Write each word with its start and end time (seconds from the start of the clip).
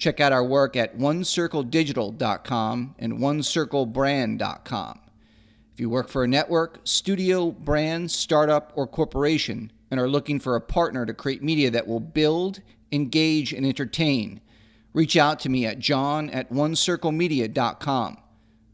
Check 0.00 0.18
out 0.18 0.32
our 0.32 0.42
work 0.42 0.74
at 0.76 0.98
onecircledigital.com 0.98 2.94
and 2.98 3.12
onecirclebrand.com. 3.12 5.00
If 5.74 5.80
you 5.80 5.90
work 5.90 6.08
for 6.08 6.24
a 6.24 6.28
network, 6.28 6.80
studio, 6.84 7.50
brand, 7.50 8.10
startup, 8.10 8.72
or 8.74 8.86
corporation 8.86 9.70
and 9.90 10.00
are 10.00 10.08
looking 10.08 10.40
for 10.40 10.56
a 10.56 10.60
partner 10.60 11.04
to 11.04 11.12
create 11.12 11.42
media 11.42 11.70
that 11.70 11.86
will 11.86 12.00
build, 12.00 12.62
engage, 12.90 13.52
and 13.52 13.66
entertain, 13.66 14.40
reach 14.94 15.18
out 15.18 15.38
to 15.40 15.50
me 15.50 15.66
at 15.66 15.78
john 15.78 16.30
at 16.30 16.50
onecirclemedia.com. 16.50 18.16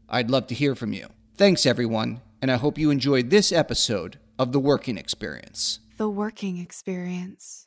I'd 0.09 0.31
love 0.31 0.47
to 0.47 0.55
hear 0.55 0.75
from 0.75 0.93
you. 0.93 1.07
Thanks, 1.35 1.65
everyone, 1.65 2.21
and 2.41 2.49
I 2.49 2.55
hope 2.55 2.77
you 2.77 2.89
enjoyed 2.89 3.31
this 3.31 3.51
episode 3.51 4.17
of 4.39 4.53
The 4.53 4.59
Working 4.59 4.97
Experience. 4.97 5.81
The 5.97 6.09
working 6.09 6.57
experience. 6.59 7.66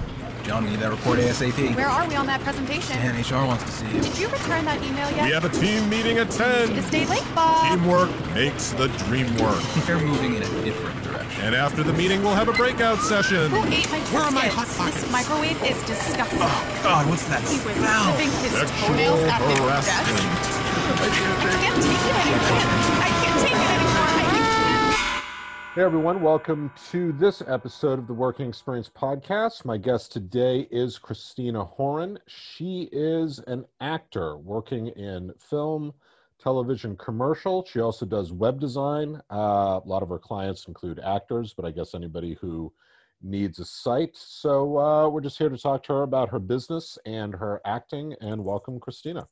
John, 0.43 0.63
we 0.63 0.71
need 0.71 0.79
that 0.79 0.89
report 0.89 1.19
ASAP. 1.19 1.75
Where 1.75 1.87
are 1.87 2.07
we 2.07 2.15
on 2.15 2.25
that 2.25 2.41
presentation? 2.41 2.95
Dan, 2.97 3.13
HR 3.21 3.45
wants 3.45 3.63
to 3.63 3.71
see 3.71 3.85
you. 3.93 4.01
Did 4.01 4.17
you 4.17 4.27
return 4.27 4.65
that 4.65 4.81
email 4.83 5.09
yet? 5.11 5.25
We 5.25 5.31
have 5.31 5.45
a 5.45 5.49
team 5.49 5.87
meeting 5.87 6.17
at 6.17 6.31
10. 6.31 6.69
To 6.73 6.81
stay 6.83 7.05
late, 7.05 7.23
Bob. 7.35 7.69
Teamwork 7.69 8.09
makes 8.33 8.71
the 8.73 8.87
dream 9.05 9.27
work. 9.37 9.61
They're 9.85 9.99
moving 10.01 10.35
in 10.35 10.41
a 10.41 10.49
different 10.65 10.97
direction. 11.03 11.43
And 11.45 11.53
after 11.55 11.83
the 11.83 11.93
meeting, 11.93 12.23
we'll 12.23 12.33
have 12.33 12.49
a 12.49 12.53
breakout 12.53 12.97
session. 12.99 13.51
Who 13.51 13.63
ate 13.69 13.89
my 13.91 13.99
Where 14.09 14.23
are 14.23 14.31
my 14.31 14.47
hot 14.49 14.67
pockets? 14.75 15.01
This 15.03 15.11
microwave 15.11 15.61
is 15.63 15.77
disgusting. 15.85 16.39
Oh, 16.41 16.79
God, 16.83 17.07
what's 17.07 17.25
that 17.29 17.41
He 17.45 17.61
was 17.61 17.77
smell? 17.77 18.13
clipping 18.17 18.31
his 18.41 18.51
Sexual 18.51 18.87
toenails 18.87 19.21
at 19.29 19.41
his 19.45 19.59
desk. 19.61 19.93
I 20.91 21.09
can't 21.61 21.77
take 21.85 22.01
it 22.01 22.17
anymore. 22.17 22.97
I 22.97 23.09
can't 23.21 23.37
take 23.37 23.53
it 23.53 23.61
anymore. 23.61 23.61
I 23.61 23.61
can't. 23.61 23.70
Hey 25.73 25.83
everyone, 25.83 26.21
welcome 26.21 26.69
to 26.89 27.13
this 27.13 27.41
episode 27.47 27.97
of 27.97 28.05
the 28.05 28.13
Working 28.13 28.49
Experience 28.49 28.89
Podcast. 28.93 29.63
My 29.63 29.77
guest 29.77 30.11
today 30.11 30.67
is 30.69 30.99
Kristina 30.99 31.65
Horan. 31.65 32.19
She 32.27 32.89
is 32.91 33.39
an 33.47 33.63
actor 33.79 34.35
working 34.35 34.87
in 34.87 35.31
film, 35.39 35.93
television, 36.43 36.97
commercial. 36.97 37.65
She 37.65 37.79
also 37.79 38.05
does 38.05 38.33
web 38.33 38.59
design. 38.59 39.21
Uh, 39.31 39.79
a 39.81 39.83
lot 39.85 40.03
of 40.03 40.09
her 40.09 40.19
clients 40.19 40.67
include 40.67 40.99
actors, 40.99 41.53
but 41.53 41.63
I 41.63 41.71
guess 41.71 41.95
anybody 41.95 42.37
who 42.41 42.73
needs 43.21 43.59
a 43.59 43.65
site. 43.65 44.17
So 44.17 44.77
uh, 44.77 45.07
we're 45.07 45.21
just 45.21 45.37
here 45.37 45.47
to 45.47 45.57
talk 45.57 45.83
to 45.83 45.93
her 45.93 46.03
about 46.03 46.27
her 46.31 46.39
business 46.39 46.97
and 47.05 47.33
her 47.33 47.61
acting. 47.63 48.13
And 48.19 48.43
welcome, 48.43 48.77
Kristina. 48.77 49.25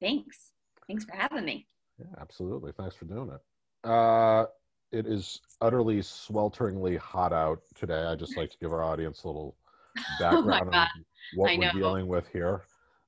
Thanks. 0.00 0.52
Thanks 0.86 1.04
for 1.04 1.14
having 1.14 1.44
me. 1.44 1.66
Yeah, 1.98 2.06
absolutely. 2.22 2.72
Thanks 2.72 2.96
for 2.96 3.04
doing 3.04 3.28
it. 3.28 3.90
Uh, 3.90 4.46
it 4.92 5.06
is 5.06 5.40
utterly 5.60 5.98
swelteringly 5.98 6.98
hot 6.98 7.32
out 7.32 7.60
today. 7.74 8.02
I 8.04 8.14
just 8.14 8.36
like 8.36 8.50
to 8.50 8.58
give 8.58 8.72
our 8.72 8.82
audience 8.82 9.24
a 9.24 9.26
little 9.26 9.54
Oh 9.98 10.02
background 10.20 10.72
God. 10.72 10.88
on 10.94 11.04
what 11.34 11.50
I 11.50 11.56
we're 11.56 11.72
know. 11.72 11.78
dealing 11.78 12.06
with 12.06 12.28
here. 12.28 12.62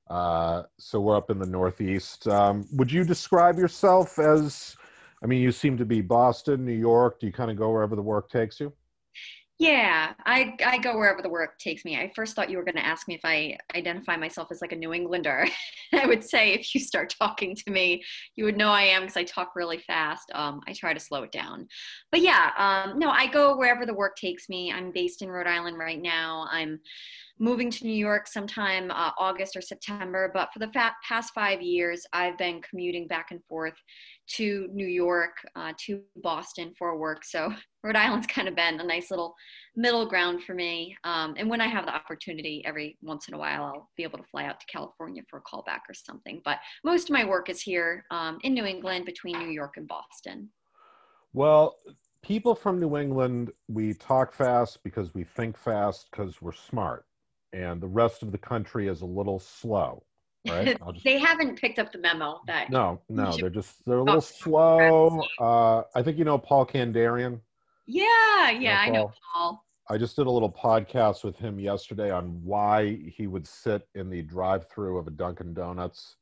Uh, 0.09 0.63
so 0.77 0.99
we're 0.99 1.15
up 1.15 1.31
in 1.31 1.39
the 1.39 1.45
Northeast. 1.45 2.27
Um, 2.27 2.67
would 2.73 2.91
you 2.91 3.03
describe 3.03 3.57
yourself 3.57 4.19
as? 4.19 4.75
I 5.23 5.27
mean, 5.27 5.41
you 5.41 5.51
seem 5.51 5.77
to 5.77 5.85
be 5.85 6.01
Boston, 6.01 6.65
New 6.65 6.73
York. 6.73 7.19
Do 7.19 7.27
you 7.27 7.31
kind 7.31 7.51
of 7.51 7.57
go 7.57 7.69
wherever 7.71 7.95
the 7.95 8.01
work 8.01 8.29
takes 8.29 8.59
you? 8.59 8.73
Yeah, 9.61 10.13
I, 10.25 10.55
I 10.65 10.79
go 10.79 10.97
wherever 10.97 11.21
the 11.21 11.29
work 11.29 11.59
takes 11.59 11.85
me. 11.85 11.95
I 11.95 12.11
first 12.15 12.35
thought 12.35 12.49
you 12.49 12.57
were 12.57 12.63
going 12.63 12.77
to 12.77 12.85
ask 12.85 13.07
me 13.07 13.13
if 13.13 13.21
I 13.23 13.59
identify 13.75 14.17
myself 14.17 14.47
as 14.49 14.59
like 14.59 14.71
a 14.71 14.75
New 14.75 14.91
Englander. 14.91 15.45
I 15.93 16.07
would 16.07 16.23
say 16.23 16.53
if 16.53 16.73
you 16.73 16.81
start 16.81 17.13
talking 17.21 17.55
to 17.55 17.69
me, 17.69 18.03
you 18.35 18.45
would 18.45 18.57
know 18.57 18.71
I 18.71 18.81
am 18.81 19.03
because 19.03 19.17
I 19.17 19.23
talk 19.23 19.51
really 19.55 19.77
fast. 19.77 20.31
Um, 20.33 20.61
I 20.67 20.73
try 20.73 20.95
to 20.95 20.99
slow 20.99 21.21
it 21.21 21.31
down. 21.31 21.67
But 22.11 22.21
yeah, 22.21 22.49
um, 22.57 22.97
no, 22.97 23.11
I 23.11 23.27
go 23.27 23.55
wherever 23.55 23.85
the 23.85 23.93
work 23.93 24.15
takes 24.15 24.49
me. 24.49 24.71
I'm 24.71 24.91
based 24.91 25.21
in 25.21 25.29
Rhode 25.29 25.45
Island 25.45 25.77
right 25.77 26.01
now. 26.01 26.47
I'm 26.49 26.79
moving 27.41 27.71
to 27.71 27.85
New 27.85 27.95
York 27.95 28.27
sometime 28.27 28.91
uh, 28.91 29.09
August 29.17 29.55
or 29.55 29.61
September. 29.61 30.29
But 30.31 30.53
for 30.53 30.59
the 30.59 30.67
fa- 30.67 30.95
past 31.05 31.33
five 31.33 31.59
years, 31.59 32.05
I've 32.13 32.37
been 32.37 32.61
commuting 32.61 33.07
back 33.07 33.31
and 33.31 33.43
forth 33.49 33.73
to 34.35 34.69
New 34.71 34.85
York, 34.85 35.31
uh, 35.55 35.73
to 35.85 36.01
Boston 36.17 36.71
for 36.77 36.95
work. 36.99 37.25
So 37.25 37.51
Rhode 37.83 37.95
Island's 37.95 38.27
kind 38.27 38.47
of 38.47 38.55
been 38.55 38.79
a 38.79 38.83
nice 38.83 39.09
little 39.09 39.33
middle 39.75 40.05
ground 40.05 40.43
for 40.43 40.53
me. 40.53 40.95
Um, 41.03 41.33
and 41.35 41.49
when 41.49 41.61
I 41.61 41.67
have 41.67 41.87
the 41.87 41.95
opportunity, 41.95 42.61
every 42.63 42.99
once 43.01 43.27
in 43.27 43.33
a 43.33 43.39
while, 43.39 43.63
I'll 43.63 43.89
be 43.97 44.03
able 44.03 44.19
to 44.19 44.27
fly 44.29 44.45
out 44.45 44.59
to 44.59 44.65
California 44.67 45.23
for 45.27 45.39
a 45.39 45.41
callback 45.41 45.81
or 45.89 45.95
something. 45.95 46.43
But 46.45 46.59
most 46.83 47.09
of 47.09 47.13
my 47.13 47.25
work 47.25 47.49
is 47.49 47.63
here 47.63 48.05
um, 48.11 48.37
in 48.43 48.53
New 48.53 48.65
England 48.65 49.05
between 49.05 49.39
New 49.39 49.49
York 49.49 49.73
and 49.77 49.87
Boston. 49.87 50.51
Well, 51.33 51.75
people 52.21 52.53
from 52.53 52.79
New 52.79 52.97
England, 52.97 53.51
we 53.67 53.95
talk 53.95 54.31
fast 54.31 54.83
because 54.83 55.13
we 55.15 55.23
think 55.23 55.57
fast 55.57 56.07
because 56.11 56.39
we're 56.39 56.51
smart, 56.51 57.05
and 57.53 57.81
the 57.81 57.87
rest 57.87 58.23
of 58.23 58.31
the 58.31 58.37
country 58.37 58.87
is 58.87 59.01
a 59.01 59.05
little 59.05 59.39
slow. 59.39 60.03
Right? 60.47 60.77
Just- 60.93 61.03
they 61.03 61.19
haven't 61.19 61.59
picked 61.59 61.79
up 61.79 61.91
the 61.91 61.99
memo 61.99 62.41
that 62.47 62.69
No, 62.69 62.99
no, 63.09 63.31
they're 63.37 63.49
just 63.49 63.85
they're 63.85 63.99
a 63.99 64.03
little 64.03 64.21
slow. 64.21 65.21
Uh, 65.39 65.83
I 65.93 66.01
think 66.01 66.17
you 66.17 66.25
know 66.25 66.37
Paul 66.37 66.65
Kandarian. 66.65 67.39
Yeah, 67.85 68.49
yeah, 68.51 68.79
I 68.79 68.89
know 68.89 69.03
Paul. 69.05 69.15
Paul. 69.33 69.65
I 69.89 69.97
just 69.97 70.15
did 70.15 70.25
a 70.25 70.31
little 70.31 70.51
podcast 70.51 71.23
with 71.23 71.35
him 71.35 71.59
yesterday 71.59 72.11
on 72.11 72.41
why 72.43 72.97
he 73.07 73.27
would 73.27 73.45
sit 73.45 73.87
in 73.93 74.09
the 74.09 74.21
drive-through 74.21 74.97
of 74.97 75.07
a 75.07 75.11
Dunkin' 75.11 75.53
Donuts 75.53 76.15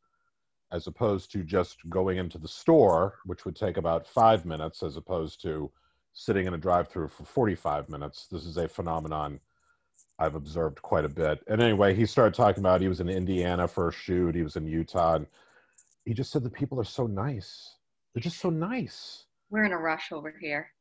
as 0.71 0.87
opposed 0.87 1.31
to 1.31 1.43
just 1.43 1.77
going 1.89 2.17
into 2.17 2.37
the 2.37 2.47
store, 2.47 3.19
which 3.25 3.45
would 3.45 3.55
take 3.55 3.77
about 3.77 4.07
five 4.07 4.45
minutes, 4.45 4.81
as 4.81 4.97
opposed 4.97 5.41
to 5.43 5.71
sitting 6.13 6.47
in 6.47 6.55
a 6.55 6.57
drive-through 6.57 7.09
for 7.09 7.25
45 7.25 7.89
minutes. 7.89 8.27
This 8.31 8.45
is 8.45 8.57
a 8.57 8.67
phenomenon 8.67 9.39
I've 10.19 10.35
observed 10.35 10.81
quite 10.81 11.05
a 11.05 11.09
bit. 11.09 11.41
And 11.47 11.61
anyway, 11.61 11.95
he 11.95 12.05
started 12.05 12.33
talking 12.33 12.61
about 12.61 12.81
he 12.81 12.89
was 12.89 12.99
in 12.99 13.09
Indiana 13.09 13.67
for 13.67 13.87
a 13.87 13.91
shoot, 13.91 14.35
he 14.35 14.43
was 14.43 14.57
in 14.57 14.67
Utah, 14.67 15.15
and 15.15 15.27
he 16.05 16.13
just 16.13 16.31
said 16.31 16.43
the 16.43 16.49
people 16.49 16.79
are 16.79 16.85
so 16.85 17.07
nice. 17.07 17.77
They're 18.13 18.21
just 18.21 18.39
so 18.39 18.49
nice. 18.49 19.25
We're 19.49 19.63
in 19.63 19.71
a 19.71 19.77
rush 19.77 20.11
over 20.11 20.33
here. 20.39 20.71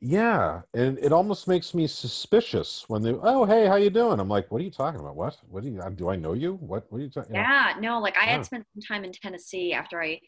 Yeah, 0.00 0.62
and 0.74 0.98
it 0.98 1.12
almost 1.12 1.48
makes 1.48 1.74
me 1.74 1.86
suspicious 1.86 2.84
when 2.88 3.02
they, 3.02 3.12
oh, 3.12 3.44
hey, 3.44 3.66
how 3.66 3.76
you 3.76 3.90
doing? 3.90 4.20
I'm 4.20 4.28
like, 4.28 4.50
what 4.50 4.60
are 4.60 4.64
you 4.64 4.70
talking 4.70 5.00
about? 5.00 5.16
What? 5.16 5.36
What 5.50 5.64
do 5.64 5.68
you? 5.70 5.82
Do 5.96 6.08
I 6.08 6.16
know 6.16 6.34
you? 6.34 6.54
What? 6.54 6.86
What 6.90 6.98
are 6.98 7.02
you 7.02 7.10
talking? 7.10 7.34
Yeah, 7.34 7.74
no, 7.80 7.98
like 7.98 8.16
I 8.16 8.26
Yeah. 8.26 8.32
had 8.32 8.46
spent 8.46 8.64
some 8.74 8.82
time 8.82 9.04
in 9.04 9.12
Tennessee 9.12 9.72
after 9.72 10.00
I, 10.00 10.20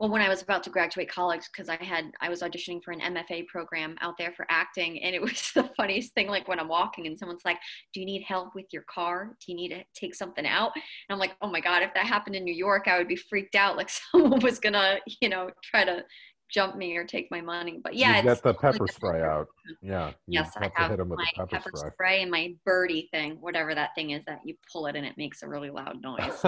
well, 0.00 0.10
when 0.10 0.22
I 0.22 0.28
was 0.28 0.42
about 0.42 0.64
to 0.64 0.70
graduate 0.70 1.08
college, 1.08 1.42
because 1.52 1.68
I 1.68 1.76
had, 1.76 2.10
I 2.20 2.28
was 2.28 2.42
auditioning 2.42 2.82
for 2.82 2.90
an 2.90 3.00
MFA 3.00 3.46
program 3.46 3.96
out 4.00 4.14
there 4.18 4.32
for 4.32 4.44
acting. 4.50 5.00
And 5.02 5.14
it 5.14 5.22
was 5.22 5.50
the 5.54 5.64
funniest 5.76 6.12
thing, 6.14 6.26
like 6.26 6.48
when 6.48 6.58
I'm 6.58 6.68
walking 6.68 7.06
and 7.06 7.16
someone's 7.16 7.44
like, 7.44 7.58
Do 7.92 8.00
you 8.00 8.06
need 8.06 8.22
help 8.22 8.54
with 8.54 8.66
your 8.72 8.82
car? 8.82 9.36
Do 9.44 9.52
you 9.52 9.56
need 9.56 9.68
to 9.68 9.84
take 9.94 10.14
something 10.14 10.46
out? 10.46 10.72
And 10.74 10.82
I'm 11.10 11.18
like, 11.18 11.36
Oh 11.42 11.48
my 11.48 11.60
God, 11.60 11.82
if 11.82 11.94
that 11.94 12.06
happened 12.06 12.34
in 12.34 12.44
New 12.44 12.54
York, 12.54 12.88
I 12.88 12.98
would 12.98 13.08
be 13.08 13.16
freaked 13.16 13.54
out. 13.54 13.76
Like 13.76 13.90
someone 14.12 14.40
was 14.40 14.58
gonna, 14.58 14.98
you 15.20 15.28
know, 15.28 15.50
try 15.62 15.84
to 15.84 16.02
jump 16.50 16.76
me 16.76 16.96
or 16.96 17.04
take 17.04 17.30
my 17.30 17.40
money. 17.40 17.80
But 17.82 17.94
yeah, 17.94 18.12
you 18.22 18.30
it's 18.30 18.40
get 18.40 18.42
the 18.42 18.54
pepper 18.54 18.86
spray 18.86 19.22
out. 19.22 19.48
Yeah. 19.82 20.12
Yes, 20.26 20.52
I 20.56 20.64
have 20.64 20.74
to 20.74 20.80
have 20.82 20.98
with 20.98 21.18
my 21.18 21.26
the 21.36 21.46
pepper, 21.46 21.70
spray. 21.74 21.90
spray 21.92 22.22
and 22.22 22.30
my 22.30 22.54
birdie 22.64 23.08
thing, 23.10 23.38
whatever 23.40 23.74
that 23.74 23.94
thing 23.94 24.10
is 24.10 24.24
that 24.26 24.40
you 24.44 24.54
pull 24.72 24.86
it 24.86 24.96
and 24.96 25.04
it 25.04 25.16
makes 25.16 25.42
a 25.42 25.48
really 25.48 25.70
loud 25.70 26.00
noise. 26.02 26.44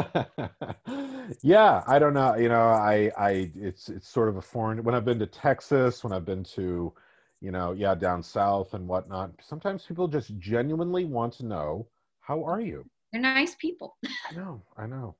yeah, 1.43 1.83
I 1.87 1.99
don't 1.99 2.15
know. 2.15 2.37
You 2.37 2.49
know, 2.49 2.63
I, 2.63 3.11
I, 3.19 3.51
it's, 3.55 3.89
it's 3.89 4.09
sort 4.09 4.29
of 4.29 4.37
a 4.37 4.43
foreign. 4.43 4.83
When 4.85 4.95
I've 4.95 5.05
been 5.05 5.19
to 5.19 5.27
Texas, 5.27 6.05
when 6.05 6.13
I've 6.13 6.25
been 6.25 6.45
to, 6.45 6.93
you 7.41 7.51
know, 7.51 7.73
yeah, 7.73 7.95
down 7.95 8.23
south 8.23 8.75
and 8.75 8.87
whatnot. 8.87 9.33
Sometimes 9.43 9.85
people 9.85 10.09
just 10.09 10.39
genuinely 10.39 11.05
want 11.05 11.33
to 11.35 11.47
know, 11.47 11.87
how 12.21 12.43
are 12.45 12.61
you? 12.61 12.85
They're 13.13 13.21
nice 13.21 13.55
people. 13.55 13.97
I 14.31 14.35
know, 14.35 14.63
I 14.77 14.87
know. 14.87 15.17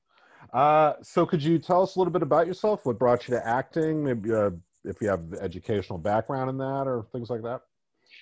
Uh, 0.53 0.93
so, 1.01 1.25
could 1.25 1.43
you 1.43 1.59
tell 1.59 1.83
us 1.83 1.95
a 1.95 1.99
little 1.99 2.11
bit 2.11 2.21
about 2.21 2.47
yourself? 2.47 2.85
What 2.85 2.99
brought 2.99 3.27
you 3.27 3.33
to 3.35 3.47
acting? 3.47 4.03
Maybe 4.03 4.33
uh, 4.33 4.51
if 4.87 5.01
you 5.01 5.09
have 5.09 5.33
educational 5.39 5.99
background 5.99 6.49
in 6.49 6.57
that 6.57 6.83
or 6.87 7.07
things 7.11 7.29
like 7.29 7.43
that. 7.43 7.61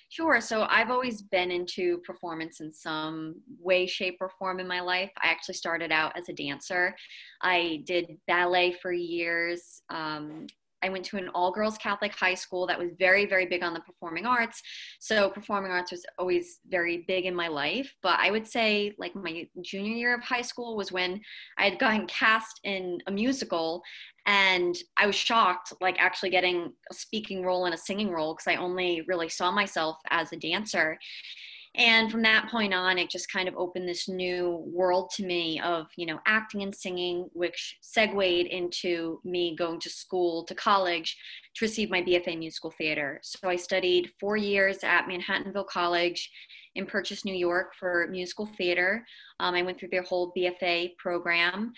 Sure. 0.08 0.40
So 0.40 0.66
I've 0.68 0.90
always 0.90 1.22
been 1.22 1.50
into 1.50 1.98
performance 1.98 2.60
in 2.60 2.72
some 2.72 3.36
way, 3.58 3.86
shape, 3.86 4.18
or 4.20 4.30
form 4.38 4.60
in 4.60 4.66
my 4.66 4.80
life. 4.80 5.10
I 5.22 5.28
actually 5.28 5.54
started 5.54 5.90
out 5.90 6.16
as 6.16 6.28
a 6.28 6.32
dancer. 6.32 6.94
I 7.42 7.82
did 7.86 8.16
ballet 8.26 8.72
for 8.72 8.92
years. 8.92 9.82
Um, 9.90 10.46
I 10.82 10.88
went 10.88 11.04
to 11.06 11.16
an 11.16 11.28
all 11.34 11.52
girls 11.52 11.78
Catholic 11.78 12.14
high 12.14 12.34
school 12.34 12.66
that 12.66 12.78
was 12.78 12.90
very, 12.98 13.26
very 13.26 13.46
big 13.46 13.62
on 13.62 13.74
the 13.74 13.80
performing 13.80 14.26
arts. 14.26 14.62
So, 15.00 15.30
performing 15.30 15.72
arts 15.72 15.92
was 15.92 16.04
always 16.18 16.60
very 16.68 17.04
big 17.08 17.24
in 17.24 17.34
my 17.34 17.48
life. 17.48 17.94
But 18.02 18.18
I 18.20 18.30
would 18.30 18.46
say, 18.46 18.92
like, 18.98 19.14
my 19.14 19.48
junior 19.62 19.94
year 19.94 20.14
of 20.14 20.22
high 20.22 20.42
school 20.42 20.76
was 20.76 20.92
when 20.92 21.20
I 21.58 21.64
had 21.64 21.78
gotten 21.78 22.06
cast 22.06 22.60
in 22.64 22.98
a 23.06 23.10
musical. 23.10 23.82
And 24.26 24.76
I 24.96 25.06
was 25.06 25.14
shocked, 25.14 25.72
like, 25.80 25.96
actually 25.98 26.30
getting 26.30 26.72
a 26.90 26.94
speaking 26.94 27.44
role 27.44 27.64
and 27.64 27.74
a 27.74 27.78
singing 27.78 28.10
role 28.10 28.34
because 28.34 28.52
I 28.52 28.56
only 28.56 29.02
really 29.06 29.28
saw 29.28 29.50
myself 29.52 29.96
as 30.10 30.32
a 30.32 30.36
dancer 30.36 30.98
and 31.76 32.10
from 32.10 32.22
that 32.22 32.48
point 32.50 32.72
on 32.72 32.98
it 32.98 33.10
just 33.10 33.30
kind 33.30 33.48
of 33.48 33.56
opened 33.56 33.88
this 33.88 34.08
new 34.08 34.64
world 34.66 35.10
to 35.14 35.24
me 35.24 35.60
of 35.60 35.86
you 35.96 36.06
know 36.06 36.18
acting 36.26 36.62
and 36.62 36.74
singing 36.74 37.28
which 37.32 37.76
segued 37.80 38.46
into 38.48 39.20
me 39.24 39.54
going 39.56 39.78
to 39.78 39.90
school 39.90 40.44
to 40.44 40.54
college 40.54 41.16
to 41.54 41.64
receive 41.64 41.90
my 41.90 42.02
bfa 42.02 42.28
in 42.28 42.38
musical 42.38 42.72
theater. 42.78 43.20
So 43.22 43.48
i 43.48 43.56
studied 43.56 44.10
four 44.18 44.36
years 44.36 44.78
at 44.82 45.06
manhattanville 45.06 45.66
college 45.66 46.30
in 46.74 46.86
purchase 46.86 47.24
new 47.24 47.34
york 47.34 47.74
for 47.78 48.08
musical 48.10 48.46
theater. 48.46 49.04
Um, 49.40 49.54
i 49.54 49.62
went 49.62 49.78
through 49.78 49.90
their 49.90 50.02
whole 50.02 50.32
bfa 50.36 50.96
program 50.96 51.72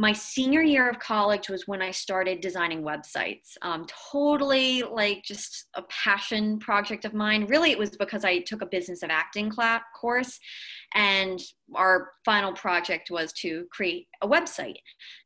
my 0.00 0.12
senior 0.12 0.62
year 0.62 0.88
of 0.88 1.00
college 1.00 1.48
was 1.48 1.66
when 1.66 1.82
I 1.82 1.90
started 1.90 2.40
designing 2.40 2.82
websites. 2.82 3.56
Um, 3.62 3.84
totally 4.12 4.84
like 4.84 5.24
just 5.24 5.66
a 5.74 5.82
passion 5.90 6.60
project 6.60 7.04
of 7.04 7.14
mine. 7.14 7.46
Really, 7.46 7.72
it 7.72 7.78
was 7.78 7.90
because 7.90 8.24
I 8.24 8.38
took 8.38 8.62
a 8.62 8.66
business 8.66 9.02
of 9.02 9.10
acting 9.10 9.50
class 9.50 9.82
course, 10.00 10.38
and 10.94 11.40
our 11.74 12.12
final 12.24 12.52
project 12.52 13.10
was 13.10 13.32
to 13.40 13.66
create 13.72 14.06
a 14.22 14.28
website. 14.28 14.76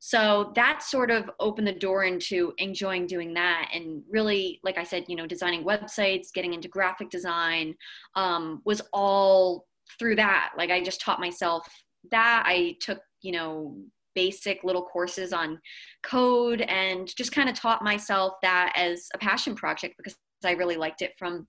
So 0.01 0.53
that 0.57 0.83
sort 0.83 1.11
of 1.11 1.31
opened 1.39 1.67
the 1.67 1.75
door 1.75 2.05
into 2.05 2.55
enjoying 2.57 3.07
doing 3.07 3.35
that, 3.35 3.69
and 3.75 4.03
really, 4.09 4.59
like 4.65 4.79
I 4.79 4.85
said, 4.85 5.05
you 5.07 5.17
know, 5.17 5.27
designing 5.27 5.65
websites, 5.65 6.33
getting 6.35 6.55
into 6.55 6.69
graphic 6.69 7.11
design 7.11 7.75
um, 8.17 8.63
was 8.65 8.81
all 8.95 9.67
through 9.99 10.17
that. 10.17 10.53
Like 10.57 10.71
I 10.71 10.83
just 10.83 11.03
taught 11.03 11.21
myself 11.21 11.69
that. 12.11 12.45
I 12.47 12.77
took, 12.81 13.01
you 13.21 13.33
know 13.33 13.77
basic 14.15 14.63
little 14.65 14.83
courses 14.83 15.33
on 15.33 15.61
code 16.03 16.63
and 16.63 17.15
just 17.17 17.33
kind 17.33 17.49
of 17.49 17.55
taught 17.55 17.83
myself 17.83 18.35
that 18.43 18.73
as 18.77 19.09
a 19.15 19.19
passion 19.19 19.55
project 19.55 19.95
because 19.97 20.17
I 20.45 20.53
really 20.53 20.77
liked 20.77 21.03
it 21.03 21.15
from 21.19 21.47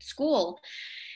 school. 0.00 0.58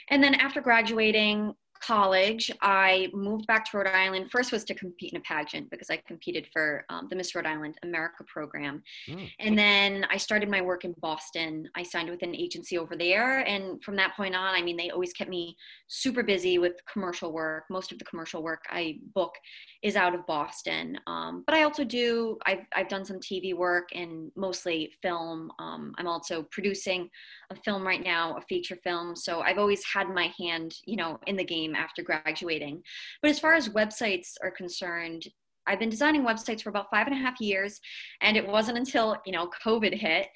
And 0.09 0.23
then 0.23 0.35
after 0.35 0.61
graduating, 0.61 1.55
college, 1.81 2.51
I 2.61 3.09
moved 3.13 3.47
back 3.47 3.65
to 3.71 3.79
Rhode 3.79 3.89
Island. 3.89 4.31
First 4.31 4.53
was 4.53 4.65
to 4.65 4.75
compete 4.75 5.13
in 5.13 5.19
a 5.19 5.23
pageant 5.23 5.71
because 5.71 5.91
I 5.91 5.97
competed 5.97 6.47
for 6.53 6.85
um, 6.91 7.09
the 7.09 7.17
Miss 7.17 7.35
Rhode 7.35 7.47
Island 7.47 7.77
America 7.83 8.25
program. 8.25 8.83
Mm. 9.09 9.31
And 9.41 9.59
then 9.59 10.07
I 10.11 10.17
started 10.19 10.51
my 10.51 10.61
work 10.61 10.85
in 10.85 10.95
Boston. 11.01 11.69
I 11.75 11.83
signed 11.83 12.11
with 12.11 12.23
an 12.23 12.35
agency 12.35 12.79
over 12.79 12.97
there. 12.97 13.41
And 13.41 13.83
from 13.83 13.97
that 13.97 14.15
point 14.17 14.35
on, 14.35 14.55
I 14.55 14.63
mean, 14.63 14.77
they 14.77 14.91
always 14.91 15.13
kept 15.13 15.31
me 15.31 15.57
super 15.89 16.23
busy 16.23 16.59
with 16.59 16.75
commercial 16.91 17.33
work. 17.33 17.65
Most 17.71 17.93
of 17.93 17.99
the 17.99 18.05
commercial 18.05 18.43
work 18.43 18.65
I 18.71 18.99
book 19.15 19.35
is 19.83 19.97
out 19.97 20.15
of 20.15 20.27
Boston. 20.27 20.99
Um, 21.07 21.45
but 21.47 21.55
I 21.55 21.63
also 21.63 21.85
do, 21.85 22.39
I've, 22.45 22.67
I've 22.75 22.89
done 22.89 23.05
some 23.05 23.19
TV 23.19 23.55
work 23.55 23.89
and 23.95 24.31
mostly 24.37 24.93
film. 25.03 25.51
Um, 25.59 25.95
I'm 25.97 26.07
also 26.07 26.43
producing 26.51 27.09
a 27.51 27.55
film 27.55 27.87
right 27.87 28.03
now, 28.03 28.37
a 28.37 28.43
feature 28.43 28.77
film. 28.77 29.17
So 29.17 29.41
I've 29.41 29.59
always 29.59 29.83
had 29.85 30.09
my 30.11 30.33
hand, 30.39 30.75
you 30.85 30.97
know, 30.97 31.19
in 31.27 31.37
the 31.37 31.45
game 31.45 31.70
after 31.75 32.03
graduating. 32.03 32.83
But 33.23 33.31
as 33.31 33.39
far 33.39 33.55
as 33.55 33.69
websites 33.69 34.35
are 34.43 34.51
concerned, 34.51 35.27
I've 35.67 35.79
been 35.79 35.91
designing 35.91 36.23
websites 36.23 36.63
for 36.63 36.71
about 36.71 36.91
five 36.91 37.07
and 37.07 37.15
a 37.15 37.19
half 37.19 37.41
years. 37.41 37.81
And 38.23 38.37
it 38.37 38.47
wasn't 38.47 38.79
until, 38.79 39.17
you 39.27 39.33
know, 39.33 39.51
COVID 39.65 39.95
hit 39.95 40.29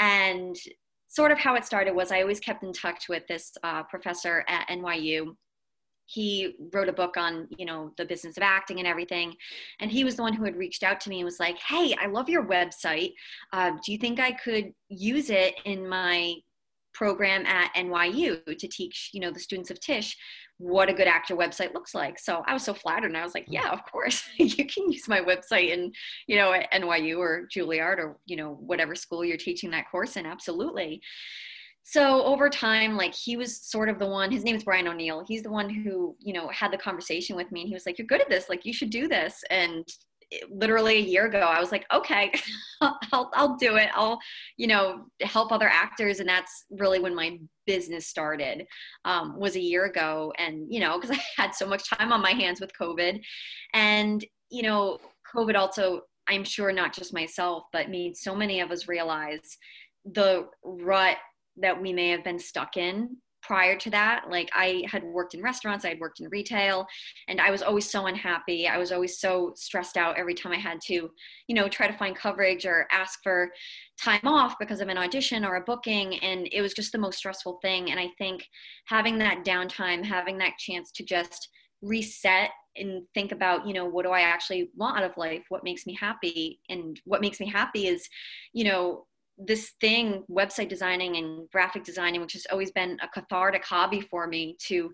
and 0.00 0.56
sort 1.08 1.30
of 1.30 1.38
how 1.38 1.54
it 1.54 1.64
started 1.64 1.94
was 1.94 2.10
I 2.10 2.22
always 2.22 2.40
kept 2.40 2.64
in 2.64 2.72
touch 2.72 3.08
with 3.08 3.26
this 3.28 3.52
uh, 3.62 3.82
professor 3.84 4.44
at 4.48 4.68
NYU 4.68 5.34
he 6.06 6.54
wrote 6.72 6.88
a 6.88 6.92
book 6.92 7.16
on 7.16 7.48
you 7.56 7.64
know 7.64 7.92
the 7.96 8.04
business 8.04 8.36
of 8.36 8.42
acting 8.42 8.78
and 8.78 8.86
everything 8.86 9.34
and 9.80 9.90
he 9.90 10.04
was 10.04 10.16
the 10.16 10.22
one 10.22 10.32
who 10.32 10.44
had 10.44 10.56
reached 10.56 10.82
out 10.82 11.00
to 11.00 11.08
me 11.08 11.18
and 11.18 11.24
was 11.24 11.40
like 11.40 11.58
hey 11.58 11.94
i 12.00 12.06
love 12.06 12.28
your 12.28 12.44
website 12.44 13.12
uh, 13.52 13.70
do 13.84 13.92
you 13.92 13.98
think 13.98 14.20
i 14.20 14.32
could 14.32 14.72
use 14.88 15.30
it 15.30 15.54
in 15.64 15.88
my 15.88 16.34
program 16.92 17.46
at 17.46 17.72
nyu 17.74 18.44
to 18.58 18.68
teach 18.68 19.10
you 19.12 19.20
know 19.20 19.30
the 19.30 19.40
students 19.40 19.70
of 19.70 19.80
tisch 19.80 20.16
what 20.62 20.88
a 20.88 20.94
good 20.94 21.08
actor 21.08 21.34
website 21.34 21.74
looks 21.74 21.92
like. 21.92 22.18
So 22.20 22.42
i 22.46 22.52
was 22.52 22.62
so 22.62 22.72
flattered 22.72 23.06
and 23.06 23.16
i 23.16 23.24
was 23.24 23.34
like 23.34 23.46
hmm. 23.46 23.54
yeah 23.54 23.70
of 23.70 23.84
course 23.90 24.22
you 24.36 24.64
can 24.64 24.92
use 24.92 25.08
my 25.08 25.20
website 25.20 25.70
in 25.70 25.92
you 26.28 26.36
know 26.36 26.52
at 26.52 26.70
nyu 26.72 27.18
or 27.18 27.48
juilliard 27.54 27.98
or 27.98 28.16
you 28.26 28.36
know 28.36 28.54
whatever 28.60 28.94
school 28.94 29.24
you're 29.24 29.36
teaching 29.36 29.70
that 29.70 29.90
course 29.90 30.16
in. 30.16 30.24
Absolutely. 30.24 31.02
So 31.82 32.22
over 32.22 32.48
time 32.48 32.96
like 32.96 33.12
he 33.12 33.36
was 33.36 33.60
sort 33.60 33.88
of 33.88 33.98
the 33.98 34.06
one 34.06 34.30
his 34.30 34.44
name 34.44 34.54
is 34.54 34.64
brian 34.64 34.86
o'neill. 34.86 35.24
He's 35.26 35.42
the 35.42 35.50
one 35.50 35.68
who 35.68 36.14
you 36.20 36.32
know 36.32 36.48
had 36.48 36.72
the 36.72 36.78
conversation 36.78 37.34
with 37.34 37.50
me 37.50 37.62
and 37.62 37.68
he 37.68 37.74
was 37.74 37.86
like 37.86 37.98
you're 37.98 38.06
good 38.06 38.20
at 38.20 38.30
this. 38.30 38.48
Like 38.48 38.64
you 38.64 38.72
should 38.72 38.90
do 38.90 39.08
this. 39.08 39.42
And 39.50 39.84
literally 40.50 40.96
a 40.96 41.00
year 41.00 41.26
ago 41.26 41.40
i 41.40 41.60
was 41.60 41.72
like 41.72 41.86
okay 41.92 42.32
I'll, 43.12 43.30
I'll 43.34 43.56
do 43.56 43.76
it. 43.76 43.90
I'll 43.94 44.18
you 44.56 44.66
know 44.66 45.06
help 45.20 45.52
other 45.52 45.68
actors. 45.68 46.20
And 46.20 46.28
that's 46.28 46.64
really 46.70 46.98
when 46.98 47.14
my 47.14 47.38
business 47.66 48.08
started 48.08 48.66
um, 49.04 49.38
was 49.38 49.56
a 49.56 49.60
year 49.60 49.84
ago. 49.84 50.32
And 50.38 50.66
you 50.68 50.80
know 50.80 50.98
because 50.98 51.16
i 51.38 51.40
had 51.40 51.54
so 51.54 51.66
much 51.66 51.88
time 51.88 52.12
on 52.12 52.20
my 52.20 52.32
hands 52.32 52.60
with 52.60 52.72
covid. 52.78 53.20
And 53.74 54.24
you 54.50 54.62
know 54.62 54.98
covid 55.34 55.56
also 55.56 56.02
i'm 56.28 56.44
sure 56.44 56.72
not 56.72 56.92
just 56.92 57.14
myself 57.14 57.64
but 57.72 57.88
made 57.88 58.14
so 58.16 58.34
many 58.34 58.60
of 58.60 58.70
us 58.70 58.86
realize 58.86 59.56
the 60.04 60.46
rut 60.62 61.16
that 61.56 61.80
we 61.80 61.92
may 61.92 62.08
have 62.08 62.22
been 62.22 62.38
stuck 62.38 62.76
in 62.76 63.16
prior 63.42 63.76
to 63.76 63.90
that 63.90 64.24
like 64.30 64.48
i 64.54 64.84
had 64.86 65.02
worked 65.02 65.34
in 65.34 65.42
restaurants 65.42 65.84
i 65.84 65.88
had 65.88 66.00
worked 66.00 66.20
in 66.20 66.28
retail 66.30 66.86
and 67.28 67.40
i 67.40 67.50
was 67.50 67.62
always 67.62 67.88
so 67.88 68.06
unhappy. 68.06 68.68
I 68.68 68.78
was 68.78 68.92
always 68.92 69.18
so 69.18 69.52
stressed 69.56 69.96
out 69.96 70.16
every 70.16 70.34
time 70.34 70.52
i 70.52 70.56
had 70.56 70.80
to 70.86 71.10
you 71.48 71.54
know 71.54 71.68
try 71.68 71.86
to 71.86 71.96
find 71.96 72.16
coverage 72.16 72.64
or 72.64 72.86
ask 72.90 73.20
for 73.22 73.50
time 74.00 74.26
off 74.26 74.58
because 74.58 74.80
of 74.80 74.88
an 74.88 74.98
audition 74.98 75.44
or 75.44 75.56
a 75.56 75.60
booking 75.64 76.18
and 76.20 76.48
it 76.52 76.62
was 76.62 76.72
just 76.72 76.92
the 76.92 76.98
most 76.98 77.18
stressful 77.18 77.58
thing. 77.62 77.90
And 77.90 78.00
i 78.00 78.08
think 78.18 78.46
having 78.86 79.18
that 79.18 79.44
downtime 79.44 80.04
having 80.04 80.38
that 80.38 80.58
chance 80.58 80.90
to 80.92 81.04
just 81.04 81.48
reset 81.82 82.50
and 82.76 83.02
think 83.12 83.32
about 83.32 83.66
you 83.66 83.74
know 83.74 83.84
what 83.84 84.04
do 84.04 84.10
i 84.10 84.20
actually 84.20 84.70
want 84.76 84.96
out 84.96 85.04
of 85.04 85.16
life? 85.16 85.42
What 85.48 85.64
makes 85.64 85.84
me 85.86 85.94
happy? 85.94 86.60
And 86.68 86.98
what 87.04 87.20
makes 87.20 87.40
me 87.40 87.48
happy 87.48 87.86
is 87.86 88.08
you 88.52 88.64
know 88.64 89.06
this 89.38 89.72
thing 89.80 90.24
website 90.30 90.68
designing 90.68 91.16
and 91.16 91.48
graphic 91.50 91.84
designing 91.84 92.20
which 92.20 92.34
has 92.34 92.46
always 92.50 92.70
been 92.70 92.98
a 93.02 93.08
cathartic 93.08 93.64
hobby 93.64 94.00
for 94.00 94.26
me 94.26 94.56
to 94.68 94.90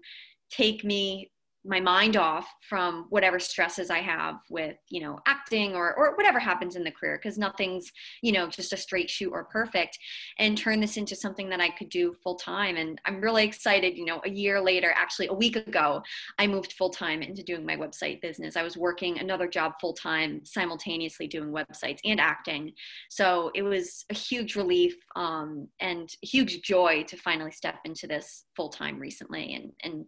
take 0.50 0.84
me 0.84 1.30
my 1.68 1.80
mind 1.80 2.16
off 2.16 2.48
from 2.60 3.06
whatever 3.10 3.38
stresses 3.38 3.90
I 3.90 3.98
have 3.98 4.36
with, 4.48 4.76
you 4.88 5.02
know, 5.02 5.18
acting 5.26 5.74
or, 5.74 5.94
or 5.94 6.16
whatever 6.16 6.38
happens 6.38 6.76
in 6.76 6.82
the 6.82 6.90
career, 6.90 7.20
because 7.22 7.36
nothing's, 7.36 7.92
you 8.22 8.32
know, 8.32 8.48
just 8.48 8.72
a 8.72 8.76
straight 8.76 9.10
shoot 9.10 9.30
or 9.30 9.44
perfect, 9.44 9.98
and 10.38 10.56
turn 10.56 10.80
this 10.80 10.96
into 10.96 11.14
something 11.14 11.50
that 11.50 11.60
I 11.60 11.68
could 11.68 11.90
do 11.90 12.14
full 12.24 12.36
time. 12.36 12.76
And 12.76 12.98
I'm 13.04 13.20
really 13.20 13.44
excited, 13.44 13.98
you 13.98 14.06
know, 14.06 14.22
a 14.24 14.30
year 14.30 14.60
later, 14.60 14.92
actually 14.96 15.26
a 15.26 15.34
week 15.34 15.56
ago, 15.56 16.02
I 16.38 16.46
moved 16.46 16.72
full 16.72 16.90
time 16.90 17.20
into 17.22 17.42
doing 17.42 17.66
my 17.66 17.76
website 17.76 18.22
business. 18.22 18.56
I 18.56 18.62
was 18.62 18.76
working 18.76 19.18
another 19.18 19.46
job 19.46 19.74
full 19.78 19.92
time, 19.92 20.40
simultaneously 20.44 21.26
doing 21.26 21.50
websites 21.50 21.98
and 22.04 22.18
acting. 22.18 22.72
So 23.10 23.50
it 23.54 23.62
was 23.62 24.06
a 24.08 24.14
huge 24.14 24.56
relief 24.56 24.94
um, 25.16 25.68
and 25.80 26.10
huge 26.22 26.62
joy 26.62 27.04
to 27.08 27.16
finally 27.18 27.52
step 27.52 27.76
into 27.84 28.06
this 28.06 28.44
full 28.56 28.70
time 28.70 28.98
recently 28.98 29.54
and, 29.54 29.72
and 29.82 30.06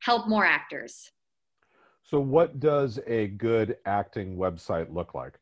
help 0.00 0.28
more 0.28 0.44
actors. 0.44 1.10
So, 2.02 2.18
what 2.20 2.58
does 2.58 2.98
a 3.06 3.28
good 3.28 3.76
acting 3.86 4.36
website 4.36 4.92
look 4.92 5.14
like? 5.14 5.38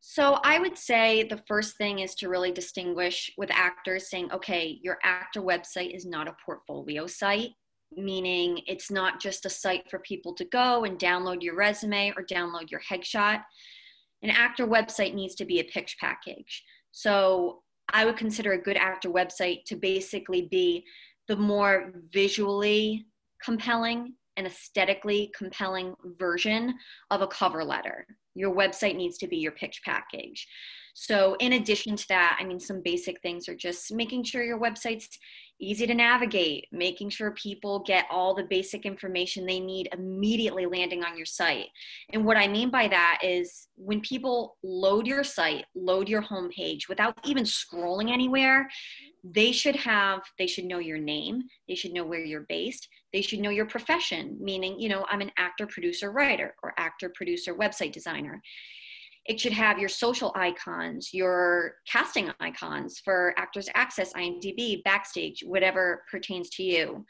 So 0.00 0.38
I 0.44 0.58
would 0.58 0.78
say 0.78 1.24
the 1.24 1.42
first 1.48 1.76
thing 1.76 1.98
is 1.98 2.14
to 2.16 2.28
really 2.28 2.52
distinguish 2.52 3.32
with 3.36 3.50
actors 3.50 4.08
saying, 4.08 4.30
okay, 4.32 4.78
your 4.82 4.98
actor 5.02 5.42
website 5.42 5.94
is 5.94 6.06
not 6.06 6.28
a 6.28 6.36
portfolio 6.44 7.06
site, 7.06 7.50
meaning 7.96 8.60
it's 8.66 8.90
not 8.90 9.20
just 9.20 9.44
a 9.44 9.50
site 9.50 9.90
for 9.90 9.98
people 9.98 10.34
to 10.34 10.44
go 10.44 10.84
and 10.84 10.98
download 10.98 11.42
your 11.42 11.56
resume 11.56 12.12
or 12.16 12.24
download 12.24 12.70
your 12.70 12.80
headshot. 12.80 13.42
An 14.22 14.30
actor 14.30 14.66
website 14.66 15.14
needs 15.14 15.34
to 15.36 15.44
be 15.44 15.60
a 15.60 15.64
pitch 15.64 15.96
package. 16.00 16.62
So 16.92 17.62
I 17.92 18.04
would 18.04 18.16
consider 18.16 18.52
a 18.52 18.62
good 18.62 18.76
actor 18.76 19.10
website 19.10 19.64
to 19.66 19.76
basically 19.76 20.42
be 20.42 20.84
the 21.26 21.36
more 21.36 21.92
visually 22.12 23.06
compelling 23.42 24.14
and 24.36 24.46
aesthetically 24.46 25.32
compelling 25.36 25.94
version 26.18 26.74
of 27.10 27.22
a 27.22 27.26
cover 27.26 27.64
letter. 27.64 28.06
Your 28.34 28.54
website 28.54 28.96
needs 28.96 29.18
to 29.18 29.26
be 29.26 29.36
your 29.36 29.52
pitch 29.52 29.80
package. 29.84 30.46
So, 30.94 31.36
in 31.38 31.52
addition 31.52 31.96
to 31.96 32.08
that, 32.08 32.38
I 32.40 32.44
mean, 32.44 32.58
some 32.58 32.82
basic 32.84 33.20
things 33.20 33.48
are 33.48 33.54
just 33.54 33.92
making 33.92 34.24
sure 34.24 34.42
your 34.42 34.60
website's 34.60 35.18
easy 35.60 35.86
to 35.86 35.94
navigate, 35.94 36.66
making 36.72 37.10
sure 37.10 37.32
people 37.32 37.80
get 37.80 38.06
all 38.10 38.34
the 38.34 38.44
basic 38.44 38.86
information 38.86 39.44
they 39.44 39.60
need 39.60 39.88
immediately 39.92 40.66
landing 40.66 41.04
on 41.04 41.16
your 41.16 41.26
site. 41.26 41.66
And 42.12 42.24
what 42.24 42.36
I 42.36 42.48
mean 42.48 42.70
by 42.70 42.88
that 42.88 43.20
is 43.22 43.68
when 43.76 44.00
people 44.00 44.56
load 44.62 45.06
your 45.06 45.24
site, 45.24 45.64
load 45.74 46.08
your 46.08 46.22
homepage 46.22 46.88
without 46.88 47.18
even 47.24 47.44
scrolling 47.44 48.12
anywhere, 48.12 48.68
they 49.24 49.52
should 49.52 49.76
have, 49.76 50.22
they 50.38 50.46
should 50.46 50.64
know 50.64 50.78
your 50.78 50.98
name, 50.98 51.42
they 51.68 51.74
should 51.74 51.92
know 51.92 52.04
where 52.04 52.24
you're 52.24 52.46
based, 52.48 52.88
they 53.12 53.22
should 53.22 53.40
know 53.40 53.50
your 53.50 53.66
profession, 53.66 54.36
meaning, 54.40 54.78
you 54.78 54.88
know, 54.88 55.06
I'm 55.08 55.20
an 55.20 55.32
actor, 55.38 55.66
producer, 55.66 56.10
writer, 56.12 56.54
or 56.62 56.74
actor, 56.76 57.10
producer, 57.14 57.54
website 57.54 57.92
designer 57.92 58.42
it 59.28 59.38
should 59.38 59.52
have 59.52 59.78
your 59.78 59.90
social 59.90 60.32
icons, 60.34 61.12
your 61.12 61.74
casting 61.86 62.32
icons 62.40 62.98
for 62.98 63.34
Actors 63.36 63.68
Access, 63.74 64.14
IMDb, 64.14 64.82
Backstage, 64.84 65.44
whatever 65.46 66.02
pertains 66.10 66.48
to 66.50 66.62
you. 66.62 67.04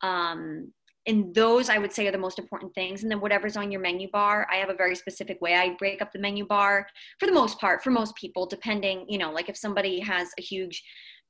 Um, 0.00 0.72
and 1.06 1.34
those 1.34 1.68
I 1.68 1.78
would 1.78 1.92
say 1.92 2.06
are 2.06 2.12
the 2.12 2.16
most 2.16 2.38
important 2.38 2.72
things. 2.74 3.02
And 3.02 3.10
then 3.10 3.20
whatever's 3.20 3.56
on 3.56 3.72
your 3.72 3.80
menu 3.80 4.08
bar, 4.10 4.46
I 4.50 4.56
have 4.56 4.70
a 4.70 4.74
very 4.74 4.94
specific 4.94 5.40
way 5.42 5.54
I 5.54 5.74
break 5.74 6.00
up 6.00 6.12
the 6.12 6.18
menu 6.20 6.46
bar 6.46 6.86
for 7.18 7.26
the 7.26 7.32
most 7.32 7.58
part, 7.58 7.82
for 7.82 7.90
most 7.90 8.14
people, 8.14 8.46
depending, 8.46 9.04
you 9.08 9.18
know, 9.18 9.32
like 9.32 9.48
if 9.48 9.56
somebody 9.56 9.98
has 9.98 10.28
a 10.38 10.42
huge 10.42 10.82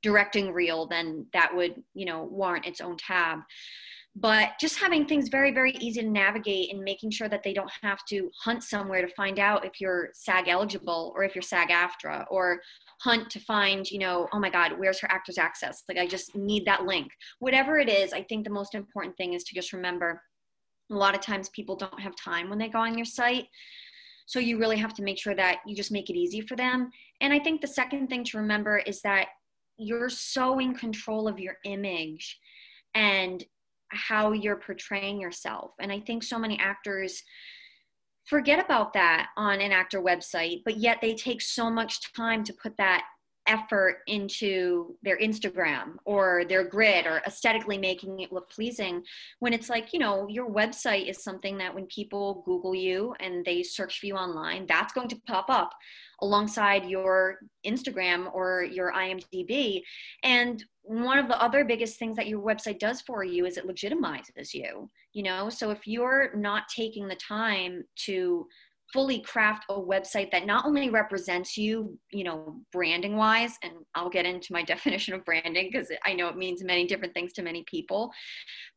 directing 0.03 0.53
reel, 0.53 0.85
then 0.85 1.25
that 1.33 1.53
would, 1.53 1.81
you 1.95 2.05
know, 2.05 2.23
warrant 2.23 2.67
its 2.67 2.81
own 2.81 2.95
tab 2.97 3.39
but 4.15 4.51
just 4.59 4.79
having 4.79 5.05
things 5.05 5.27
very 5.27 5.51
very 5.51 5.73
easy 5.79 6.01
to 6.01 6.07
navigate 6.07 6.73
and 6.73 6.81
making 6.81 7.11
sure 7.11 7.27
that 7.27 7.43
they 7.43 7.53
don't 7.53 7.71
have 7.81 7.99
to 8.07 8.29
hunt 8.43 8.63
somewhere 8.63 9.01
to 9.01 9.13
find 9.13 9.39
out 9.39 9.65
if 9.65 9.81
you're 9.81 10.09
sag 10.13 10.47
eligible 10.47 11.11
or 11.15 11.23
if 11.23 11.35
you're 11.35 11.41
sag 11.41 11.69
aftra 11.69 12.25
or 12.29 12.61
hunt 13.01 13.29
to 13.29 13.39
find 13.39 13.91
you 13.91 13.99
know 13.99 14.27
oh 14.31 14.39
my 14.39 14.49
god 14.49 14.73
where's 14.77 14.99
her 14.99 15.11
actors 15.11 15.37
access? 15.37 15.83
Like 15.89 15.97
i 15.97 16.07
just 16.07 16.35
need 16.35 16.65
that 16.65 16.85
link. 16.85 17.11
Whatever 17.39 17.77
it 17.77 17.89
is 17.89 18.13
i 18.13 18.23
think 18.23 18.45
the 18.45 18.53
most 18.53 18.73
important 18.73 19.17
thing 19.17 19.33
is 19.33 19.43
to 19.45 19.55
just 19.55 19.73
remember 19.73 20.21
a 20.91 20.95
lot 20.95 21.15
of 21.15 21.21
times 21.21 21.49
people 21.49 21.75
don't 21.75 21.99
have 21.99 22.15
time 22.15 22.49
when 22.49 22.59
they 22.59 22.69
go 22.69 22.79
on 22.79 22.97
your 22.97 23.05
site. 23.05 23.47
So 24.27 24.39
you 24.39 24.57
really 24.57 24.77
have 24.77 24.93
to 24.95 25.03
make 25.03 25.19
sure 25.19 25.35
that 25.35 25.57
you 25.65 25.75
just 25.75 25.91
make 25.91 26.09
it 26.09 26.15
easy 26.15 26.41
for 26.41 26.55
them. 26.55 26.89
And 27.21 27.33
i 27.33 27.39
think 27.39 27.59
the 27.61 27.67
second 27.67 28.07
thing 28.07 28.23
to 28.25 28.37
remember 28.37 28.77
is 28.77 29.01
that 29.01 29.27
you're 29.77 30.09
so 30.09 30.59
in 30.59 30.73
control 30.73 31.27
of 31.27 31.37
your 31.37 31.57
image 31.65 32.39
and 32.93 33.43
how 33.95 34.31
you're 34.31 34.57
portraying 34.57 35.19
yourself. 35.19 35.73
And 35.79 35.91
I 35.91 35.99
think 35.99 36.23
so 36.23 36.37
many 36.37 36.59
actors 36.59 37.23
forget 38.25 38.63
about 38.63 38.93
that 38.93 39.29
on 39.37 39.61
an 39.61 39.71
actor 39.71 40.01
website, 40.01 40.61
but 40.65 40.77
yet 40.77 40.99
they 41.01 41.13
take 41.13 41.41
so 41.41 41.69
much 41.69 42.13
time 42.13 42.43
to 42.43 42.53
put 42.53 42.75
that 42.77 43.05
effort 43.47 43.99
into 44.07 44.95
their 45.03 45.17
Instagram 45.19 45.95
or 46.05 46.43
their 46.47 46.63
grid 46.63 47.05
or 47.05 47.21
aesthetically 47.27 47.77
making 47.77 48.19
it 48.19 48.31
look 48.31 48.49
pleasing 48.49 49.03
when 49.39 49.53
it's 49.53 49.69
like, 49.69 49.93
you 49.93 49.99
know, 49.99 50.27
your 50.27 50.49
website 50.49 51.09
is 51.09 51.23
something 51.23 51.57
that 51.57 51.73
when 51.73 51.85
people 51.87 52.43
Google 52.45 52.75
you 52.75 53.13
and 53.19 53.45
they 53.45 53.63
search 53.63 53.99
for 53.99 54.05
you 54.07 54.15
online, 54.15 54.65
that's 54.67 54.93
going 54.93 55.09
to 55.09 55.21
pop 55.27 55.45
up 55.49 55.71
alongside 56.21 56.85
your 56.85 57.39
Instagram 57.65 58.33
or 58.33 58.63
your 58.63 58.93
IMDb. 58.93 59.81
And 60.23 60.63
one 60.81 61.17
of 61.17 61.27
the 61.27 61.41
other 61.41 61.65
biggest 61.65 61.97
things 61.97 62.15
that 62.15 62.27
your 62.27 62.41
website 62.41 62.79
does 62.79 63.01
for 63.01 63.23
you 63.23 63.45
is 63.45 63.57
it 63.57 63.67
legitimizes 63.67 64.53
you, 64.53 64.89
you 65.13 65.23
know? 65.23 65.49
So 65.49 65.71
if 65.71 65.87
you're 65.87 66.35
not 66.35 66.67
taking 66.67 67.07
the 67.07 67.15
time 67.15 67.83
to 68.05 68.47
fully 68.93 69.19
craft 69.19 69.65
a 69.69 69.73
website 69.73 70.31
that 70.31 70.45
not 70.45 70.65
only 70.65 70.89
represents 70.89 71.57
you, 71.57 71.97
you 72.11 72.23
know, 72.23 72.61
branding 72.71 73.15
wise, 73.15 73.57
and 73.63 73.73
I'll 73.93 74.09
get 74.09 74.25
into 74.25 74.53
my 74.53 74.63
definition 74.73 75.13
of 75.13 75.25
branding 75.25 75.69
because 75.71 75.91
I 76.05 76.13
know 76.13 76.27
it 76.27 76.37
means 76.37 76.63
many 76.63 76.85
different 76.85 77.13
things 77.13 77.33
to 77.33 77.41
many 77.41 77.63
people, 77.67 78.11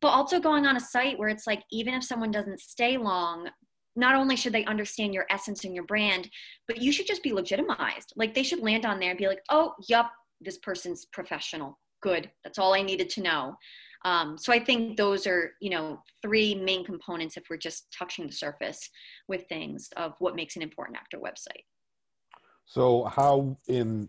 but 0.00 0.08
also 0.08 0.40
going 0.40 0.66
on 0.66 0.76
a 0.76 0.80
site 0.80 1.18
where 1.18 1.28
it's 1.28 1.46
like, 1.46 1.62
even 1.70 1.94
if 1.94 2.04
someone 2.04 2.30
doesn't 2.30 2.60
stay 2.60 2.96
long, 2.96 3.48
not 3.96 4.14
only 4.14 4.36
should 4.36 4.52
they 4.52 4.64
understand 4.64 5.12
your 5.12 5.26
essence 5.28 5.64
and 5.64 5.74
your 5.74 5.84
brand, 5.84 6.30
but 6.68 6.78
you 6.80 6.92
should 6.92 7.06
just 7.06 7.22
be 7.22 7.32
legitimized. 7.32 8.12
Like 8.16 8.34
they 8.34 8.44
should 8.44 8.60
land 8.60 8.86
on 8.86 9.00
there 9.00 9.10
and 9.10 9.18
be 9.18 9.26
like, 9.26 9.42
oh, 9.50 9.74
yup, 9.88 10.12
this 10.40 10.58
person's 10.58 11.06
professional. 11.12 11.78
Good. 12.00 12.30
That's 12.44 12.58
all 12.58 12.74
I 12.74 12.82
needed 12.82 13.10
to 13.10 13.22
know. 13.22 13.56
Um, 14.04 14.38
so 14.38 14.52
I 14.52 14.60
think 14.60 14.96
those 14.96 15.26
are, 15.26 15.52
you 15.60 15.70
know, 15.70 16.02
three 16.22 16.54
main 16.54 16.84
components 16.84 17.36
if 17.36 17.44
we're 17.50 17.56
just 17.56 17.92
touching 17.96 18.26
the 18.26 18.32
surface 18.32 18.88
with 19.26 19.46
things 19.48 19.88
of 19.96 20.14
what 20.18 20.36
makes 20.36 20.56
an 20.56 20.62
important 20.62 20.96
actor 20.96 21.18
website. 21.18 21.64
So 22.64 23.04
how 23.04 23.56
in 23.66 24.08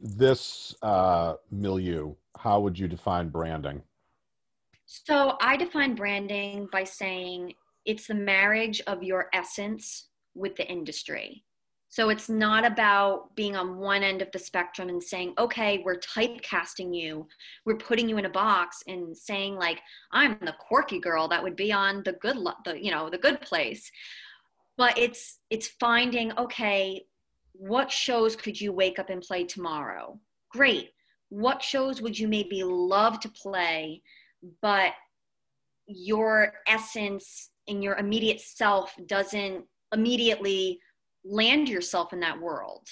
this 0.00 0.74
uh, 0.82 1.34
milieu, 1.50 2.14
how 2.36 2.60
would 2.60 2.78
you 2.78 2.88
define 2.88 3.28
branding? 3.28 3.82
So 4.86 5.36
I 5.40 5.56
define 5.56 5.94
branding 5.94 6.68
by 6.72 6.84
saying 6.84 7.54
it's 7.84 8.08
the 8.08 8.14
marriage 8.14 8.82
of 8.86 9.02
your 9.02 9.28
essence 9.32 10.08
with 10.34 10.56
the 10.56 10.68
industry. 10.68 11.44
So 11.92 12.08
it's 12.08 12.30
not 12.30 12.64
about 12.64 13.36
being 13.36 13.54
on 13.54 13.76
one 13.76 14.02
end 14.02 14.22
of 14.22 14.32
the 14.32 14.38
spectrum 14.38 14.88
and 14.88 15.02
saying, 15.02 15.34
okay, 15.36 15.82
we're 15.84 15.98
typecasting 15.98 16.96
you, 16.96 17.28
we're 17.66 17.76
putting 17.76 18.08
you 18.08 18.16
in 18.16 18.24
a 18.24 18.30
box 18.30 18.82
and 18.88 19.14
saying 19.14 19.56
like, 19.56 19.78
I'm 20.10 20.38
the 20.40 20.54
quirky 20.58 20.98
girl 20.98 21.28
that 21.28 21.42
would 21.42 21.54
be 21.54 21.70
on 21.70 22.02
the 22.02 22.14
good, 22.14 22.38
the, 22.64 22.82
you 22.82 22.90
know, 22.90 23.10
the 23.10 23.18
good 23.18 23.42
place. 23.42 23.92
But 24.78 24.96
it's, 24.96 25.40
it's 25.50 25.68
finding, 25.78 26.32
okay, 26.38 27.04
what 27.52 27.92
shows 27.92 28.36
could 28.36 28.58
you 28.58 28.72
wake 28.72 28.98
up 28.98 29.10
and 29.10 29.20
play 29.20 29.44
tomorrow? 29.44 30.18
Great. 30.48 30.92
What 31.28 31.62
shows 31.62 32.00
would 32.00 32.18
you 32.18 32.26
maybe 32.26 32.62
love 32.64 33.20
to 33.20 33.28
play, 33.28 34.00
but 34.62 34.92
your 35.86 36.54
essence 36.66 37.50
and 37.68 37.84
your 37.84 37.96
immediate 37.96 38.40
self 38.40 38.94
doesn't 39.06 39.66
immediately 39.92 40.80
land 41.24 41.68
yourself 41.68 42.12
in 42.12 42.20
that 42.20 42.40
world. 42.40 42.88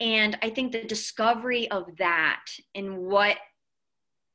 And 0.00 0.38
I 0.42 0.50
think 0.50 0.72
the 0.72 0.84
discovery 0.84 1.70
of 1.70 1.96
that 1.98 2.44
and 2.74 2.98
what 2.98 3.38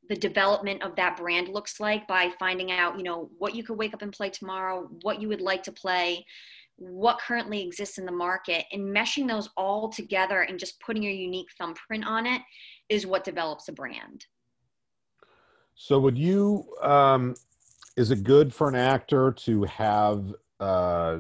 the 0.10 0.16
development 0.16 0.82
of 0.82 0.96
that 0.96 1.18
brand 1.18 1.48
looks 1.48 1.80
like 1.80 2.08
by 2.08 2.32
finding 2.40 2.72
out, 2.72 2.98
you 2.98 3.04
know, 3.04 3.30
what 3.38 3.56
you 3.56 3.64
could 3.64 3.78
wake 3.78 3.94
up 3.94 4.02
and 4.02 4.12
play 4.12 4.30
tomorrow, 4.30 4.90
what 5.04 5.22
you 5.22 5.28
would 5.28 5.42
like 5.42 5.64
to 5.64 5.72
play, 5.72 6.26
what 6.76 7.20
currently 7.20 7.62
exists 7.62 7.98
in 7.98 8.06
the 8.06 8.12
market, 8.12 8.66
and 8.72 8.84
meshing 8.84 9.28
those 9.28 9.50
all 9.56 9.88
together 9.88 10.42
and 10.42 10.60
just 10.60 10.80
putting 10.82 11.04
your 11.04 11.14
unique 11.14 11.48
thumbprint 11.58 12.06
on 12.06 12.26
it 12.26 12.42
is 12.90 13.06
what 13.06 13.24
develops 13.24 13.68
a 13.68 13.72
brand. 13.72 14.26
So, 15.76 16.00
would 16.00 16.18
you, 16.18 16.66
um, 16.82 17.36
is 17.96 18.12
it 18.12 18.24
good 18.24 18.54
for 18.54 18.68
an 18.68 18.76
actor 18.76 19.32
to 19.32 19.64
have 19.64 20.34
uh, 20.60 21.20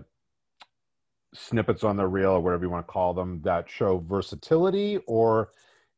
snippets 1.33 1.83
on 1.83 1.97
the 1.97 2.07
reel 2.07 2.31
or 2.31 2.41
whatever 2.41 2.65
you 2.65 2.69
want 2.69 2.85
to 2.85 2.91
call 2.91 3.13
them 3.13 3.41
that 3.43 3.69
show 3.69 4.03
versatility? 4.07 4.97
Or 5.07 5.51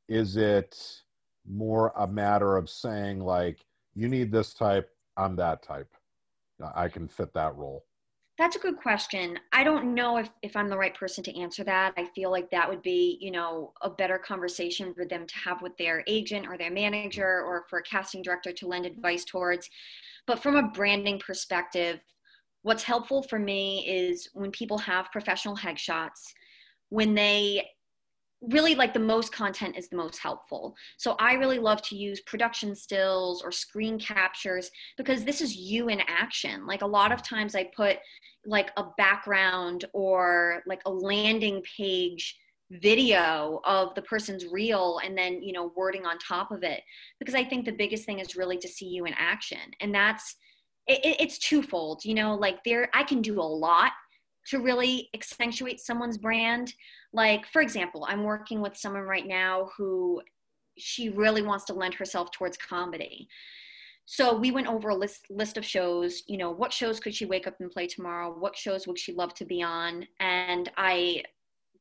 is 0.08 0.38
it 0.38 1.04
more 1.50 1.94
a 1.98 2.08
matter 2.08 2.58
of 2.58 2.70
saying 2.70 3.20
like 3.20 3.66
you 3.96 4.08
need 4.08 4.32
this 4.32 4.54
type 4.54 4.90
i'm 5.18 5.36
that 5.36 5.62
type. 5.62 5.90
I 6.76 6.88
can 6.88 7.08
fit 7.08 7.34
that 7.34 7.56
role 7.56 7.86
that's 8.40 8.56
a 8.56 8.60
good 8.60 8.78
question. 8.78 9.38
I 9.52 9.64
don't 9.64 9.94
know 9.94 10.18
if, 10.18 10.28
if 10.42 10.56
i'm 10.56 10.68
the 10.68 10.78
right 10.78 10.96
person 10.96 11.24
to 11.26 11.40
answer 11.40 11.64
that. 11.66 11.94
I 11.98 12.06
feel 12.16 12.32
like 12.32 12.50
that 12.52 12.68
would 12.68 12.82
be 12.82 13.18
you 13.22 13.32
know 13.32 13.74
a 13.82 13.90
better 13.90 14.18
conversation 14.18 14.94
for 14.94 15.06
them 15.06 15.28
to 15.28 15.36
have 15.38 15.62
with 15.62 15.78
their 15.78 16.04
agent 16.08 16.48
or 16.48 16.58
their 16.58 16.72
manager 16.72 17.44
or 17.44 17.66
for 17.70 17.80
a 17.80 17.84
casting 17.84 18.22
director 18.22 18.52
to 18.52 18.68
lend 18.68 18.86
advice 18.86 19.26
towards. 19.26 19.70
But 20.26 20.42
from 20.42 20.56
a 20.56 20.70
branding 20.70 21.20
perspective 21.20 22.00
what's 22.64 22.84
helpful 22.84 23.22
for 23.22 23.38
me 23.38 23.86
is 23.88 24.30
when 24.34 24.52
people 24.52 24.78
have 24.80 25.12
professional 25.12 25.56
headshots, 25.56 26.34
when 26.90 27.14
they 27.14 27.66
really 28.42 28.76
like 28.76 28.94
the 28.94 29.00
most 29.00 29.32
content 29.32 29.78
is 29.78 29.88
the 29.88 29.96
most 29.96 30.20
helpful. 30.20 30.76
So 30.98 31.16
I 31.20 31.34
really 31.34 31.60
love 31.60 31.82
to 31.84 31.96
use 31.96 32.20
production 32.22 32.76
stills 32.76 33.42
or 33.42 33.52
screen 33.52 33.98
captures 34.00 34.70
because 34.98 35.24
this 35.24 35.40
is 35.40 35.56
you 35.56 35.90
in 35.90 36.02
action. 36.08 36.66
Like 36.66 36.82
a 36.82 36.88
lot 36.88 37.12
of 37.12 37.24
times 37.24 37.56
I 37.56 37.70
put 37.76 38.00
like 38.46 38.72
a 38.76 38.86
background 38.98 39.86
or 39.94 40.62
like 40.66 40.82
a 40.86 40.92
landing 40.92 41.64
page 41.78 42.38
video 42.72 43.62
of 43.66 43.94
the 43.96 44.02
person's 44.02 44.48
reel 44.48 45.00
and 45.04 45.18
then 45.18 45.44
you 45.44 45.54
know 45.54 45.72
wording 45.76 46.06
on 46.06 46.18
top 46.18 46.52
of 46.52 46.64
it 46.64 46.82
because 47.20 47.36
i 47.36 47.44
think 47.44 47.66
the 47.66 47.72
biggest 47.72 48.04
thing 48.04 48.18
is 48.18 48.36
really 48.36 48.58
to 48.58 48.68
see 48.68 48.88
you 48.88 49.06
in 49.06 49.14
action 49.16 49.60
and 49.80 49.94
that's 49.94 50.38
it, 50.88 51.18
it's 51.20 51.38
twofold 51.38 52.04
you 52.04 52.14
know 52.14 52.36
like 52.36 52.64
there 52.64 52.90
i 52.94 53.04
can 53.04 53.22
do 53.22 53.40
a 53.40 53.42
lot 53.42 53.92
to 54.46 54.60
really 54.60 55.10
accentuate 55.14 55.80
someone's 55.80 56.18
brand. 56.18 56.74
Like 57.12 57.46
for 57.48 57.62
example 57.62 58.06
i'm 58.10 58.24
working 58.24 58.62
with 58.62 58.78
someone 58.78 59.04
right 59.04 59.28
now 59.28 59.70
who 59.78 60.22
she 60.78 61.10
really 61.10 61.44
wants 61.44 61.66
to 61.66 61.74
lend 61.74 61.94
herself 61.94 62.32
towards 62.32 62.58
comedy. 62.58 63.28
So 64.06 64.36
we 64.36 64.52
went 64.52 64.68
over 64.68 64.90
a 64.90 64.96
list 64.96 65.28
list 65.30 65.58
of 65.58 65.66
shows 65.66 66.24
you 66.28 66.38
know 66.38 66.52
what 66.52 66.74
shows 66.74 67.00
could 67.00 67.16
she 67.16 67.26
wake 67.26 67.48
up 67.48 67.56
and 67.60 67.72
play 67.72 67.88
tomorrow? 67.88 68.36
What 68.38 68.58
shows 68.58 68.88
would 68.88 69.00
she 69.00 69.14
love 69.14 69.34
to 69.36 69.46
be 69.46 69.62
on? 69.62 70.08
And 70.20 70.72
i 70.78 71.24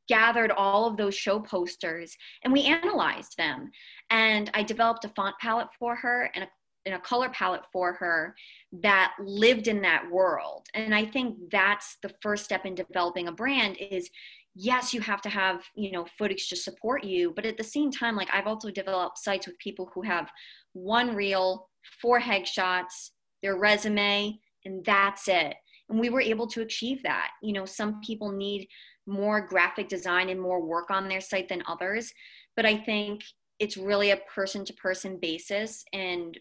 gathered 0.09 0.51
all 0.51 0.87
of 0.87 0.97
those 0.97 1.15
show 1.15 1.39
posters 1.39 2.17
and 2.43 2.53
we 2.53 2.65
analyzed 2.65 3.37
them. 3.39 3.71
And 4.11 4.51
i 4.55 4.63
developed 4.63 5.05
a 5.05 5.09
font 5.09 5.35
palette 5.41 5.69
for 5.79 5.97
her 5.97 6.31
and 6.35 6.45
a, 6.45 6.49
and 6.85 6.95
a 6.95 6.99
color 6.99 7.29
palette 7.31 7.65
for 7.73 7.93
her 7.95 8.35
that 8.73 9.13
lived 9.21 9.69
in 9.69 9.83
that 9.83 10.11
world. 10.11 10.67
And 10.75 10.95
i 10.95 11.05
think 11.05 11.37
that's 11.51 11.97
the 12.03 12.13
first 12.21 12.45
step 12.45 12.67
in 12.67 12.75
developing 12.75 13.29
a 13.29 13.33
brand 13.33 13.77
is 13.79 14.11
yes 14.55 14.93
you 14.93 15.01
have 15.01 15.23
to 15.23 15.31
have 15.31 15.63
you 15.75 15.93
know 15.93 16.07
footage 16.19 16.49
to 16.49 16.57
support 16.57 17.05
you 17.05 17.33
but 17.35 17.47
at 17.47 17.57
the 17.57 17.65
same 17.65 17.91
time 17.91 18.15
like 18.17 18.29
i've 18.35 18.47
also 18.47 18.71
developed 18.71 19.17
sites 19.17 19.47
with 19.47 19.59
people 19.59 19.91
who 19.95 20.03
have 20.03 20.31
one 20.75 21.15
reel 21.15 21.71
four 22.03 22.21
headshots 22.21 23.13
their 23.43 23.57
resume 23.57 24.39
and 24.65 24.85
that's 24.85 25.29
it. 25.29 25.55
And 25.89 25.99
we 25.99 26.09
were 26.09 26.21
able 26.21 26.47
to 26.49 26.63
achieve 26.63 27.03
that. 27.03 27.31
You 27.43 27.53
know 27.53 27.65
some 27.65 28.01
people 28.01 28.31
need 28.31 28.69
more 29.07 29.41
graphic 29.41 29.89
design 29.89 30.29
and 30.29 30.41
more 30.41 30.65
work 30.65 30.91
on 30.91 31.09
their 31.09 31.21
site 31.21 31.49
than 31.49 31.63
others 31.67 32.13
but 32.55 32.65
i 32.65 32.77
think 32.77 33.21
it's 33.59 33.77
really 33.77 34.13
a 34.13 34.21
person 34.33 34.65
to 34.65 34.73
person 34.75 35.19
basis 35.21 35.85
and 35.93 36.39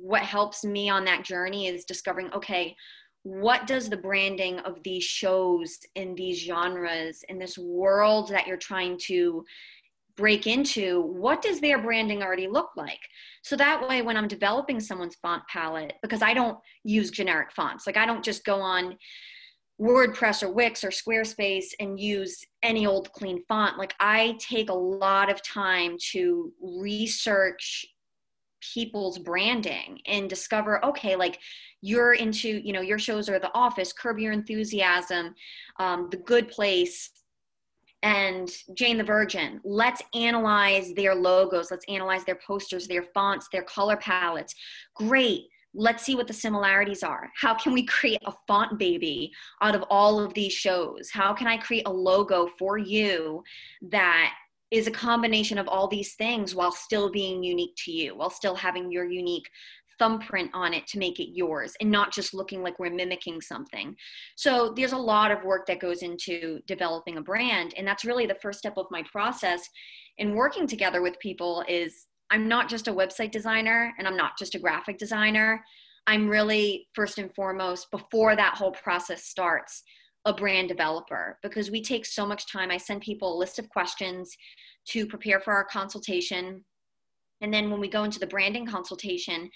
what 0.00 0.22
helps 0.22 0.64
me 0.64 0.88
on 0.88 1.04
that 1.04 1.24
journey 1.24 1.66
is 1.66 1.84
discovering 1.84 2.30
okay 2.32 2.74
what 3.22 3.66
does 3.66 3.88
the 3.88 3.96
branding 3.96 4.60
of 4.60 4.80
these 4.84 5.02
shows 5.02 5.78
in 5.96 6.14
these 6.14 6.38
genres 6.38 7.24
in 7.28 7.40
this 7.40 7.58
world 7.58 8.28
that 8.28 8.46
you're 8.46 8.56
trying 8.56 8.96
to 8.96 9.44
break 10.16 10.46
into 10.46 11.02
what 11.02 11.42
does 11.42 11.60
their 11.60 11.82
branding 11.82 12.22
already 12.22 12.46
look 12.46 12.70
like? 12.76 13.00
So 13.42 13.56
that 13.56 13.86
way 13.88 14.02
when 14.02 14.16
i'm 14.16 14.28
developing 14.28 14.80
someone's 14.80 15.16
font 15.16 15.42
palette 15.48 15.94
because 16.02 16.22
i 16.22 16.34
don't 16.34 16.58
use 16.84 17.10
generic 17.10 17.52
fonts 17.52 17.86
like 17.86 17.96
i 17.96 18.06
don't 18.06 18.24
just 18.24 18.44
go 18.44 18.60
on 18.60 18.96
wordpress 19.80 20.42
or 20.42 20.50
wix 20.50 20.82
or 20.82 20.90
squarespace 20.90 21.66
and 21.80 22.00
use 22.00 22.42
any 22.62 22.86
old 22.86 23.12
clean 23.12 23.42
font. 23.46 23.76
Like 23.76 23.94
i 24.00 24.36
take 24.38 24.70
a 24.70 24.74
lot 24.74 25.30
of 25.30 25.42
time 25.42 25.96
to 26.12 26.52
research 26.60 27.84
people's 28.74 29.18
branding 29.18 30.00
and 30.06 30.28
discover 30.28 30.84
okay 30.84 31.16
like 31.16 31.38
you're 31.82 32.14
into 32.14 32.48
you 32.48 32.72
know 32.72 32.80
your 32.80 32.98
shows 32.98 33.28
are 33.28 33.38
the 33.38 33.54
office 33.54 33.92
curb 33.92 34.18
your 34.18 34.32
enthusiasm 34.32 35.34
um, 35.78 36.08
the 36.10 36.16
good 36.16 36.48
place 36.48 37.10
and 38.02 38.50
jane 38.74 38.98
the 38.98 39.04
virgin. 39.04 39.60
Let's 39.64 40.02
analyze 40.14 40.92
their 40.94 41.14
logos. 41.14 41.70
Let's 41.70 41.84
analyze 41.88 42.24
their 42.24 42.38
posters 42.46 42.86
their 42.86 43.02
fonts 43.02 43.48
their 43.50 43.62
color 43.62 43.96
palettes. 43.96 44.54
Great. 44.94 45.48
Let's 45.74 46.04
see 46.04 46.14
what 46.14 46.26
the 46.26 46.32
similarities 46.32 47.02
are. 47.02 47.30
How 47.38 47.52
can 47.54 47.74
we 47.74 47.84
create 47.84 48.22
a 48.24 48.32
font 48.46 48.78
baby 48.78 49.32
out 49.60 49.74
of 49.74 49.84
all 49.90 50.20
of 50.20 50.32
these 50.34 50.52
shows? 50.52 51.10
How 51.10 51.34
can 51.34 51.46
i 51.46 51.56
create 51.56 51.86
a 51.86 51.92
logo 51.92 52.48
for 52.58 52.78
you 52.78 53.42
that 53.82 54.32
is 54.70 54.86
a 54.86 54.92
combination 54.92 55.58
of 55.58 55.68
all 55.68 55.88
these 55.88 56.14
things 56.14 56.54
while 56.54 56.72
still 56.72 57.10
being 57.10 57.42
unique 57.42 57.74
to 57.84 57.92
you, 57.92 58.16
while 58.16 58.30
still 58.30 58.54
having 58.54 58.90
your 58.90 59.04
unique 59.04 59.48
thumbprint 59.98 60.50
on 60.52 60.74
it 60.74 60.86
to 60.86 60.98
make 60.98 61.20
it 61.20 61.34
yours 61.34 61.74
and 61.80 61.90
not 61.90 62.12
just 62.12 62.34
looking 62.34 62.62
like 62.62 62.78
we're 62.78 62.90
mimicking 62.90 63.40
something. 63.40 63.96
So 64.36 64.72
there's 64.76 64.92
a 64.92 64.98
lot 64.98 65.30
of 65.30 65.44
work 65.44 65.66
that 65.66 65.80
goes 65.80 66.02
into 66.02 66.60
developing 66.66 67.16
a 67.16 67.22
brand 67.22 67.74
and 67.76 67.86
that's 67.86 68.04
really 68.04 68.26
the 68.26 68.34
first 68.34 68.58
step 68.58 68.76
of 68.76 68.86
my 68.90 69.02
process 69.10 69.68
in 70.18 70.34
working 70.34 70.66
together 70.66 71.02
with 71.02 71.18
people 71.18 71.64
is 71.68 72.06
I'm 72.30 72.48
not 72.48 72.68
just 72.68 72.88
a 72.88 72.92
website 72.92 73.30
designer 73.30 73.94
and 73.98 74.06
I'm 74.06 74.16
not 74.16 74.38
just 74.38 74.54
a 74.54 74.58
graphic 74.58 74.98
designer. 74.98 75.64
I'm 76.06 76.28
really 76.28 76.88
first 76.94 77.18
and 77.18 77.34
foremost 77.34 77.90
before 77.90 78.36
that 78.36 78.54
whole 78.56 78.72
process 78.72 79.24
starts 79.24 79.82
a 80.26 80.34
brand 80.34 80.68
developer 80.68 81.38
because 81.42 81.70
we 81.70 81.80
take 81.80 82.04
so 82.04 82.26
much 82.26 82.50
time. 82.50 82.70
I 82.70 82.76
send 82.76 83.00
people 83.00 83.34
a 83.34 83.38
list 83.38 83.58
of 83.58 83.68
questions 83.68 84.36
to 84.88 85.06
prepare 85.06 85.40
for 85.40 85.54
our 85.54 85.64
consultation. 85.64 86.64
And 87.40 87.54
then 87.54 87.70
when 87.70 87.80
we 87.80 87.88
go 87.88 88.04
into 88.04 88.18
the 88.18 88.26
branding 88.26 88.66
consultation, 88.66 89.48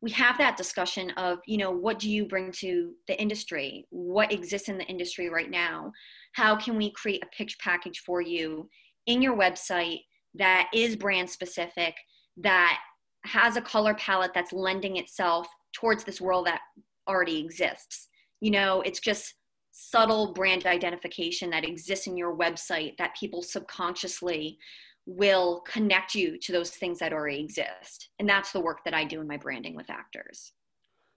we 0.00 0.10
have 0.12 0.38
that 0.38 0.56
discussion 0.56 1.10
of, 1.12 1.40
you 1.46 1.58
know, 1.58 1.70
what 1.70 1.98
do 1.98 2.08
you 2.08 2.24
bring 2.24 2.52
to 2.52 2.94
the 3.06 3.20
industry? 3.20 3.86
What 3.90 4.32
exists 4.32 4.68
in 4.68 4.78
the 4.78 4.86
industry 4.86 5.28
right 5.28 5.50
now? 5.50 5.92
How 6.32 6.56
can 6.56 6.76
we 6.76 6.92
create 6.92 7.22
a 7.22 7.36
pitch 7.36 7.56
package 7.58 8.02
for 8.06 8.22
you 8.22 8.68
in 9.06 9.20
your 9.20 9.36
website 9.36 10.00
that 10.34 10.70
is 10.72 10.96
brand 10.96 11.28
specific, 11.28 11.94
that 12.38 12.78
has 13.24 13.56
a 13.56 13.62
color 13.62 13.94
palette 13.94 14.32
that's 14.34 14.52
lending 14.52 14.96
itself 14.96 15.48
towards 15.74 16.04
this 16.04 16.20
world 16.20 16.46
that 16.46 16.60
already 17.08 17.40
exists? 17.40 18.08
You 18.40 18.52
know, 18.52 18.80
it's 18.82 19.00
just 19.00 19.34
subtle 19.80 20.32
brand 20.32 20.66
identification 20.66 21.50
that 21.50 21.64
exists 21.64 22.08
in 22.08 22.16
your 22.16 22.36
website 22.36 22.96
that 22.96 23.14
people 23.14 23.42
subconsciously 23.42 24.58
will 25.06 25.60
connect 25.60 26.16
you 26.16 26.36
to 26.36 26.50
those 26.50 26.70
things 26.70 26.98
that 26.98 27.12
already 27.12 27.38
exist. 27.38 28.08
And 28.18 28.28
that's 28.28 28.50
the 28.50 28.60
work 28.60 28.80
that 28.84 28.92
I 28.92 29.04
do 29.04 29.20
in 29.20 29.28
my 29.28 29.36
branding 29.36 29.76
with 29.76 29.88
actors. 29.88 30.52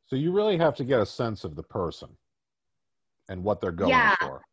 So 0.05 0.15
you 0.15 0.31
really 0.31 0.57
have 0.57 0.75
to 0.75 0.83
get 0.83 1.01
a 1.01 1.05
sense 1.07 1.43
of 1.43 1.55
the 1.55 1.63
person 1.63 2.09
and 3.29 3.43
what 3.43 3.61
they're 3.61 3.71
going 3.71 3.89
yeah. 3.89 4.15
for. 4.21 4.43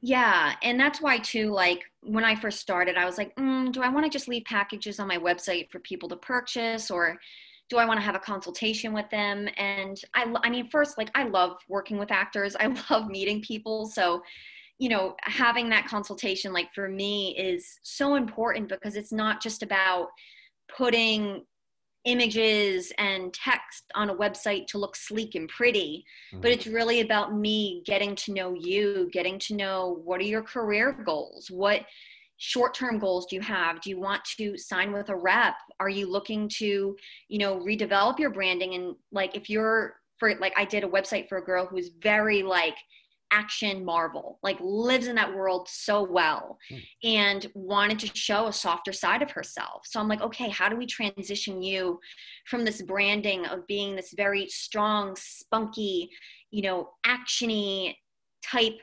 Yeah, 0.00 0.54
and 0.64 0.80
that's 0.80 1.00
why 1.00 1.18
too. 1.18 1.52
Like 1.52 1.84
when 2.00 2.24
I 2.24 2.34
first 2.34 2.58
started, 2.58 2.96
I 2.96 3.04
was 3.04 3.16
like, 3.16 3.32
mm, 3.36 3.70
"Do 3.70 3.82
I 3.82 3.88
want 3.88 4.04
to 4.04 4.10
just 4.10 4.26
leave 4.26 4.42
packages 4.44 4.98
on 4.98 5.06
my 5.06 5.18
website 5.18 5.70
for 5.70 5.78
people 5.78 6.08
to 6.08 6.16
purchase, 6.16 6.90
or 6.90 7.20
do 7.72 7.78
I 7.78 7.86
want 7.86 7.98
to 7.98 8.04
have 8.04 8.14
a 8.14 8.18
consultation 8.18 8.92
with 8.92 9.08
them? 9.08 9.48
And 9.56 9.98
I, 10.14 10.30
I 10.44 10.50
mean, 10.50 10.68
first, 10.68 10.98
like 10.98 11.10
I 11.14 11.24
love 11.24 11.56
working 11.68 11.96
with 11.96 12.12
actors. 12.12 12.54
I 12.60 12.66
love 12.90 13.08
meeting 13.08 13.40
people. 13.40 13.86
So, 13.86 14.22
you 14.78 14.90
know, 14.90 15.16
having 15.22 15.70
that 15.70 15.86
consultation, 15.86 16.52
like 16.52 16.70
for 16.74 16.86
me, 16.86 17.34
is 17.38 17.80
so 17.82 18.16
important 18.16 18.68
because 18.68 18.94
it's 18.94 19.10
not 19.10 19.42
just 19.42 19.62
about 19.62 20.08
putting 20.76 21.46
images 22.04 22.92
and 22.98 23.32
text 23.32 23.84
on 23.94 24.10
a 24.10 24.14
website 24.14 24.66
to 24.66 24.76
look 24.76 24.96
sleek 24.96 25.36
and 25.36 25.48
pretty 25.48 26.04
mm-hmm. 26.32 26.40
but 26.40 26.50
it's 26.50 26.66
really 26.66 27.00
about 27.00 27.32
me 27.32 27.80
getting 27.86 28.16
to 28.16 28.32
know 28.32 28.54
you 28.54 29.08
getting 29.12 29.38
to 29.38 29.54
know 29.54 30.00
what 30.02 30.18
are 30.18 30.24
your 30.24 30.42
career 30.42 31.00
goals 31.06 31.48
what 31.48 31.82
short 32.44 32.74
term 32.74 32.98
goals 32.98 33.26
do 33.26 33.36
you 33.36 33.42
have? 33.42 33.80
Do 33.80 33.88
you 33.88 34.00
want 34.00 34.24
to 34.36 34.58
sign 34.58 34.92
with 34.92 35.10
a 35.10 35.16
rep? 35.16 35.54
Are 35.78 35.88
you 35.88 36.10
looking 36.10 36.48
to 36.58 36.96
you 37.28 37.38
know 37.38 37.60
redevelop 37.60 38.18
your 38.18 38.30
branding? 38.30 38.74
And 38.74 38.96
like 39.12 39.36
if 39.36 39.48
you're 39.48 39.94
for 40.22 40.36
like 40.38 40.52
i 40.56 40.64
did 40.64 40.84
a 40.84 40.88
website 40.88 41.28
for 41.28 41.38
a 41.38 41.44
girl 41.44 41.66
who's 41.66 41.90
very 42.00 42.44
like 42.44 42.76
action 43.32 43.84
marvel 43.84 44.38
like 44.42 44.56
lives 44.60 45.08
in 45.08 45.16
that 45.16 45.34
world 45.34 45.66
so 45.68 46.04
well 46.04 46.58
mm. 46.70 46.80
and 47.02 47.50
wanted 47.54 47.98
to 47.98 48.06
show 48.14 48.46
a 48.46 48.52
softer 48.52 48.92
side 48.92 49.22
of 49.22 49.30
herself. 49.32 49.82
So 49.84 49.98
i'm 49.98 50.08
like 50.08 50.20
okay 50.20 50.48
how 50.48 50.68
do 50.68 50.76
we 50.76 50.86
transition 50.86 51.62
you 51.62 51.98
from 52.46 52.64
this 52.64 52.82
branding 52.82 53.46
of 53.46 53.66
being 53.66 53.96
this 53.96 54.12
very 54.16 54.48
strong 54.48 55.16
spunky 55.16 56.10
you 56.50 56.62
know 56.62 56.90
actiony 57.04 57.96
type 58.44 58.78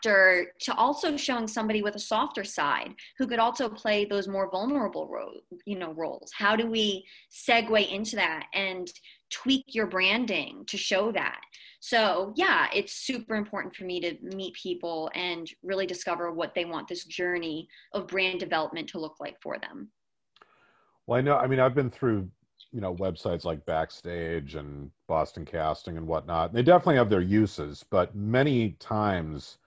actor 0.00 0.46
to 0.60 0.74
also 0.74 1.16
showing 1.16 1.46
somebody 1.46 1.82
with 1.82 1.94
a 1.94 2.00
softer 2.00 2.44
side 2.44 2.94
who 3.18 3.26
could 3.26 3.38
also 3.38 3.68
play 3.68 4.04
those 4.04 4.28
more 4.28 4.50
vulnerable 4.50 5.08
ro- 5.08 5.32
you 5.64 5.78
know 5.78 5.92
roles. 5.92 6.30
How 6.34 6.56
do 6.56 6.66
we 6.66 7.04
segue 7.30 7.90
into 7.90 8.16
that 8.16 8.46
and 8.54 8.90
tweak 9.30 9.64
your 9.68 9.86
branding 9.86 10.64
to 10.66 10.76
show 10.76 11.12
that? 11.12 11.40
So 11.80 12.32
yeah 12.36 12.68
it's 12.74 12.92
super 12.92 13.34
important 13.34 13.74
for 13.74 13.84
me 13.84 14.00
to 14.00 14.16
meet 14.22 14.54
people 14.54 15.10
and 15.14 15.50
really 15.62 15.86
discover 15.86 16.32
what 16.32 16.54
they 16.54 16.64
want 16.64 16.88
this 16.88 17.04
journey 17.04 17.68
of 17.92 18.08
brand 18.08 18.40
development 18.40 18.88
to 18.90 18.98
look 18.98 19.16
like 19.20 19.36
for 19.42 19.58
them. 19.58 19.90
Well 21.06 21.18
i 21.18 21.22
know 21.22 21.36
i 21.36 21.46
mean 21.46 21.60
i've 21.60 21.74
been 21.74 21.90
through 21.90 22.28
you 22.72 22.80
know 22.80 22.94
websites 22.94 23.44
like 23.44 23.64
backstage 23.66 24.54
and 24.54 24.90
boston 25.08 25.44
casting 25.44 25.96
and 25.96 26.06
whatnot. 26.06 26.52
They 26.52 26.62
definitely 26.62 26.96
have 26.96 27.10
their 27.10 27.20
uses 27.20 27.84
but 27.90 28.14
many 28.14 28.72
times 28.78 29.58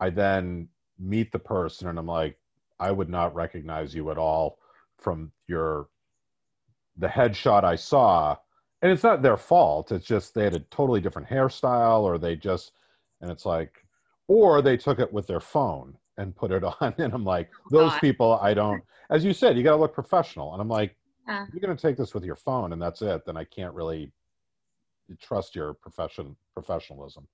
I 0.00 0.10
then 0.10 0.68
meet 0.98 1.32
the 1.32 1.38
person 1.38 1.88
and 1.88 1.98
I'm 1.98 2.06
like, 2.06 2.38
I 2.78 2.90
would 2.90 3.08
not 3.08 3.34
recognize 3.34 3.94
you 3.94 4.10
at 4.10 4.18
all 4.18 4.58
from 4.98 5.32
your 5.46 5.88
the 6.96 7.06
headshot 7.08 7.64
I 7.64 7.76
saw. 7.76 8.36
And 8.82 8.92
it's 8.92 9.02
not 9.02 9.22
their 9.22 9.36
fault. 9.36 9.92
It's 9.92 10.06
just 10.06 10.34
they 10.34 10.44
had 10.44 10.54
a 10.54 10.60
totally 10.60 11.00
different 11.00 11.28
hairstyle 11.28 12.02
or 12.02 12.18
they 12.18 12.36
just 12.36 12.72
and 13.20 13.30
it's 13.30 13.46
like 13.46 13.72
or 14.28 14.60
they 14.62 14.76
took 14.76 14.98
it 14.98 15.12
with 15.12 15.26
their 15.26 15.40
phone. 15.40 15.96
and 16.18 16.34
put 16.34 16.50
it 16.50 16.64
on 16.80 16.94
and 16.98 17.12
i'm 17.12 17.24
like 17.24 17.50
oh, 17.54 17.68
those 17.70 17.90
God. 17.92 18.00
people 18.00 18.38
i 18.40 18.54
don't 18.54 18.82
as 19.10 19.22
you 19.24 19.32
said 19.34 19.56
you 19.56 19.62
got 19.62 19.72
to 19.76 19.76
look 19.82 19.92
professional 19.94 20.52
and 20.54 20.62
i'm 20.62 20.68
like 20.68 20.96
Yeah. 21.28 21.44
you're 21.52 21.60
going 21.60 21.76
to 21.76 21.80
take 21.86 21.96
this 21.98 22.14
with 22.14 22.24
your 22.24 22.36
phone 22.36 22.72
and 22.72 22.80
that's 22.80 23.02
it 23.02 23.24
then 23.26 23.36
i 23.36 23.44
can't 23.44 23.74
really 23.74 24.10
trust 25.20 25.54
your 25.54 25.74
profession 25.74 26.34
professionalism 26.54 27.28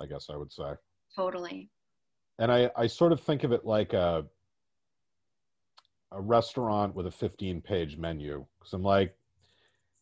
i 0.00 0.06
guess 0.06 0.30
i 0.30 0.36
would 0.36 0.52
say 0.52 0.70
Totally. 1.16 1.68
And 2.42 2.52
i 2.52 2.70
i 2.76 2.86
sort 2.86 3.12
of 3.12 3.20
think 3.20 3.44
of 3.44 3.52
it 3.52 3.64
like 3.64 3.92
a 3.92 4.24
a 6.12 6.20
restaurant 6.20 6.94
with 6.94 7.06
a 7.06 7.10
15 7.10 7.60
page 7.62 7.96
menu 7.96 8.44
because 8.58 8.72
i'm 8.74 8.82
like 8.82 9.16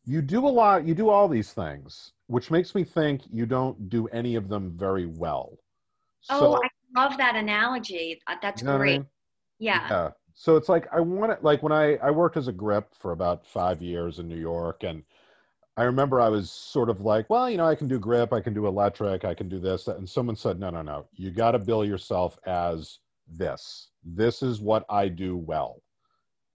you 0.04 0.20
do 0.20 0.46
a 0.46 0.48
lot 0.48 0.84
you 0.84 0.94
do 0.94 1.08
all 1.08 1.28
these 1.28 1.52
things 1.52 2.12
which 2.26 2.50
makes 2.50 2.74
me 2.74 2.82
think 2.82 3.22
you 3.30 3.46
don't 3.46 3.88
do 3.88 4.08
any 4.08 4.34
of 4.34 4.48
them 4.48 4.72
very 4.76 5.06
well 5.06 5.58
oh, 6.30 6.60
I 6.62 6.68
love 7.00 7.16
that 7.18 7.36
analogy. 7.36 8.20
Uh, 8.26 8.36
That's 8.42 8.62
you 8.62 8.66
know 8.66 8.72
what 8.72 8.82
I 8.82 8.84
great. 8.84 8.92
mean? 8.98 9.06
Yeah. 9.58 9.86
Yeah. 9.88 10.10
So 10.34 10.56
it's 10.56 10.68
like 10.68 10.88
I 10.92 11.00
want 11.00 11.32
it 11.32 11.44
like 11.44 11.62
when 11.62 11.72
I 11.72 11.96
I 11.96 12.10
worked 12.10 12.36
as 12.36 12.48
a 12.48 12.52
grip 12.52 12.94
for 12.98 13.12
about 13.12 13.46
five 13.46 13.82
years 13.82 14.18
in 14.18 14.28
New 14.28 14.38
York, 14.38 14.84
and 14.84 15.02
I 15.76 15.84
remember 15.84 16.20
I 16.20 16.28
was 16.28 16.50
sort 16.50 16.90
of 16.90 17.00
like, 17.00 17.30
well, 17.30 17.48
you 17.48 17.56
know, 17.56 17.66
I 17.66 17.74
can 17.74 17.88
do 17.88 17.98
grip, 17.98 18.32
I 18.32 18.40
can 18.40 18.52
do 18.52 18.66
electric, 18.66 19.24
I 19.24 19.34
can 19.34 19.48
do 19.48 19.58
this, 19.58 19.84
that. 19.84 19.96
and 19.96 20.08
someone 20.08 20.36
said, 20.36 20.58
no, 20.58 20.70
no, 20.70 20.82
no, 20.82 21.06
you 21.14 21.30
got 21.30 21.52
to 21.52 21.58
bill 21.58 21.84
yourself 21.84 22.38
as 22.46 22.98
this. 23.28 23.90
This 24.04 24.42
is 24.42 24.60
what 24.60 24.84
I 24.90 25.08
do 25.08 25.36
well. 25.36 25.80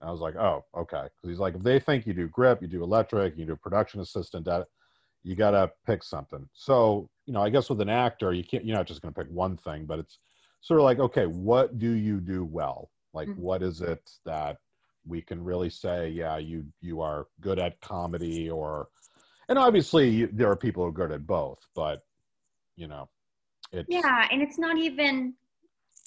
And 0.00 0.08
I 0.08 0.12
was 0.12 0.20
like, 0.20 0.36
oh, 0.36 0.64
okay. 0.76 1.04
Because 1.04 1.30
he's 1.30 1.38
like, 1.38 1.54
if 1.54 1.62
they 1.62 1.80
think 1.80 2.06
you 2.06 2.12
do 2.12 2.28
grip, 2.28 2.60
you 2.60 2.68
do 2.68 2.84
electric, 2.84 3.36
you 3.36 3.46
do 3.46 3.56
production 3.56 4.00
assistant, 4.00 4.44
that 4.44 4.68
you 5.24 5.34
got 5.34 5.52
to 5.52 5.72
pick 5.86 6.04
something. 6.04 6.48
So 6.52 7.08
you 7.24 7.32
know, 7.32 7.42
I 7.42 7.50
guess 7.50 7.68
with 7.68 7.80
an 7.80 7.88
actor, 7.88 8.32
you 8.32 8.44
can't. 8.44 8.64
You're 8.64 8.76
not 8.76 8.86
just 8.86 9.02
going 9.02 9.12
to 9.12 9.20
pick 9.20 9.30
one 9.32 9.56
thing, 9.56 9.84
but 9.84 9.98
it's 9.98 10.18
sort 10.60 10.78
of 10.78 10.84
like, 10.84 11.00
okay, 11.00 11.26
what 11.26 11.78
do 11.78 11.90
you 11.90 12.20
do 12.20 12.44
well? 12.44 12.90
Like, 13.12 13.28
Mhm. 13.28 13.38
what 13.38 13.62
is 13.62 13.80
it 13.80 14.08
that 14.24 14.58
we 15.06 15.22
can 15.22 15.42
really 15.42 15.70
say, 15.70 16.08
yeah, 16.08 16.38
you 16.38 16.64
you 16.80 17.00
are 17.00 17.26
good 17.40 17.58
at 17.58 17.80
comedy, 17.80 18.50
or, 18.50 18.88
and 19.48 19.58
obviously 19.58 20.26
there 20.26 20.50
are 20.50 20.56
people 20.56 20.82
who 20.82 20.88
are 20.88 20.92
good 20.92 21.12
at 21.12 21.26
both, 21.26 21.58
but 21.74 22.02
you 22.76 22.88
know, 22.88 23.08
it's 23.72 23.88
Yeah, 23.88 24.28
and 24.30 24.42
it's 24.42 24.58
not 24.58 24.76
even 24.76 25.34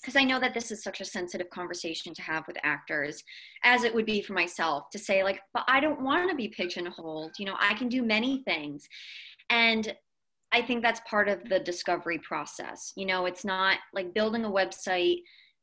because 0.02 0.16
I 0.16 0.24
know 0.24 0.40
that 0.40 0.54
this 0.54 0.72
is 0.72 0.82
such 0.82 1.02
a 1.02 1.06
sensitive 1.06 1.50
conversation 1.50 2.14
to 2.14 2.22
have 2.22 2.48
with 2.48 2.58
actors, 2.64 3.24
as 3.64 3.84
it 3.84 3.94
would 3.94 4.06
be 4.06 4.22
for 4.22 4.34
myself 4.34 4.90
to 4.92 5.00
say, 5.00 5.24
like, 5.24 5.42
but 5.54 5.64
I 5.68 5.80
don't 5.80 6.02
want 6.02 6.30
to 6.30 6.36
be 6.36 6.48
pigeonholed. 6.48 7.34
You 7.38 7.46
know, 7.46 7.56
I 7.60 7.74
can 7.74 7.90
do 7.90 8.02
many 8.02 8.42
things. 8.44 8.88
And 9.50 9.94
I 10.52 10.62
think 10.62 10.82
that's 10.82 11.02
part 11.02 11.28
of 11.28 11.48
the 11.50 11.60
discovery 11.60 12.20
process. 12.20 12.94
You 12.96 13.06
know, 13.06 13.26
it's 13.26 13.44
not 13.44 13.78
like 13.94 14.14
building 14.14 14.46
a 14.46 14.50
website, 14.50 15.18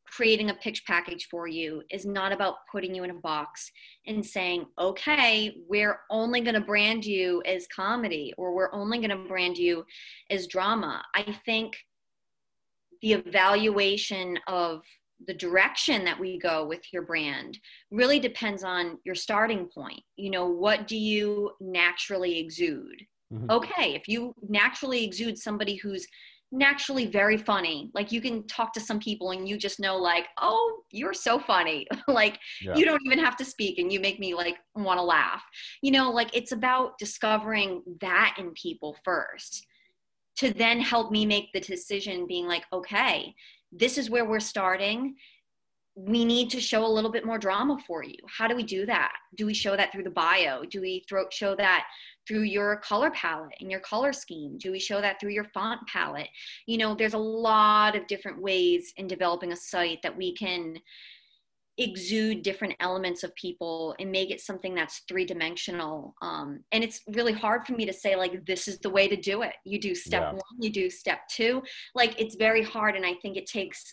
creating 0.06 0.50
a 0.50 0.54
pitch 0.54 0.84
package 0.86 1.28
for 1.30 1.46
you 1.46 1.82
is 1.90 2.06
not 2.06 2.32
about 2.32 2.56
putting 2.70 2.94
you 2.94 3.04
in 3.04 3.10
a 3.10 3.14
box 3.14 3.70
and 4.06 4.24
saying, 4.24 4.66
okay, 4.78 5.56
we're 5.68 6.00
only 6.10 6.40
going 6.40 6.54
to 6.54 6.60
brand 6.60 7.04
you 7.04 7.42
as 7.44 7.66
comedy 7.74 8.32
or 8.38 8.54
we're 8.54 8.72
only 8.72 8.98
going 8.98 9.10
to 9.10 9.28
brand 9.28 9.58
you 9.58 9.84
as 10.30 10.46
drama. 10.46 11.02
I 11.14 11.36
think 11.44 11.76
the 13.02 13.12
evaluation 13.12 14.38
of 14.46 14.82
the 15.26 15.34
direction 15.34 16.04
that 16.04 16.18
we 16.18 16.38
go 16.38 16.66
with 16.66 16.82
your 16.92 17.02
brand 17.02 17.58
really 17.90 18.18
depends 18.18 18.62
on 18.62 18.98
your 19.04 19.14
starting 19.14 19.66
point. 19.66 20.00
You 20.16 20.30
know, 20.30 20.46
what 20.46 20.86
do 20.86 20.96
you 20.96 21.52
naturally 21.60 22.38
exude? 22.38 23.06
Mhm. 23.32 23.50
Okay, 23.50 23.94
if 23.94 24.08
you 24.08 24.34
naturally 24.48 25.04
exude 25.04 25.38
somebody 25.38 25.76
who's 25.76 26.06
naturally 26.52 27.06
very 27.06 27.36
funny, 27.36 27.90
like 27.94 28.12
you 28.12 28.20
can 28.20 28.46
talk 28.46 28.72
to 28.72 28.80
some 28.80 28.98
people 29.00 29.32
and 29.32 29.48
you 29.48 29.56
just 29.58 29.80
know, 29.80 29.96
like, 29.96 30.26
oh, 30.40 30.82
you're 30.92 31.14
so 31.14 31.38
funny. 31.38 31.86
like, 32.08 32.38
Yeah. 32.62 32.76
you 32.76 32.84
don't 32.84 33.02
even 33.04 33.18
have 33.18 33.36
to 33.38 33.44
speak 33.44 33.78
and 33.78 33.92
you 33.92 34.00
make 34.00 34.18
me 34.20 34.34
like 34.34 34.56
want 34.74 34.98
to 34.98 35.02
laugh. 35.02 35.42
You 35.82 35.92
know, 35.92 36.10
like 36.10 36.34
it's 36.36 36.52
about 36.52 36.98
discovering 36.98 37.82
that 38.00 38.36
in 38.38 38.52
people 38.52 38.96
first 39.04 39.66
to 40.36 40.52
then 40.52 40.80
help 40.80 41.10
me 41.10 41.26
make 41.26 41.52
the 41.52 41.60
decision 41.60 42.26
being 42.26 42.46
like, 42.46 42.64
okay, 42.72 43.34
this 43.72 43.98
is 43.98 44.10
where 44.10 44.24
we're 44.24 44.40
starting. 44.40 45.16
We 45.98 46.26
need 46.26 46.50
to 46.50 46.60
show 46.60 46.84
a 46.84 46.86
little 46.86 47.10
bit 47.10 47.24
more 47.24 47.38
drama 47.38 47.78
for 47.86 48.04
you. 48.04 48.18
How 48.28 48.46
do 48.46 48.54
we 48.54 48.62
do 48.62 48.84
that? 48.84 49.12
Do 49.34 49.46
we 49.46 49.54
show 49.54 49.76
that 49.76 49.92
through 49.92 50.02
the 50.02 50.10
bio? 50.10 50.62
Do 50.64 50.82
we 50.82 51.04
throw, 51.08 51.24
show 51.30 51.56
that 51.56 51.86
through 52.28 52.42
your 52.42 52.76
color 52.80 53.10
palette 53.12 53.54
and 53.60 53.70
your 53.70 53.80
color 53.80 54.12
scheme? 54.12 54.58
Do 54.58 54.70
we 54.70 54.78
show 54.78 55.00
that 55.00 55.18
through 55.18 55.30
your 55.30 55.46
font 55.54 55.80
palette? 55.86 56.28
You 56.66 56.76
know, 56.76 56.94
there's 56.94 57.14
a 57.14 57.18
lot 57.18 57.96
of 57.96 58.06
different 58.08 58.42
ways 58.42 58.92
in 58.98 59.06
developing 59.06 59.52
a 59.52 59.56
site 59.56 60.00
that 60.02 60.14
we 60.14 60.34
can 60.34 60.78
exude 61.78 62.42
different 62.42 62.74
elements 62.80 63.22
of 63.22 63.34
people 63.34 63.94
and 63.98 64.10
make 64.10 64.30
it 64.30 64.40
something 64.40 64.74
that's 64.74 65.02
three 65.08 65.24
dimensional. 65.24 66.14
Um, 66.22 66.64
and 66.72 66.82
it's 66.82 67.02
really 67.08 67.34
hard 67.34 67.66
for 67.66 67.72
me 67.72 67.84
to 67.86 67.92
say, 67.92 68.16
like, 68.16 68.44
this 68.46 68.66
is 68.66 68.78
the 68.78 68.90
way 68.90 69.08
to 69.08 69.16
do 69.16 69.42
it. 69.42 69.54
You 69.64 69.78
do 69.78 69.94
step 69.94 70.22
Yeah. 70.22 70.32
one, 70.32 70.60
you 70.60 70.70
do 70.70 70.88
step 70.90 71.28
two. 71.28 71.62
Like, 71.94 72.18
it's 72.20 72.34
very 72.34 72.62
hard. 72.62 72.96
And 72.96 73.04
I 73.04 73.14
think 73.14 73.36
it 73.36 73.46
takes 73.46 73.92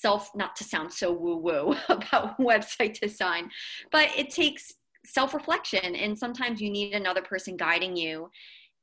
self, 0.00 0.30
not 0.34 0.56
to 0.56 0.64
sound 0.64 0.92
so 0.92 1.12
woo 1.12 1.36
woo 1.36 1.76
about 1.88 2.38
website 2.40 2.98
design, 3.00 3.50
but 3.90 4.08
it 4.16 4.30
takes 4.30 4.72
self 5.04 5.34
reflection. 5.34 5.94
And 5.94 6.18
sometimes 6.18 6.60
you 6.60 6.70
need 6.70 6.94
another 6.94 7.22
person 7.22 7.56
guiding 7.56 7.96
you 7.96 8.30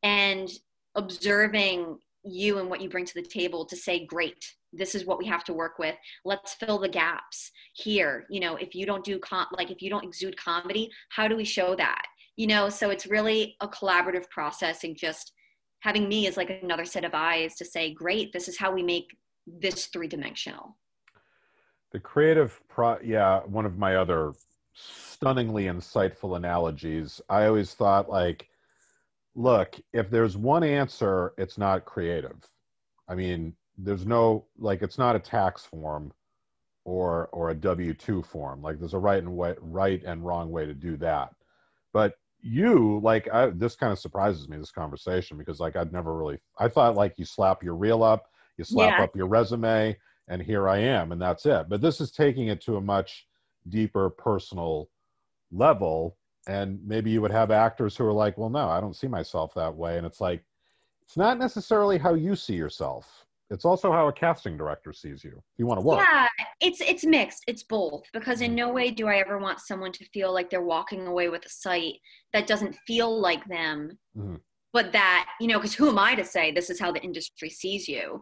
and 0.03 0.49
observing 0.95 1.97
you 2.23 2.59
and 2.59 2.69
what 2.69 2.81
you 2.81 2.89
bring 2.89 3.05
to 3.05 3.13
the 3.13 3.21
table 3.21 3.65
to 3.65 3.75
say, 3.75 4.05
great, 4.05 4.53
this 4.73 4.95
is 4.95 5.05
what 5.05 5.19
we 5.19 5.25
have 5.25 5.43
to 5.45 5.53
work 5.53 5.79
with. 5.79 5.95
Let's 6.25 6.53
fill 6.55 6.79
the 6.79 6.89
gaps 6.89 7.51
here. 7.73 8.25
You 8.29 8.39
know, 8.39 8.55
if 8.55 8.75
you 8.75 8.85
don't 8.85 9.03
do 9.03 9.19
com- 9.19 9.47
like 9.51 9.71
if 9.71 9.81
you 9.81 9.89
don't 9.89 10.03
exude 10.03 10.37
comedy, 10.37 10.89
how 11.09 11.27
do 11.27 11.35
we 11.35 11.45
show 11.45 11.75
that? 11.75 12.03
You 12.35 12.47
know, 12.47 12.69
so 12.69 12.89
it's 12.89 13.07
really 13.07 13.55
a 13.61 13.67
collaborative 13.67 14.29
process 14.29 14.83
and 14.83 14.95
just 14.95 15.33
having 15.79 16.09
me 16.09 16.27
as 16.27 16.37
like 16.37 16.49
another 16.49 16.85
set 16.85 17.05
of 17.05 17.11
eyes 17.13 17.55
to 17.55 17.65
say, 17.65 17.93
great, 17.93 18.33
this 18.33 18.47
is 18.47 18.57
how 18.57 18.71
we 18.71 18.83
make 18.83 19.15
this 19.45 19.87
three 19.87 20.07
dimensional. 20.07 20.75
The 21.91 21.99
creative 21.99 22.61
pro 22.67 22.99
yeah, 23.01 23.41
one 23.45 23.65
of 23.65 23.77
my 23.77 23.95
other 23.95 24.33
stunningly 24.73 25.65
insightful 25.65 26.35
analogies. 26.37 27.21
I 27.29 27.45
always 27.47 27.73
thought 27.73 28.09
like 28.09 28.49
look, 29.35 29.79
if 29.93 30.09
there's 30.09 30.35
one 30.37 30.63
answer, 30.63 31.33
it's 31.37 31.57
not 31.57 31.85
creative. 31.85 32.37
I 33.07 33.15
mean, 33.15 33.55
there's 33.77 34.05
no 34.05 34.45
like 34.57 34.81
it's 34.81 34.97
not 34.97 35.15
a 35.15 35.19
tax 35.19 35.63
form 35.65 36.11
or 36.85 37.27
or 37.31 37.49
a 37.51 37.55
W2 37.55 38.25
form. 38.25 38.61
Like 38.61 38.79
there's 38.79 38.93
a 38.93 38.99
right 38.99 39.19
and 39.19 39.35
way, 39.35 39.55
right 39.61 40.03
and 40.05 40.25
wrong 40.25 40.51
way 40.51 40.65
to 40.65 40.73
do 40.73 40.97
that. 40.97 41.33
But 41.93 42.15
you 42.41 42.99
like 43.03 43.27
I, 43.33 43.47
this 43.47 43.75
kind 43.75 43.91
of 43.93 43.99
surprises 43.99 44.47
me 44.49 44.57
this 44.57 44.71
conversation 44.71 45.37
because 45.37 45.59
like 45.59 45.75
I'd 45.75 45.93
never 45.93 46.15
really 46.15 46.39
I 46.59 46.67
thought 46.67 46.95
like 46.95 47.15
you 47.17 47.25
slap 47.25 47.63
your 47.63 47.75
reel 47.75 48.03
up, 48.03 48.29
you 48.57 48.63
slap 48.63 48.99
Yeah. 48.99 49.03
up 49.03 49.15
your 49.15 49.27
resume 49.27 49.97
and 50.27 50.41
here 50.41 50.67
I 50.67 50.77
am 50.79 51.11
and 51.11 51.21
that's 51.21 51.45
it. 51.45 51.67
But 51.69 51.81
this 51.81 52.01
is 52.01 52.11
taking 52.11 52.47
it 52.47 52.61
to 52.61 52.77
a 52.77 52.81
much 52.81 53.27
deeper 53.69 54.09
personal 54.09 54.89
level 55.51 56.17
and 56.47 56.79
maybe 56.85 57.11
you 57.11 57.21
would 57.21 57.31
have 57.31 57.51
actors 57.51 57.97
who 57.97 58.05
are 58.05 58.13
like, 58.13 58.37
"Well, 58.37 58.49
no, 58.49 58.69
I 58.69 58.79
don't 58.79 58.95
see 58.95 59.07
myself 59.07 59.53
that 59.55 59.75
way." 59.75 59.97
And 59.97 60.05
it's 60.05 60.21
like 60.21 60.43
it's 61.01 61.17
not 61.17 61.37
necessarily 61.37 61.97
how 61.97 62.13
you 62.13 62.35
see 62.35 62.55
yourself. 62.55 63.25
It's 63.49 63.63
also 63.63 63.91
how 63.91 64.07
a 64.07 64.13
casting 64.13 64.57
director 64.57 64.91
sees 64.91 65.23
you. 65.23 65.41
You 65.57 65.65
want 65.65 65.79
to 65.79 65.85
work. 65.85 66.05
Yeah, 66.05 66.27
it's 66.59 66.81
it's 66.81 67.05
mixed. 67.05 67.43
It's 67.47 67.63
both 67.63 68.03
because 68.11 68.41
in 68.41 68.55
no 68.55 68.69
way 68.71 68.91
do 68.91 69.07
I 69.07 69.17
ever 69.17 69.37
want 69.39 69.59
someone 69.59 69.93
to 69.93 70.05
feel 70.05 70.33
like 70.33 70.49
they're 70.49 70.61
walking 70.61 71.07
away 71.07 71.29
with 71.29 71.45
a 71.45 71.49
site 71.49 71.95
that 72.33 72.47
doesn't 72.47 72.75
feel 72.85 73.19
like 73.19 73.45
them. 73.45 73.97
Mhm. 74.17 74.41
But 74.73 74.91
that, 74.91 75.29
you 75.39 75.47
know, 75.47 75.59
because 75.59 75.73
who 75.73 75.89
am 75.89 75.97
I 75.97 76.13
to 76.15 76.25
say 76.25 76.51
this 76.51 76.69
is 76.69 76.79
how 76.79 76.91
the 76.91 77.01
industry 77.01 77.49
sees 77.49 77.87
you? 77.87 78.21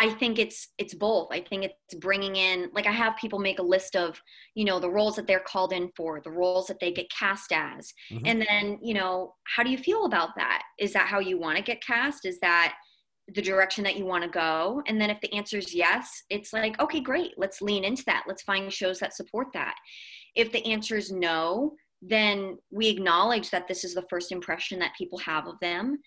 I 0.00 0.10
think 0.10 0.38
it's 0.38 0.68
it's 0.78 0.94
both. 0.94 1.28
I 1.32 1.40
think 1.40 1.64
it's 1.64 1.94
bringing 1.96 2.36
in 2.36 2.70
like 2.72 2.86
I 2.86 2.92
have 2.92 3.16
people 3.16 3.38
make 3.38 3.58
a 3.58 3.62
list 3.62 3.96
of, 3.96 4.20
you 4.54 4.64
know, 4.64 4.78
the 4.78 4.90
roles 4.90 5.16
that 5.16 5.26
they're 5.26 5.40
called 5.40 5.72
in 5.72 5.90
for, 5.96 6.20
the 6.20 6.30
roles 6.30 6.68
that 6.68 6.78
they 6.80 6.92
get 6.92 7.10
cast 7.10 7.52
as. 7.52 7.92
Mhm. 8.10 8.22
And 8.24 8.42
then, 8.42 8.78
you 8.80 8.94
know, 8.94 9.34
how 9.44 9.62
do 9.62 9.70
you 9.70 9.78
feel 9.78 10.04
about 10.04 10.30
that? 10.36 10.62
Is 10.78 10.92
that 10.92 11.08
how 11.08 11.18
you 11.18 11.38
want 11.38 11.56
to 11.56 11.62
get 11.62 11.82
cast? 11.84 12.24
Is 12.24 12.38
that 12.40 12.76
the 13.34 13.42
direction 13.42 13.84
that 13.84 13.96
you 13.96 14.06
want 14.06 14.22
to 14.24 14.30
go? 14.30 14.82
And 14.86 15.00
then 15.00 15.10
if 15.10 15.20
the 15.20 15.34
answer 15.34 15.58
is 15.58 15.74
yes, 15.74 16.22
it's 16.30 16.52
like, 16.52 16.80
okay, 16.80 17.00
great. 17.00 17.34
Let's 17.36 17.60
lean 17.60 17.84
into 17.84 18.04
that. 18.06 18.24
Let's 18.26 18.42
find 18.42 18.72
shows 18.72 19.00
that 19.00 19.14
support 19.14 19.48
that. 19.54 19.74
If 20.34 20.52
the 20.52 20.64
answer 20.64 20.96
is 20.96 21.10
no, 21.10 21.74
then 22.00 22.56
we 22.70 22.88
acknowledge 22.88 23.50
that 23.50 23.66
this 23.66 23.82
is 23.82 23.94
the 23.94 24.06
first 24.08 24.30
impression 24.30 24.78
that 24.78 24.94
people 24.96 25.18
have 25.18 25.46
of 25.48 25.58
them. 25.60 25.98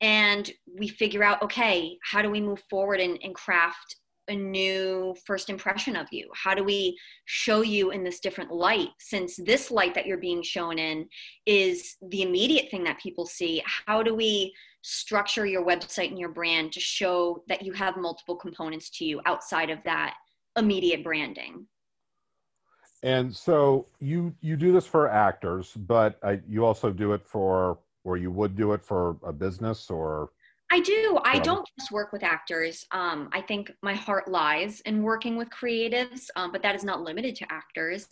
And 0.00 0.50
we 0.78 0.88
figure 0.88 1.22
out, 1.22 1.42
okay, 1.42 1.98
how 2.02 2.22
do 2.22 2.30
we 2.30 2.40
move 2.40 2.62
forward 2.68 3.00
and, 3.00 3.18
and 3.22 3.34
craft 3.34 3.96
a 4.28 4.34
new 4.34 5.14
first 5.24 5.48
impression 5.48 5.96
of 5.96 6.06
you? 6.10 6.28
How 6.34 6.54
do 6.54 6.64
we 6.64 6.98
show 7.26 7.62
you 7.62 7.92
in 7.92 8.04
this 8.04 8.20
different 8.20 8.50
light? 8.50 8.88
Since 8.98 9.36
this 9.36 9.70
light 9.70 9.94
that 9.94 10.06
you're 10.06 10.18
being 10.18 10.42
shown 10.42 10.78
in 10.78 11.08
is 11.46 11.96
the 12.02 12.22
immediate 12.22 12.70
thing 12.70 12.84
that 12.84 12.98
people 12.98 13.24
see, 13.26 13.62
how 13.86 14.02
do 14.02 14.14
we 14.14 14.52
structure 14.82 15.46
your 15.46 15.64
website 15.64 16.08
and 16.08 16.18
your 16.18 16.28
brand 16.28 16.72
to 16.72 16.80
show 16.80 17.42
that 17.48 17.62
you 17.62 17.72
have 17.72 17.96
multiple 17.96 18.36
components 18.36 18.88
to 18.90 19.04
you 19.04 19.20
outside 19.26 19.70
of 19.70 19.78
that 19.84 20.14
immediate 20.56 21.02
branding. 21.02 21.66
And 23.02 23.34
so 23.34 23.86
you 24.00 24.34
you 24.40 24.56
do 24.56 24.72
this 24.72 24.86
for 24.86 25.08
actors, 25.08 25.72
but 25.76 26.18
uh, 26.22 26.36
you 26.48 26.64
also 26.64 26.90
do 26.90 27.12
it 27.12 27.26
for, 27.26 27.78
or 28.06 28.16
you 28.16 28.30
would 28.30 28.56
do 28.56 28.72
it 28.72 28.82
for 28.82 29.16
a 29.24 29.32
business 29.32 29.90
or. 29.90 30.30
I 30.70 30.80
do. 30.80 31.18
I 31.24 31.38
don't 31.38 31.68
just 31.78 31.92
work 31.92 32.12
with 32.12 32.24
actors. 32.24 32.84
Um, 32.90 33.28
I 33.32 33.40
think 33.40 33.70
my 33.82 33.94
heart 33.94 34.26
lies 34.26 34.80
in 34.80 35.02
working 35.02 35.36
with 35.36 35.48
creatives, 35.50 36.26
um, 36.34 36.50
but 36.50 36.60
that 36.62 36.74
is 36.74 36.82
not 36.82 37.02
limited 37.02 37.36
to 37.36 37.52
actors. 37.52 38.08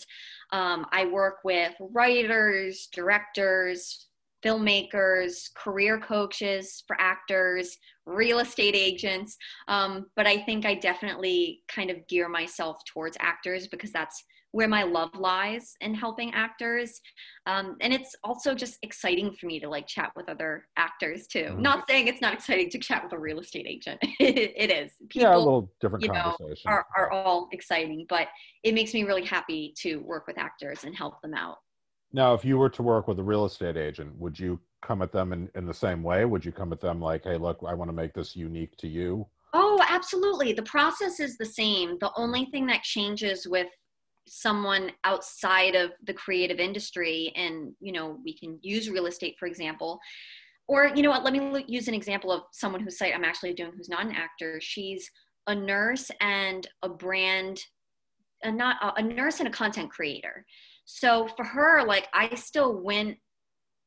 Um, 0.53 0.87
I 0.93 1.07
work 1.07 1.39
with 1.43 1.75
writers, 1.81 2.89
directors, 2.93 4.07
filmmakers, 4.45 5.53
career 5.55 5.99
coaches 5.99 6.85
for 6.87 6.97
actors, 7.01 7.77
real 8.07 8.39
estate 8.39 8.77
agents. 8.77 9.37
Um, 9.67 10.07
but 10.15 10.27
I 10.27 10.39
think 10.39 10.65
I 10.65 10.75
definitely 10.75 11.63
kind 11.67 11.91
of 11.91 12.07
gear 12.07 12.29
myself 12.29 12.85
towards 12.85 13.17
actors 13.19 13.67
because 13.67 13.91
that's 13.91 14.23
where 14.55 14.69
my 14.69 14.85
love 14.85 15.11
lies 15.17 15.75
in 15.81 15.93
helping 15.93 16.33
actors. 16.33 17.01
Um, 17.47 17.75
and 17.81 17.93
it's 17.93 18.15
also 18.23 18.55
just 18.55 18.79
exciting 18.83 19.33
for 19.33 19.47
me 19.47 19.59
to 19.59 19.69
like 19.69 19.89
chat 19.89 20.13
with 20.15 20.29
other 20.29 20.67
actors 20.77 21.27
too. 21.27 21.47
Mhm. 21.51 21.59
Not 21.59 21.89
saying 21.91 22.07
it's 22.07 22.21
not 22.21 22.33
exciting 22.35 22.71
to 22.71 22.79
chat 22.79 23.03
with 23.03 23.13
a 23.15 23.19
real 23.19 23.41
estate 23.41 23.67
agent. 23.67 23.99
it 24.21 24.71
is. 24.71 24.93
yeah, 25.01 25.07
a 25.07 25.09
People 25.09 25.39
little 25.45 25.73
different 25.81 26.05
you 26.05 26.09
know, 26.13 26.37
conversation. 26.39 26.71
are, 26.71 26.87
are 26.97 27.11
all 27.11 27.49
exciting, 27.51 28.07
but 28.09 28.29
it 28.63 28.75
makes 28.75 28.95
me 28.95 29.03
really 29.03 29.25
happy 29.25 29.75
to 29.79 29.97
work 29.97 30.29
with 30.29 30.39
actors 30.39 30.85
and 30.85 30.95
help 30.95 31.21
them 31.21 31.35
out. 31.35 31.57
Now, 32.13 32.33
if 32.33 32.45
you 32.45 32.57
were 32.57 32.71
to 32.71 32.83
work 32.85 33.09
with 33.09 33.19
a 33.19 33.25
real 33.25 33.47
estate 33.47 33.77
agent, 33.77 34.17
would 34.21 34.39
you 34.39 34.61
come 34.83 35.03
at 35.03 35.11
them 35.11 35.33
in, 35.33 35.51
in 35.57 35.67
the 35.67 35.75
same 35.75 36.01
way? 36.05 36.27
Would 36.27 36.45
you 36.45 36.53
come 36.53 36.73
at 36.73 36.81
them 36.81 37.01
like, 37.01 37.25
hey, 37.25 37.39
look, 37.39 37.59
I 37.67 37.75
want 37.75 37.89
to 37.89 37.93
make 37.93 38.13
this 38.13 38.37
unique 38.37 38.77
to 38.77 38.87
you? 38.87 39.27
Oh, 39.53 39.81
absolutely. 39.89 40.53
The 40.53 40.63
process 40.63 41.19
is 41.19 41.37
the 41.39 41.45
same. 41.45 41.97
The 42.01 42.13
only 42.17 42.45
thing 42.47 42.67
that 42.67 42.85
changes 42.85 43.49
with 43.49 43.67
someone 44.27 44.91
outside 45.05 45.75
of 45.75 45.93
the 46.05 46.15
creative 46.15 46.59
industry 46.59 47.33
and 47.37 47.73
you 47.81 47.93
know 47.93 48.19
we 48.25 48.37
can 48.37 48.59
use 48.63 48.91
real 48.91 49.07
estate 49.07 49.37
for 49.39 49.47
example. 49.47 49.99
Or 50.67 50.87
you 50.95 51.03
know 51.03 51.11
what 51.11 51.25
let 51.25 51.33
me 51.33 51.65
use 51.69 51.89
an 51.89 51.95
example 51.95 52.33
of 52.33 52.43
someone 52.53 52.81
whose 52.81 52.99
site 52.99 53.15
i'm 53.15 53.25
actually 53.25 53.55
doing 53.55 53.73
who's 53.77 53.89
not 53.89 54.07
an 54.07 54.13
actor. 54.13 54.61
She's 54.61 55.11
a 55.47 55.55
nurse 55.55 56.11
and 56.21 56.67
a 56.83 56.89
brand 56.89 57.61
a 58.43 58.51
not 58.51 58.77
uh, 58.83 58.93
a 58.97 59.03
nurse 59.03 59.41
and 59.41 59.49
a 59.49 59.53
content 59.53 59.91
creator. 59.91 60.45
So 60.87 61.29
for 61.37 61.45
her 61.45 61.85
like 61.85 62.09
i 62.13 62.35
still 62.35 62.83
went 62.83 63.19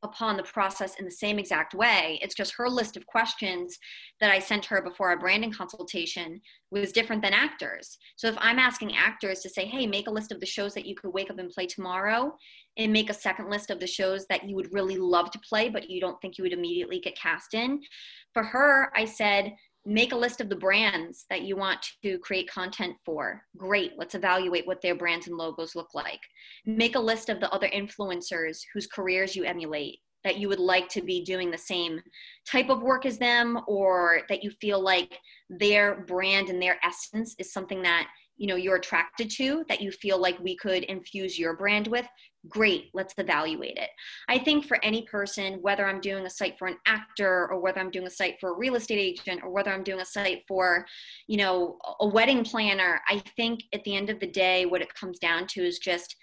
upon 0.02 0.36
the 0.36 0.42
process 0.42 0.94
in 0.98 1.04
the 1.04 1.10
same 1.10 1.38
exact 1.38 1.74
way. 1.74 2.18
It's 2.22 2.34
just 2.34 2.54
her 2.56 2.68
list 2.68 2.96
of 2.96 3.06
questions 3.06 3.78
that 4.20 4.30
i 4.30 4.38
sent 4.38 4.64
her 4.64 4.82
before 4.82 5.08
our 5.08 5.18
branding 5.18 5.52
consultation 5.52 6.40
was 6.70 6.92
different 6.92 7.22
than 7.22 7.32
actors. 7.32 7.98
So 8.16 8.28
if 8.28 8.36
i'm 8.38 8.58
asking 8.58 8.96
actors 8.96 9.40
to 9.40 9.48
say 9.48 9.64
hey 9.64 9.86
make 9.86 10.06
a 10.06 10.12
list 10.12 10.32
of 10.32 10.40
the 10.40 10.46
shows 10.46 10.74
that 10.74 10.86
you 10.86 10.94
could 10.94 11.12
wake 11.12 11.30
up 11.30 11.38
and 11.38 11.50
play 11.50 11.66
tomorrow 11.66 12.36
and 12.76 12.92
make 12.92 13.10
a 13.10 13.14
second 13.14 13.50
list 13.50 13.70
of 13.70 13.80
the 13.80 13.86
shows 13.86 14.26
that 14.26 14.48
you 14.48 14.54
would 14.54 14.72
really 14.72 14.96
love 14.96 15.30
to 15.32 15.40
play 15.40 15.68
but 15.68 15.90
you 15.90 16.00
don't 16.00 16.20
think 16.20 16.38
you 16.38 16.42
would 16.42 16.52
immediately 16.52 17.00
get 17.00 17.16
cast 17.16 17.54
in 17.54 17.80
for 18.34 18.42
her 18.42 18.90
i 18.96 19.04
said 19.04 19.52
make 19.88 20.12
a 20.12 20.16
list 20.16 20.42
of 20.42 20.50
the 20.50 20.56
brands 20.56 21.24
that 21.30 21.42
you 21.42 21.56
want 21.56 21.84
to 22.02 22.18
create 22.18 22.50
content 22.50 22.94
for. 23.06 23.42
Great 23.56 23.92
let's 23.96 24.14
evaluate 24.14 24.66
what 24.66 24.82
their 24.82 24.94
brands 24.94 25.26
and 25.26 25.36
logos 25.36 25.74
look 25.74 25.94
like. 25.94 26.20
Make 26.66 26.94
a 26.94 27.00
list 27.00 27.30
of 27.30 27.40
the 27.40 27.50
other 27.50 27.68
influencers 27.68 28.58
whose 28.74 28.86
careers 28.86 29.34
you 29.34 29.44
emulate 29.44 29.98
that 30.24 30.36
you 30.36 30.48
would 30.48 30.58
like 30.58 30.88
to 30.90 31.00
be 31.00 31.24
doing 31.24 31.50
the 31.50 31.56
same 31.56 32.00
type 32.46 32.68
of 32.68 32.82
work 32.82 33.06
as 33.06 33.16
them 33.16 33.58
or 33.66 34.22
that 34.28 34.44
you 34.44 34.50
feel 34.60 34.78
like 34.78 35.18
their 35.48 36.02
brand 36.02 36.50
and 36.50 36.60
their 36.60 36.78
essence 36.84 37.34
is 37.38 37.50
something 37.50 37.80
that 37.80 38.08
you 38.36 38.46
know 38.46 38.56
you're 38.56 38.76
attracted 38.76 39.30
to 39.30 39.64
that 39.70 39.80
you 39.80 39.90
feel 39.90 40.20
like 40.20 40.38
we 40.40 40.54
could 40.54 40.84
infuse 40.84 41.38
your 41.38 41.56
brand 41.56 41.86
with 41.86 42.06
great 42.48 42.90
let's 42.94 43.14
evaluate 43.18 43.76
it. 43.76 43.90
I 44.28 44.38
think 44.38 44.66
for 44.66 44.82
any 44.84 45.02
person 45.02 45.58
whether 45.60 45.86
i'm 45.86 46.00
doing 46.00 46.26
a 46.26 46.30
site 46.30 46.58
for 46.58 46.68
an 46.68 46.76
actor 46.86 47.48
or 47.50 47.60
whether 47.60 47.80
i'm 47.80 47.90
doing 47.90 48.06
a 48.06 48.10
site 48.10 48.36
for 48.40 48.50
a 48.50 48.56
real 48.58 48.76
estate 48.76 48.98
agent 48.98 49.40
or 49.42 49.50
whether 49.50 49.72
i'm 49.72 49.82
doing 49.82 50.00
a 50.00 50.04
site 50.04 50.42
for 50.46 50.86
you 51.26 51.36
know 51.36 51.78
a 52.00 52.06
wedding 52.06 52.44
planner 52.44 53.00
i 53.08 53.22
think 53.36 53.60
at 53.72 53.82
the 53.84 53.96
end 53.96 54.10
of 54.10 54.20
the 54.20 54.26
day 54.26 54.66
what 54.66 54.82
it 54.82 54.94
comes 54.94 55.18
down 55.18 55.46
to 55.46 55.60
is 55.60 55.78
just 55.78 56.16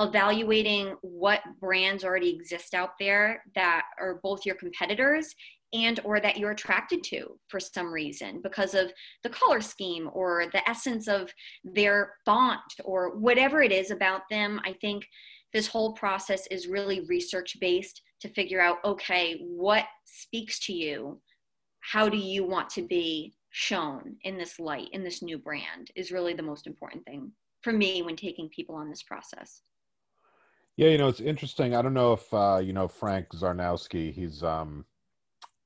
evaluating 0.00 0.96
what 1.02 1.40
brands 1.60 2.04
already 2.04 2.30
exist 2.30 2.74
out 2.74 2.90
there 2.98 3.42
that 3.54 3.84
are 4.00 4.20
both 4.22 4.44
your 4.44 4.56
competitors 4.56 5.34
and 5.72 6.00
or 6.04 6.20
that 6.20 6.36
you're 6.36 6.50
attracted 6.50 7.02
to 7.02 7.38
for 7.48 7.58
some 7.58 7.92
reason 7.92 8.40
because 8.42 8.74
of 8.74 8.92
the 9.22 9.28
color 9.28 9.60
scheme 9.60 10.10
or 10.12 10.46
the 10.52 10.68
essence 10.68 11.08
of 11.08 11.32
their 11.64 12.14
font 12.24 12.60
or 12.84 13.16
whatever 13.16 13.62
it 13.62 13.72
is 13.72 13.90
about 13.90 14.22
them. 14.30 14.60
I 14.64 14.74
think 14.80 15.04
this 15.52 15.66
whole 15.66 15.92
process 15.92 16.46
is 16.48 16.66
really 16.66 17.00
research 17.02 17.58
based 17.60 18.02
to 18.20 18.28
figure 18.28 18.60
out 18.60 18.78
okay 18.84 19.42
what 19.46 19.84
speaks 20.04 20.58
to 20.58 20.72
you 20.72 21.20
how 21.80 22.08
do 22.08 22.16
you 22.16 22.44
want 22.44 22.70
to 22.70 22.82
be 22.82 23.34
shown 23.50 24.16
in 24.22 24.38
this 24.38 24.58
light 24.58 24.88
in 24.92 25.02
this 25.04 25.22
new 25.22 25.38
brand 25.38 25.90
is 25.94 26.10
really 26.10 26.32
the 26.32 26.42
most 26.42 26.66
important 26.66 27.04
thing 27.04 27.30
for 27.60 27.72
me 27.72 28.02
when 28.02 28.16
taking 28.16 28.48
people 28.48 28.74
on 28.74 28.88
this 28.88 29.02
process 29.02 29.62
Yeah, 30.76 30.88
you 30.88 30.98
know, 30.98 31.08
it's 31.08 31.20
interesting. 31.20 31.74
I 31.74 31.82
don't 31.82 31.92
know 31.92 32.14
if 32.14 32.32
uh, 32.32 32.60
you 32.62 32.72
know 32.72 32.88
Frank 32.88 33.28
Zarnowski. 33.34 34.12
He's 34.12 34.42
um 34.42 34.86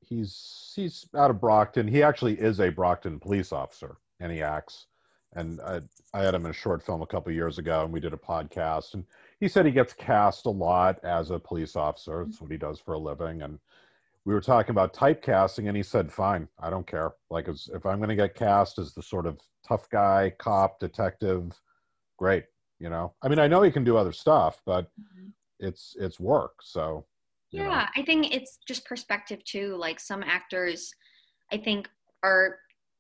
he's 0.01 0.73
he's 0.75 1.07
out 1.17 1.31
of 1.31 1.41
Brockton. 1.41 1.87
He 1.89 2.03
actually 2.03 2.35
is 2.35 2.61
a 2.61 2.71
Brockton 2.71 3.19
police 3.21 3.53
officer 3.53 3.99
and 4.21 4.33
he 4.33 4.43
acts. 4.43 4.87
And 5.35 5.61
I, 5.61 5.81
I 6.15 6.23
had 6.23 6.35
him 6.35 6.45
in 6.45 6.51
a 6.51 6.55
short 6.55 6.83
film 6.83 7.03
a 7.03 7.07
couple 7.07 7.33
years 7.33 7.59
ago 7.59 7.85
and 7.85 7.93
we 7.93 8.01
did 8.01 8.15
a 8.15 8.17
podcast 8.17 8.95
and 8.95 9.05
he 9.41 9.49
said 9.49 9.67
he 9.67 9.73
gets 9.73 9.93
cast 9.93 10.47
a 10.47 10.51
lot 10.51 10.99
as 11.05 11.31
a 11.31 11.39
police 11.39 11.77
officer. 11.77 12.13
Mm-hmm. 12.13 12.31
That's 12.31 12.41
what 12.41 12.51
he 12.51 12.57
does 12.57 12.81
for 12.81 12.95
a 12.95 12.99
living. 12.99 13.43
And 13.43 13.59
we 14.25 14.35
were 14.35 14.41
talking 14.41 14.71
about 14.71 14.95
typecasting 14.95 15.69
and 15.69 15.77
he 15.77 15.83
said, 15.83 16.11
fine, 16.11 16.49
I 16.59 16.71
don't 16.71 16.87
care. 16.87 17.13
Like 17.31 17.49
as, 17.49 17.69
if 17.73 17.87
I'm 17.87 17.99
going 17.99 18.09
to 18.09 18.17
get 18.17 18.35
cast 18.35 18.79
as 18.79 18.95
the 18.95 19.03
sort 19.03 19.27
of 19.27 19.39
tough 19.67 19.89
guy, 19.91 20.33
cop, 20.39 20.81
detective, 20.81 21.53
great. 22.19 22.45
You 22.79 22.91
know, 22.91 23.15
I 23.23 23.29
mean, 23.29 23.39
I 23.39 23.47
know 23.47 23.63
he 23.63 23.71
can 23.71 23.85
do 23.85 23.97
other 23.97 24.13
stuff, 24.13 24.61
but 24.67 24.91
mm-hmm. 25.01 25.29
it's 25.61 25.97
it's 25.99 26.21
work. 26.21 26.57
So 26.63 27.07
you 27.51 27.63
know. 27.63 27.71
yeah 27.71 27.89
i 27.97 28.03
think 28.03 28.35
it's 28.35 28.59
just 28.67 28.85
perspective 28.85 29.43
too 29.45 29.77
like 29.77 30.01
some 30.01 30.23
actors 30.23 30.93
i 31.53 31.57
think 31.57 31.89
are 32.23 32.59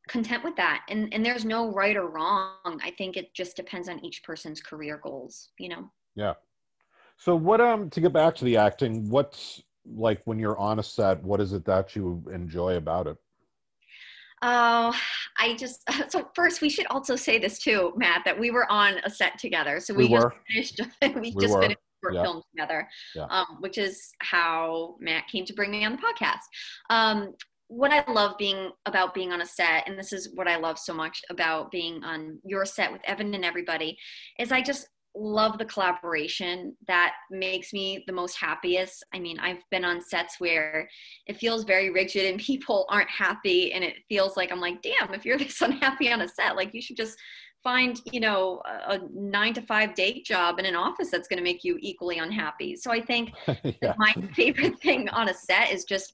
content 0.08 0.44
with 0.44 0.54
that 0.56 0.82
and 0.88 1.12
and 1.12 1.24
there's 1.24 1.44
no 1.44 1.72
right 1.72 1.96
or 1.96 2.08
wrong 2.08 2.80
i 2.82 2.92
think 2.96 3.16
it 3.16 3.34
just 3.34 3.56
depends 3.56 3.88
on 3.88 4.04
each 4.04 4.22
person's 4.22 4.60
career 4.60 5.00
goals 5.02 5.50
you 5.58 5.68
know 5.68 5.90
Yeah. 6.16 6.34
So 7.18 7.36
what 7.36 7.60
um 7.60 7.88
to 7.90 8.00
get 8.00 8.12
back 8.12 8.34
to 8.36 8.44
the 8.44 8.56
acting, 8.56 9.08
what's 9.08 9.62
like 9.84 10.20
when 10.24 10.38
you're 10.38 10.58
on 10.58 10.80
a 10.80 10.82
set, 10.82 11.22
what 11.22 11.40
is 11.40 11.52
it 11.52 11.64
that 11.66 11.94
you 11.94 12.24
enjoy 12.32 12.76
about 12.76 13.06
it? 13.06 13.16
Oh, 14.42 14.94
I 15.38 15.54
just 15.54 15.82
so 16.10 16.28
first 16.34 16.60
we 16.60 16.68
should 16.68 16.86
also 16.86 17.16
say 17.16 17.38
this 17.38 17.58
too, 17.58 17.92
Matt, 17.96 18.22
that 18.24 18.38
we 18.38 18.50
were 18.50 18.70
on 18.70 18.94
a 19.04 19.10
set 19.10 19.38
together. 19.38 19.80
So 19.80 19.94
we, 19.94 20.06
We 20.06 20.10
were. 20.14 20.34
just 20.50 20.78
finished 20.78 20.92
we, 21.20 21.32
We 21.34 21.42
just 21.42 21.54
were. 21.54 21.62
finished 21.62 21.78
short 22.04 22.14
Yeah. 22.14 22.22
film 22.22 22.42
together, 22.54 22.88
Yeah. 23.14 23.26
um, 23.30 23.56
which 23.60 23.78
is 23.78 24.12
how 24.20 24.96
Matt 25.00 25.28
came 25.28 25.44
to 25.46 25.54
bring 25.54 25.70
me 25.70 25.84
on 25.84 25.92
the 25.92 25.98
podcast. 25.98 26.42
Um, 26.90 27.34
what 27.68 27.90
I 27.92 28.08
love 28.12 28.36
being 28.38 28.70
about 28.84 29.12
being 29.14 29.32
on 29.32 29.40
a 29.40 29.46
set, 29.46 29.88
and 29.88 29.98
this 29.98 30.12
is 30.12 30.30
what 30.34 30.46
I 30.46 30.56
love 30.56 30.78
so 30.78 30.94
much 30.94 31.20
about 31.30 31.70
being 31.72 32.04
on 32.04 32.38
your 32.44 32.64
set 32.64 32.92
with 32.92 33.00
Evan 33.04 33.34
and 33.34 33.44
everybody, 33.44 33.96
is 34.38 34.52
I 34.52 34.60
just 34.62 34.86
love 35.16 35.58
the 35.58 35.64
collaboration 35.64 36.76
that 36.86 37.14
makes 37.30 37.72
me 37.72 38.04
the 38.06 38.12
most 38.12 38.36
happiest. 38.36 39.04
I 39.14 39.18
mean, 39.18 39.38
I've 39.38 39.62
been 39.70 39.84
on 39.84 40.00
sets 40.00 40.38
where 40.38 40.88
it 41.26 41.36
feels 41.36 41.64
very 41.64 41.90
rigid 41.90 42.26
and 42.26 42.40
people 42.40 42.86
aren't 42.88 43.10
happy, 43.10 43.72
and 43.72 43.82
it 43.82 43.96
feels 44.08 44.36
like 44.36 44.52
I'm 44.52 44.60
like, 44.60 44.82
damn, 44.82 45.14
if 45.14 45.24
you're 45.24 45.38
this 45.38 45.60
unhappy 45.62 46.12
on 46.12 46.20
a 46.20 46.28
set, 46.28 46.56
like 46.56 46.74
you 46.74 46.82
should 46.82 46.96
just 46.96 47.16
find 47.64 48.00
you 48.12 48.20
know 48.20 48.62
a 48.64 49.00
nine 49.12 49.52
to 49.52 49.60
five 49.60 49.92
day 49.94 50.22
job 50.22 50.60
in 50.60 50.66
an 50.66 50.76
office 50.76 51.10
that's 51.10 51.26
going 51.26 51.38
to 51.38 51.42
make 51.42 51.64
you 51.64 51.76
equally 51.80 52.18
unhappy 52.18 52.76
so 52.76 52.92
i 52.92 53.00
think 53.00 53.32
yeah. 53.82 53.92
my 53.96 54.14
favorite 54.34 54.78
thing 54.78 55.08
on 55.08 55.30
a 55.30 55.34
set 55.34 55.72
is 55.72 55.82
just 55.82 56.12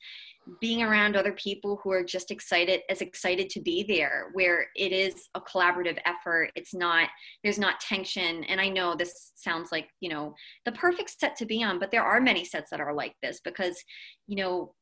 being 0.60 0.82
around 0.82 1.16
other 1.16 1.32
people 1.32 1.80
who 1.82 1.90
are 1.92 2.02
just 2.02 2.30
excited 2.30 2.80
as 2.90 3.00
excited 3.00 3.48
to 3.50 3.60
be 3.60 3.84
there 3.84 4.30
where 4.32 4.66
it 4.74 4.92
is 4.92 5.28
a 5.34 5.40
collaborative 5.40 5.98
effort. 6.04 6.50
It's 6.56 6.74
not 6.74 7.08
there's 7.42 7.58
not 7.58 7.80
tension. 7.80 8.44
And 8.44 8.60
i 8.60 8.68
know 8.68 8.94
this 8.94 9.32
sounds 9.34 9.70
like 9.72 9.88
you 10.00 10.08
know 10.08 10.34
the 10.64 10.72
perfect 10.72 11.18
set 11.18 11.36
to 11.36 11.46
be 11.46 11.62
on 11.62 11.78
but 11.78 11.90
there 11.90 12.04
are 12.04 12.20
many 12.20 12.44
sets 12.44 12.70
that 12.70 12.80
are 12.80 12.94
like 12.94 13.14
this 13.22 13.40
because 13.44 13.82
you 14.26 14.36
know 14.36 14.74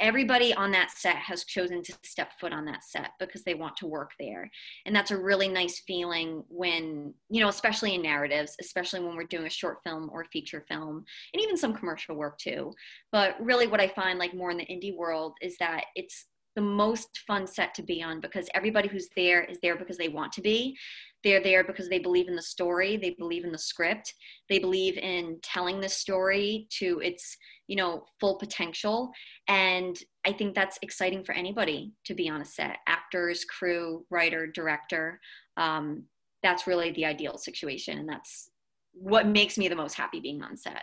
everybody 0.00 0.52
on 0.54 0.70
that 0.72 0.90
set 0.90 1.16
has 1.16 1.44
chosen 1.44 1.82
to 1.82 1.94
step 2.02 2.32
foot 2.40 2.52
on 2.52 2.64
that 2.64 2.82
set 2.82 3.10
because 3.20 3.44
they 3.44 3.54
want 3.54 3.76
to 3.76 3.86
work 3.86 4.10
there. 4.18 4.50
And 4.86 4.94
that's 4.94 5.10
a 5.10 5.16
really 5.16 5.48
nice 5.48 5.82
feeling 5.86 6.42
when 6.48 7.14
you 7.30 7.40
know 7.40 7.48
especially 7.48 7.94
in 7.94 8.02
narratives 8.02 8.56
especially 8.60 9.00
when 9.00 9.16
we're 9.16 9.24
doing 9.24 9.46
a 9.46 9.50
short 9.50 9.78
film 9.84 10.10
or 10.12 10.24
feature 10.26 10.64
film 10.68 11.04
and 11.32 11.42
even 11.42 11.56
some 11.56 11.74
commercial 11.74 12.16
work 12.16 12.38
too. 12.38 12.72
But 13.12 13.36
really 13.40 13.66
what 13.66 13.80
i 13.80 13.88
find 13.88 14.18
like 14.18 14.34
more 14.34 14.50
in 14.50 14.56
the 14.56 14.66
indie 14.66 14.96
world 14.96 15.34
is 15.40 15.56
that 15.58 15.84
it's 15.94 16.26
the 16.56 16.62
most 16.62 17.20
fun 17.26 17.46
set 17.46 17.74
to 17.74 17.82
be 17.82 18.02
on 18.02 18.20
because 18.20 18.48
everybody 18.54 18.88
who's 18.88 19.08
there 19.16 19.42
is 19.44 19.58
there 19.62 19.76
because 19.76 19.98
they 19.98 20.08
want 20.08 20.32
to 20.32 20.40
be. 20.40 20.76
They're 21.24 21.42
there 21.42 21.64
because 21.64 21.88
they 21.88 21.98
believe 21.98 22.28
in 22.28 22.36
the 22.36 22.42
story. 22.42 22.96
They 22.96 23.10
believe 23.10 23.44
in 23.44 23.52
the 23.52 23.58
script. 23.58 24.14
They 24.48 24.58
believe 24.58 24.98
in 24.98 25.38
telling 25.42 25.80
the 25.80 25.88
story 25.88 26.68
to 26.78 27.00
its 27.02 27.36
you 27.66 27.76
know 27.76 28.04
full 28.20 28.36
potential 28.36 29.10
and 29.48 29.98
i 30.26 30.32
think 30.32 30.54
that's 30.54 30.78
exciting 30.82 31.24
for 31.24 31.32
anybody 31.32 31.92
to 32.04 32.14
be 32.14 32.28
on 32.28 32.40
a 32.40 32.44
set 32.44 32.78
actors 32.86 33.44
crew 33.44 34.04
writer 34.10 34.46
director 34.46 35.20
um, 35.56 36.04
that's 36.42 36.66
really 36.66 36.90
the 36.92 37.04
ideal 37.04 37.38
situation 37.38 37.98
and 37.98 38.08
that's 38.08 38.50
what 38.92 39.26
makes 39.26 39.56
me 39.58 39.68
the 39.68 39.76
most 39.76 39.94
happy 39.94 40.20
being 40.20 40.42
on 40.42 40.56
set 40.56 40.82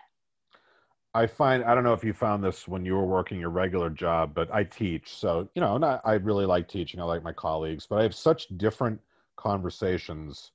I 1.14 1.28
find 1.28 1.64
I 1.66 1.76
don't 1.76 1.84
know 1.84 1.94
if 1.94 2.04
you 2.04 2.14
found 2.14 2.44
this 2.44 2.68
when 2.68 2.86
you 2.86 2.94
were 2.94 3.06
working 3.06 3.40
your 3.40 3.50
regular 3.50 3.90
job, 3.90 4.34
but 4.34 4.54
I 4.54 4.64
teach, 4.64 5.14
so 5.14 5.50
you 5.56 5.62
know, 5.62 5.78
not, 5.78 6.02
I 6.06 6.14
really 6.14 6.46
like 6.46 6.70
teaching. 6.70 7.02
I 7.02 7.04
like 7.04 7.22
my 7.22 7.34
colleagues, 7.34 7.86
but 7.86 8.00
I 8.00 8.04
have 8.04 8.16
such 8.16 8.48
different 8.58 9.00
conversations 9.36 10.52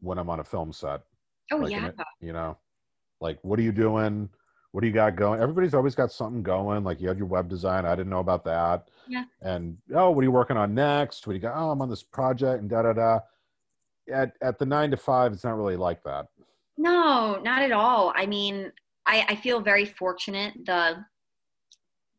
when 0.00 0.18
I'm 0.18 0.28
on 0.28 0.40
a 0.40 0.44
film 0.44 0.72
set. 0.72 1.02
oh 1.52 1.56
Like, 1.56 1.70
yeah 1.70 1.86
and 1.86 1.94
you 2.20 2.34
know, 2.34 2.58
like 3.20 3.38
what 3.42 3.58
are 3.58 3.62
you 3.62 3.72
doing? 3.72 4.28
What 4.72 4.82
do 4.82 4.86
you 4.86 4.92
got 4.92 5.16
going? 5.16 5.40
Everybody's 5.40 5.74
always 5.74 5.94
got 5.94 6.12
something 6.12 6.42
going. 6.42 6.84
Like 6.84 7.00
you 7.00 7.08
have 7.08 7.18
your 7.18 7.26
web 7.26 7.48
design. 7.48 7.86
I 7.86 7.94
didn't 7.94 8.10
know 8.10 8.18
about 8.18 8.44
that. 8.44 8.88
Yeah. 9.08 9.24
And 9.40 9.78
oh, 9.94 10.10
what 10.10 10.20
are 10.20 10.24
you 10.24 10.30
working 10.30 10.56
on 10.56 10.74
next? 10.74 11.26
What 11.26 11.32
do 11.32 11.36
you 11.36 11.42
got? 11.42 11.54
Oh, 11.56 11.70
I'm 11.70 11.80
on 11.80 11.88
this 11.88 12.02
project 12.02 12.60
and 12.60 12.70
da 12.70 12.82
da 12.82 12.92
da. 12.92 13.20
At 14.12 14.32
at 14.42 14.58
the 14.58 14.66
nine 14.66 14.90
to 14.90 14.96
five, 14.96 15.32
it's 15.32 15.44
not 15.44 15.56
really 15.56 15.76
like 15.76 16.02
that. 16.04 16.26
No, 16.76 17.40
not 17.42 17.62
at 17.62 17.72
all. 17.72 18.12
I 18.14 18.26
mean, 18.26 18.70
I, 19.06 19.24
I 19.28 19.34
feel 19.36 19.60
very 19.60 19.84
fortunate. 19.84 20.54
The 20.64 21.04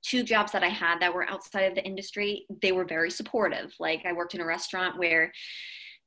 two 0.01 0.23
jobs 0.23 0.51
that 0.51 0.63
I 0.63 0.69
had 0.69 0.99
that 0.99 1.13
were 1.13 1.29
outside 1.29 1.61
of 1.61 1.75
the 1.75 1.85
industry, 1.85 2.45
they 2.61 2.71
were 2.71 2.85
very 2.85 3.11
supportive. 3.11 3.73
Like 3.79 4.05
I 4.05 4.13
worked 4.13 4.33
in 4.33 4.41
a 4.41 4.45
restaurant 4.45 4.97
where 4.97 5.31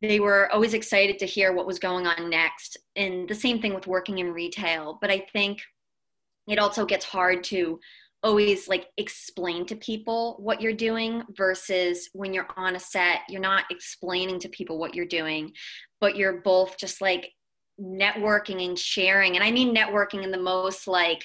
they 0.00 0.18
were 0.18 0.50
always 0.52 0.74
excited 0.74 1.18
to 1.20 1.26
hear 1.26 1.52
what 1.52 1.66
was 1.66 1.78
going 1.78 2.06
on 2.06 2.28
next. 2.28 2.76
And 2.96 3.28
the 3.28 3.34
same 3.34 3.60
thing 3.60 3.74
with 3.74 3.86
working 3.86 4.18
in 4.18 4.32
retail. 4.32 4.98
But 5.00 5.10
I 5.10 5.26
think 5.32 5.60
it 6.48 6.58
also 6.58 6.84
gets 6.84 7.04
hard 7.04 7.44
to 7.44 7.78
always 8.24 8.68
like 8.68 8.86
explain 8.98 9.66
to 9.66 9.74
people 9.76 10.36
what 10.38 10.60
you're 10.60 10.72
doing 10.72 11.22
versus 11.36 12.08
when 12.12 12.32
you're 12.32 12.48
on 12.56 12.76
a 12.76 12.80
set, 12.80 13.20
you're 13.28 13.40
not 13.40 13.64
explaining 13.70 14.38
to 14.38 14.48
people 14.48 14.78
what 14.78 14.94
you're 14.94 15.04
doing, 15.04 15.52
but 16.00 16.16
you're 16.16 16.40
both 16.42 16.78
just 16.78 17.00
like 17.00 17.32
networking 17.80 18.64
and 18.64 18.78
sharing 18.78 19.34
and 19.34 19.42
i 19.42 19.50
mean 19.50 19.74
networking 19.74 20.22
in 20.22 20.30
the 20.30 20.38
most 20.38 20.86
like 20.86 21.24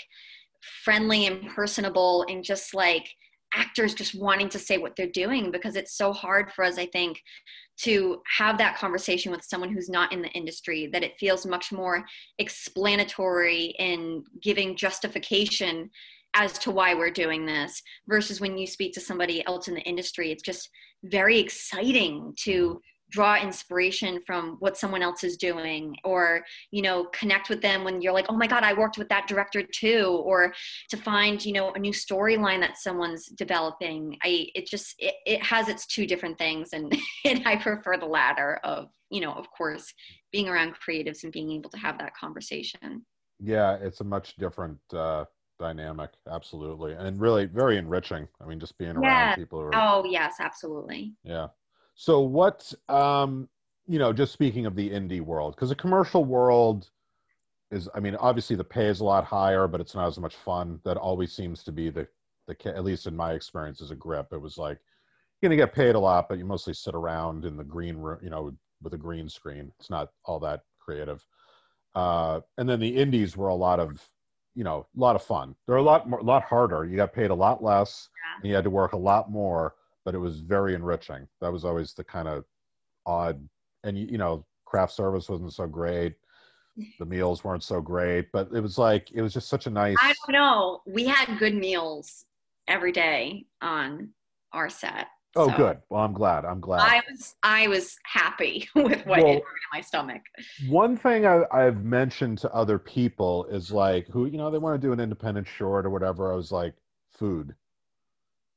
friendly 0.84 1.27
and 1.27 1.47
personable 1.49 2.25
and 2.30 2.43
just 2.43 2.73
like 2.73 3.10
actors 3.53 3.93
just 3.93 4.15
wanting 4.15 4.49
to 4.49 4.60
say 4.60 4.77
what 4.77 4.95
they're 4.95 5.08
doing 5.08 5.51
because 5.51 5.75
it's 5.75 5.95
so 5.95 6.13
hard 6.13 6.51
for 6.51 6.63
us 6.63 6.77
i 6.77 6.86
think 6.86 7.21
to 7.78 8.22
have 8.38 8.58
that 8.58 8.78
conversation 8.78 9.32
with 9.32 9.44
someone 9.44 9.72
who's 9.72 9.90
not 9.90 10.12
in 10.12 10.22
the 10.22 10.30
industry 10.30 10.90
that 10.92 11.04
it 11.04 11.18
feels 11.20 11.46
much 11.46 11.72
more 11.72 12.04
explanatory 12.40 13.76
in 13.80 14.24
giving 14.42 14.76
justification 14.76 15.90
as 16.34 16.58
to 16.60 16.72
why 16.72 16.94
we're 16.94 17.12
doing 17.12 17.46
this 17.46 17.82
versus 18.08 18.42
when 18.42 18.58
you 18.58 18.68
speak 18.68 18.94
to 18.94 19.02
somebody 19.02 19.46
else 19.46 19.68
in 19.68 19.74
the 19.74 19.82
industry 19.82 20.32
it's 20.32 20.44
just 20.44 20.70
very 21.04 21.40
exciting 21.40 22.34
to 22.38 22.82
draw 23.10 23.36
inspiration 23.41 24.20
from 24.26 24.58
what 24.60 24.78
someone 24.78 25.02
else 25.02 25.24
is 25.24 25.38
doing 25.38 25.96
or 26.04 26.43
you 26.72 26.82
know 26.82 27.06
connect 27.13 27.50
with 27.50 27.62
them 27.62 27.84
when 27.84 28.02
you're 28.02 28.13
like 28.13 28.26
oh 28.30 28.36
my 28.36 28.48
god 28.48 28.63
i 28.63 28.74
worked 28.74 28.98
with 28.98 29.08
that 29.10 29.28
director 29.28 29.62
too 29.63 30.22
or 30.26 30.54
to 30.89 30.98
find 30.98 31.46
you 31.46 31.54
know 31.54 31.72
a 31.74 31.80
new 31.80 31.91
storyline 31.91 32.60
that 32.60 32.78
someone's 32.78 33.28
developing 33.28 34.17
i 34.24 34.48
it 34.56 34.67
just 34.67 34.93
it, 35.00 35.15
it 35.26 35.41
has 35.41 35.70
its 35.70 35.86
two 35.86 36.06
different 36.06 36.38
things 36.38 36.70
and 36.74 36.93
and 37.26 37.48
i 37.48 37.56
prefer 37.56 37.98
the 37.98 38.06
latter 38.06 38.60
of 38.63 38.89
you 39.10 39.22
know 39.22 39.32
of 39.34 39.50
course 39.52 39.93
being 40.32 40.50
around 40.50 40.74
creatives 40.76 41.24
and 41.24 41.32
being 41.32 41.52
able 41.52 41.70
to 41.70 41.78
have 41.78 41.98
that 41.98 42.13
conversation 42.15 43.06
Yeah, 43.39 43.78
it's 43.80 44.02
a 44.02 44.04
much 44.04 44.36
different 44.38 44.80
uh, 44.93 45.26
dynamic, 45.60 46.10
absolutely, 46.30 46.93
and 46.93 47.22
really 47.22 47.46
very 47.46 47.78
enriching. 47.78 48.28
I 48.41 48.46
mean, 48.48 48.60
just 48.60 48.78
being 48.78 48.98
around 48.98 49.04
Yeah. 49.04 49.36
people 49.36 49.60
who 49.62 49.67
are 49.67 49.76
oh 49.76 50.06
yes 50.10 50.36
absolutely 50.39 51.13
Yeah. 51.24 51.48
So 51.98 52.22
what 52.22 52.72
um 52.88 53.50
you 53.88 54.00
know, 54.00 54.14
just 54.14 54.32
speaking 54.34 54.66
of 54.66 54.76
the 54.76 54.90
indie 54.90 55.22
world, 55.22 55.56
because 55.56 55.70
the 55.70 55.76
commercial 55.76 56.24
world 56.26 56.92
is 57.72 57.90
I 57.96 58.00
mean, 58.02 58.16
obviously 58.18 58.56
the 58.56 58.64
pay 58.64 58.88
is 58.88 59.02
a 59.02 59.06
lot 59.06 59.26
higher, 59.26 59.68
but 59.68 59.82
it's 59.82 59.96
not 59.96 60.08
as 60.08 60.20
much 60.20 60.36
fun. 60.36 60.82
That 60.86 60.98
always 60.98 61.34
seems 61.34 61.64
to 61.66 61.72
be 61.74 61.90
the 61.90 62.08
the 62.48 62.58
at 62.76 62.84
least 62.86 63.08
in 63.08 63.16
my 63.16 63.34
experience 63.34 63.82
as 63.82 63.92
a 63.92 63.96
grip. 63.96 64.28
It 64.34 64.42
was 64.42 64.58
like 64.58 64.80
you're 65.42 65.50
gonna 65.50 65.58
get 65.58 65.74
paid 65.74 65.96
a 65.96 66.00
lot, 66.00 66.30
but 66.30 66.38
you 66.38 66.46
mostly 66.46 66.74
sit 66.74 66.96
around 66.96 67.46
in 67.46 67.58
the 67.58 67.64
green 67.64 67.98
room, 67.98 68.20
you 68.24 68.30
know, 68.30 68.52
with 68.82 68.94
a 68.94 68.98
green 68.98 69.30
screen. 69.30 69.74
It's 69.80 69.90
not 69.90 70.12
all 70.26 70.40
that 70.42 70.64
creative. 70.80 71.26
Uh 71.96 72.42
and 72.58 72.70
then 72.70 72.80
the 72.80 72.96
indies 72.96 73.38
were 73.38 73.50
a 73.50 73.56
lot 73.56 73.80
of 73.80 74.10
you 74.56 74.64
know, 74.64 74.88
a 74.98 75.00
lot 75.00 75.16
of 75.16 75.24
fun. 75.24 75.56
They're 75.68 75.78
a 75.78 75.84
lot 75.84 76.10
more, 76.10 76.20
a 76.20 76.24
lot 76.24 76.44
harder. 76.44 76.86
You 76.86 76.96
got 76.98 77.14
paid 77.14 77.32
a 77.32 77.36
lot 77.36 77.64
less, 77.64 78.10
Yeah. 78.18 78.42
and 78.44 78.50
you 78.50 78.56
had 78.56 78.64
to 78.66 78.72
work 78.72 78.94
a 78.94 78.98
lot 78.98 79.32
more 79.32 79.76
but 80.08 80.15
it 80.15 80.20
was 80.20 80.39
very 80.39 80.74
enriching. 80.74 81.28
That 81.41 81.52
was 81.52 81.65
always 81.65 81.91
the 81.91 82.02
kind 82.02 82.30
of 82.30 82.46
odd, 83.06 83.46
and 83.84 84.00
you, 84.00 84.08
you 84.12 84.17
know, 84.17 84.46
craft 84.63 84.93
service 84.93 85.28
wasn't 85.28 85.52
so 85.52 85.67
great. 85.67 86.13
The 86.98 87.06
meals 87.06 87.43
weren't 87.43 87.62
so 87.62 87.82
great, 87.82 88.32
but 88.32 88.48
it 88.56 88.62
was 88.62 88.78
like 88.78 89.12
it 89.12 89.22
was 89.22 89.34
just 89.34 89.50
such 89.50 89.67
a 89.67 89.70
nice. 89.70 89.98
i 90.00 90.13
don't 90.26 90.32
know 90.34 90.82
we 90.88 91.04
had 91.04 91.38
good 91.39 91.56
meals 91.56 92.24
every 92.70 92.93
day 92.93 93.48
on 93.62 94.12
our 94.54 94.70
set 94.70 95.08
oh, 95.36 95.50
so 95.50 95.58
good. 95.58 95.80
Well, 95.89 96.02
I'm 96.06 96.13
glad. 96.13 96.46
I'm 96.46 96.62
glad. 96.62 96.80
i 96.80 97.02
was 97.12 97.36
i 97.43 97.67
was 97.67 97.98
happy 98.06 98.70
with 98.76 99.06
what 99.06 99.24
Well- 99.24 99.34
in 99.34 99.41
my 99.74 99.82
stomach 99.82 100.22
One 100.70 100.96
thing 100.96 101.26
I, 101.26 101.43
I've 101.52 101.84
mentioned 101.84 102.38
to 102.38 102.54
other 102.54 102.80
people 102.80 103.43
is 103.48 103.74
like 103.74 104.08
who 104.08 104.26
you 104.28 104.38
know 104.38 104.50
they 104.52 104.58
want 104.58 104.82
to 104.82 104.88
do 104.88 104.93
an 104.93 105.02
independent 105.02 105.48
short 105.48 105.86
or 105.86 105.89
whatever. 105.89 106.32
I 106.32 106.36
was 106.38 106.50
like, 106.50 106.76
food, 107.12 107.56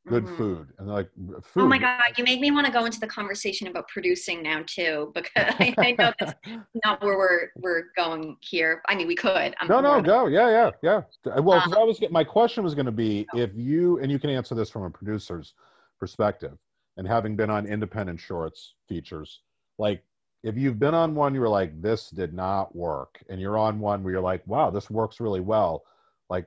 good 0.06 0.24
Mhm. 0.24 0.36
food, 0.36 0.72
and 0.78 0.88
like, 0.88 1.10
food. 1.42 1.62
Oh 1.62 1.66
my 1.66 1.78
God, 1.78 2.00
you 2.16 2.24
make 2.24 2.40
me 2.40 2.50
want 2.50 2.66
to 2.66 2.72
go 2.72 2.84
into 2.84 3.00
the 3.00 3.06
conversation 3.06 3.68
about 3.68 3.86
producing 3.88 4.42
now 4.42 4.62
too, 4.66 5.12
because 5.14 5.54
I, 5.58 5.74
I 5.78 5.92
know 5.98 6.12
that's 6.18 6.34
not 6.84 7.02
where 7.02 7.16
we're 7.16 7.48
we're 7.56 7.84
going 7.96 8.36
here. 8.40 8.82
I 8.88 8.94
mean, 8.94 9.06
we 9.06 9.14
could. 9.14 9.54
I'm 9.60 9.68
No, 9.68 9.80
no, 9.80 10.00
go. 10.00 10.26
Yeah, 10.26 10.48
yeah, 10.50 10.70
yeah. 10.82 11.02
Uh, 11.30 11.42
Well, 11.42 11.58
because 11.60 11.72
Um, 11.72 11.78
I 11.78 11.84
was 11.84 12.00
my 12.10 12.24
question 12.24 12.64
was 12.64 12.74
going 12.74 12.86
to 12.86 12.92
be 12.92 13.26
if 13.34 13.50
you 13.54 13.98
and 13.98 14.10
you 14.10 14.18
can 14.18 14.30
answer 14.30 14.54
this 14.54 14.70
from 14.70 14.82
a 14.84 14.90
producer's 14.90 15.54
perspective, 15.98 16.56
and 16.96 17.06
having 17.06 17.36
been 17.36 17.50
on 17.50 17.66
independent 17.66 18.20
shorts 18.20 18.74
features, 18.88 19.42
like 19.78 20.02
if 20.42 20.56
you've 20.56 20.78
been 20.78 20.94
on 20.94 21.14
one, 21.14 21.34
you 21.34 21.40
were 21.40 21.48
like, 21.50 21.80
this 21.82 22.08
did 22.08 22.32
not 22.32 22.74
work, 22.74 23.22
and 23.28 23.38
you're 23.40 23.58
on 23.58 23.78
one 23.78 24.02
where 24.02 24.12
you're 24.14 24.22
like, 24.22 24.46
wow, 24.46 24.70
this 24.70 24.88
works 24.90 25.20
really 25.20 25.40
well. 25.40 25.84
Like, 26.30 26.46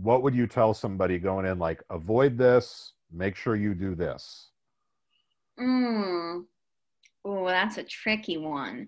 what 0.00 0.22
would 0.22 0.34
you 0.34 0.46
tell 0.46 0.74
somebody 0.74 1.18
going 1.18 1.46
in? 1.46 1.58
Like, 1.58 1.82
avoid 1.90 2.36
this. 2.36 2.92
Make 3.12 3.36
sure 3.36 3.56
you 3.56 3.74
do 3.74 3.94
this. 3.94 4.48
Mm. 5.58 6.44
Oh, 7.24 7.46
that's 7.46 7.78
a 7.78 7.82
tricky 7.82 8.36
one. 8.36 8.86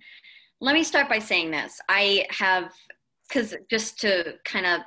Let 0.60 0.74
me 0.74 0.84
start 0.84 1.08
by 1.08 1.18
saying 1.18 1.50
this. 1.50 1.80
I 1.88 2.26
have, 2.30 2.72
because 3.28 3.54
just 3.70 3.98
to 4.00 4.34
kind 4.44 4.66
of 4.66 4.80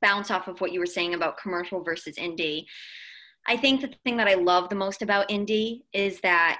bounce 0.00 0.30
off 0.30 0.48
of 0.48 0.60
what 0.60 0.72
you 0.72 0.80
were 0.80 0.86
saying 0.86 1.14
about 1.14 1.38
commercial 1.38 1.82
versus 1.82 2.16
indie, 2.16 2.64
I 3.46 3.56
think 3.56 3.80
the 3.80 3.92
thing 4.04 4.16
that 4.16 4.28
I 4.28 4.34
love 4.34 4.68
the 4.68 4.74
most 4.76 5.02
about 5.02 5.28
indie 5.28 5.82
is 5.92 6.20
that, 6.20 6.58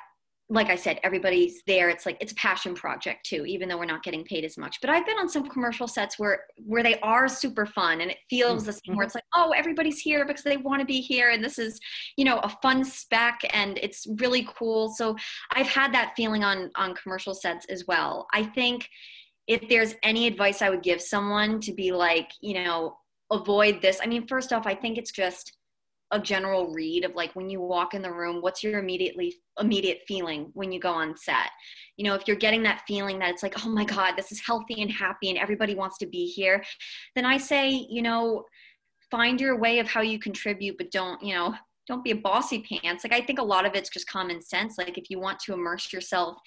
like 0.49 0.69
I 0.69 0.77
said, 0.77 1.01
everybody's 1.03 1.63
there. 1.67 1.89
It's 1.89 2.07
like 2.07 2.17
it's 2.21 2.31
a 2.31 2.37
passion 2.37 2.75
project 2.75 3.27
too, 3.27 3.45
even 3.47 3.69
though 3.69 3.79
we're 3.79 3.85
not 3.85 4.05
getting 4.05 4.23
paid 4.23 4.45
as 4.45 4.57
much. 4.57 4.81
But 4.81 4.91
I've 4.91 5.05
been 5.05 5.19
on 5.19 5.29
some 5.29 5.49
commercial 5.49 5.89
sets 5.89 6.21
where 6.21 6.45
where 6.65 6.85
they 6.85 7.01
are 7.01 7.29
super 7.29 7.67
fun, 7.67 8.01
and 8.01 8.11
it 8.13 8.19
feels 8.31 8.65
the 8.65 8.73
same. 8.73 8.95
Where 8.95 8.99
mm-hmm. 8.99 9.03
it's 9.03 9.15
like, 9.17 9.25
oh, 9.35 9.53
everybody's 9.57 9.99
here 9.99 10.25
because 10.25 10.45
they 10.45 10.57
want 10.57 10.81
to 10.81 10.87
be 10.87 11.01
here, 11.01 11.31
and 11.31 11.43
this 11.43 11.59
is 11.59 11.81
you 12.17 12.25
know 12.25 12.39
a 12.39 12.49
fun 12.63 12.85
spec, 12.85 13.41
and 13.53 13.79
it's 13.83 14.07
really 14.21 14.47
cool. 14.57 14.91
So 14.91 15.17
I've 15.53 15.67
had 15.67 15.93
that 15.95 16.15
feeling 16.17 16.45
on 16.45 16.71
on 16.77 16.95
commercial 16.95 17.35
sets 17.35 17.67
as 17.69 17.85
well. 17.89 18.29
I 18.33 18.45
think 18.45 18.89
if 19.49 19.69
there's 19.69 19.95
any 20.05 20.29
advice 20.29 20.63
I 20.63 20.71
would 20.71 20.83
give 20.83 21.01
someone 21.01 21.61
to 21.61 21.73
be 21.73 21.91
like, 21.91 22.31
you 22.41 22.55
know, 22.55 22.97
avoid 23.33 23.83
this. 23.83 23.99
I 24.03 24.07
mean, 24.07 24.27
first 24.27 24.53
off, 24.53 24.67
I 24.67 24.75
think 24.75 24.99
it's 24.99 25.13
just 25.13 25.56
a 26.12 26.21
general 26.21 26.73
read 26.73 27.05
of 27.05 27.14
like 27.14 27.35
when 27.35 27.51
you 27.51 27.61
walk 27.61 27.95
in 27.95 28.03
the 28.03 28.12
room, 28.12 28.40
what's 28.40 28.62
your 28.62 28.79
immediately 28.79 29.35
immediate 29.59 30.03
feeling 30.07 30.51
when 30.55 30.71
you 30.71 30.79
go 30.79 30.92
on 30.92 31.17
set? 31.17 31.50
You 31.96 32.04
know, 32.04 32.15
if 32.15 32.23
you're 32.27 32.37
getting 32.37 32.63
that 32.63 32.83
feeling 32.87 33.19
that 33.19 33.31
it's 33.31 33.42
like, 33.42 33.65
oh 33.65 33.69
my 33.69 33.85
God, 33.85 34.15
this 34.17 34.31
is 34.31 34.40
healthy 34.40 34.83
and 34.83 34.90
happy 34.90 35.31
and 35.31 35.38
everybody 35.38 35.75
wants 35.75 35.98
to 35.98 36.07
be 36.07 36.27
here, 36.27 36.63
then 37.15 37.25
I 37.25 37.38
say, 37.38 37.71
you 37.90 38.02
know, 38.02 38.44
find 39.11 39.40
your 39.40 39.59
way 39.59 39.79
of 39.79 39.88
how 39.88 40.00
you 40.00 40.19
contribute, 40.19 40.77
but 40.79 40.90
don't, 40.90 41.23
you 41.23 41.35
know, 41.35 41.54
don't 41.87 42.05
be 42.05 42.11
a 42.11 42.17
bossy 42.17 42.61
pants. 42.61 43.05
Like 43.05 43.13
I 43.13 43.25
think 43.25 43.39
a 43.39 43.45
lot 43.45 43.67
of 43.67 43.75
it's 43.75 43.91
just 43.91 44.09
common 44.09 44.43
sense. 44.43 44.79
Like 44.79 44.99
if 44.99 45.11
you 45.11 45.21
want 45.21 45.39
to 45.41 45.55
immerse 45.55 45.93
yourself 45.93 46.39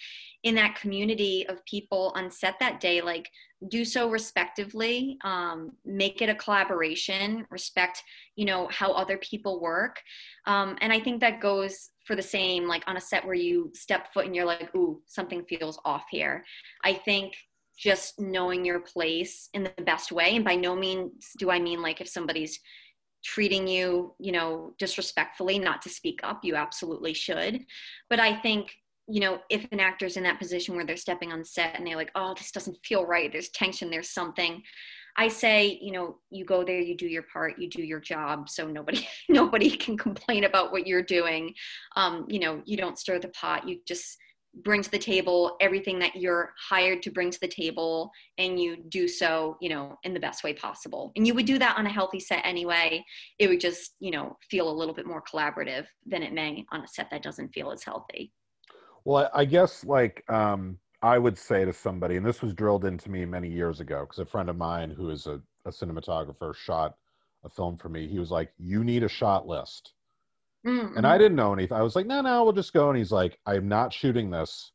in 0.44 0.56
that 0.56 0.76
community 0.76 1.46
of 1.48 1.64
people 1.66 2.14
on 2.16 2.32
set 2.32 2.56
that 2.60 2.80
day, 2.80 3.02
like 3.02 3.30
do 3.70 3.84
so 3.84 4.10
respectively. 4.10 5.18
Um, 5.24 5.74
make 5.86 6.22
it 6.22 6.30
a 6.30 6.36
collaboration. 6.36 7.46
Respect, 7.50 8.04
you 8.36 8.46
know, 8.46 8.68
how 8.72 8.92
other 8.92 9.18
people 9.18 9.60
work. 9.60 10.02
Um, 10.46 10.78
and 10.82 10.94
I 10.94 11.00
think 11.00 11.20
that 11.22 11.42
goes 11.42 11.90
for 12.10 12.16
the 12.16 12.22
same 12.24 12.68
like 12.68 12.84
on 12.88 12.98
a 12.98 13.02
set 13.02 13.24
where 13.24 13.36
you 13.36 13.70
step 13.76 14.12
foot 14.12 14.26
and 14.26 14.36
you're 14.36 14.44
like 14.44 14.74
ooh 14.76 15.00
something 15.06 15.46
feels 15.46 15.80
off 15.86 16.06
here 16.10 16.44
i 16.84 16.92
think 16.92 17.36
just 17.78 18.20
knowing 18.20 18.66
your 18.66 18.80
place 18.80 19.48
in 19.54 19.64
the 19.64 19.84
best 19.86 20.12
way 20.12 20.36
and 20.36 20.44
by 20.44 20.56
no 20.56 20.76
means 20.76 21.30
do 21.38 21.52
i 21.52 21.60
mean 21.60 21.84
like 21.84 22.02
if 22.02 22.08
somebody's 22.08 22.60
treating 23.24 23.68
you 23.68 24.14
you 24.20 24.32
know 24.32 24.74
disrespectfully 24.80 25.60
not 25.60 25.82
to 25.82 25.90
speak 25.90 26.20
up 26.24 26.42
you 26.44 26.56
absolutely 26.56 27.14
should. 27.14 27.66
But 28.10 28.20
i 28.20 28.36
think 28.36 28.76
you 29.08 29.20
know 29.20 29.40
if 29.50 29.68
an 29.72 29.80
actor's 29.80 30.18
in 30.18 30.24
that 30.24 30.40
position 30.40 30.76
where 30.76 30.86
they're 30.86 30.98
stepping 30.98 31.32
on 31.32 31.44
set 31.44 31.76
and 31.76 31.86
they're 31.86 31.96
like 31.96 32.12
oh 32.16 32.34
this 32.38 32.52
doesn't 32.52 32.78
feel 32.84 33.06
right. 33.06 33.32
There's 33.32 33.50
tension. 33.50 33.90
There's 33.90 34.10
something. 34.10 34.64
I 35.18 35.28
say, 35.28 35.78
you 35.82 35.92
know, 35.92 36.20
you 36.30 36.46
go 36.46 36.64
there, 36.64 36.80
you 36.80 36.96
do 36.96 37.08
your 37.08 37.24
part, 37.24 37.60
you 37.60 37.70
do 37.70 37.82
your 37.82 38.00
job, 38.00 38.48
so 38.48 38.68
nobody 38.68 39.06
nobody 39.30 39.70
can 39.70 39.98
complain 39.98 40.46
about 40.46 40.72
what 40.72 40.88
you're 40.88 41.04
doing. 41.04 41.54
Um, 41.96 42.26
you 42.30 42.40
know, 42.40 42.62
you 42.66 42.78
don't 42.78 42.98
stir 42.98 43.20
the 43.20 43.28
pot. 43.30 43.68
You 43.68 43.80
just 43.86 44.18
bring 44.64 44.82
to 44.82 44.92
the 44.92 45.00
table 45.00 45.56
everything 45.62 46.00
that 46.00 46.16
you're 46.16 46.54
hired 46.70 47.02
to 47.04 47.12
bring 47.12 47.32
to 47.32 47.40
the 47.40 47.48
table, 47.48 48.12
and 48.38 48.60
you 48.60 48.78
do 48.90 49.08
so, 49.08 49.58
you 49.62 49.70
know, 49.70 49.98
in 50.04 50.14
the 50.14 50.20
best 50.20 50.44
way 50.44 50.54
possible. 50.54 51.12
And 51.16 51.26
you 51.26 51.34
would 51.34 51.46
do 51.46 51.60
that 51.60 51.78
on 51.78 51.86
a 51.86 51.92
healthy 51.92 52.20
set 52.20 52.46
anyway. 52.46 53.04
It 53.38 53.48
would 53.48 53.60
just, 53.60 53.96
you 54.00 54.12
know, 54.12 54.38
feel 54.50 54.70
a 54.70 54.74
little 54.74 54.94
bit 54.94 55.06
more 55.06 55.24
collaborative 55.24 55.86
than 56.06 56.24
it 56.24 56.34
may 56.34 56.66
on 56.72 56.82
a 56.82 56.88
set 56.88 57.10
that 57.12 57.24
doesn't 57.24 57.54
feel 57.54 57.72
as 57.72 57.84
healthy. 57.84 58.32
Well, 59.06 59.30
I 59.34 59.46
guess 59.46 59.86
like 59.86 60.24
um, 60.30 60.78
I 61.02 61.18
would 61.18 61.38
say 61.38 61.64
to 61.66 61.74
somebody, 61.74 62.18
and 62.18 62.26
this 62.26 62.42
was 62.42 62.54
drilled 62.54 62.86
into 62.86 63.10
me 63.10 63.26
many 63.26 63.50
years 63.50 63.80
ago, 63.80 64.02
because 64.02 64.20
a 64.20 64.26
friend 64.26 64.50
of 64.50 64.58
mine 64.58 64.90
who 64.90 65.10
is 65.10 65.28
a, 65.28 65.42
a, 65.66 65.72
cinematographer 65.72 66.54
shot 66.56 66.96
a 67.46 67.50
film 67.50 67.78
for 67.78 67.88
me. 67.88 68.08
He 68.08 68.20
was 68.20 68.32
like, 68.32 68.52
"You 68.58 68.84
need 68.84 69.04
a 69.04 69.10
shot 69.10 69.48
list," 69.48 69.94
mm-hmm. 70.66 70.98
and 70.98 71.06
I 71.06 71.18
didn't 71.18 71.36
know 71.36 71.54
anything. 71.54 71.78
I 71.78 71.82
was 71.82 71.96
like, 71.96 72.06
"No, 72.06 72.22
no, 72.22 72.44
we'll 72.44 72.54
just 72.54 72.74
go." 72.74 72.90
And 72.90 72.98
he's 72.98 73.12
like, 73.12 73.38
"I'm 73.46 73.68
not 73.68 73.94
shooting 73.94 74.30
this 74.30 74.72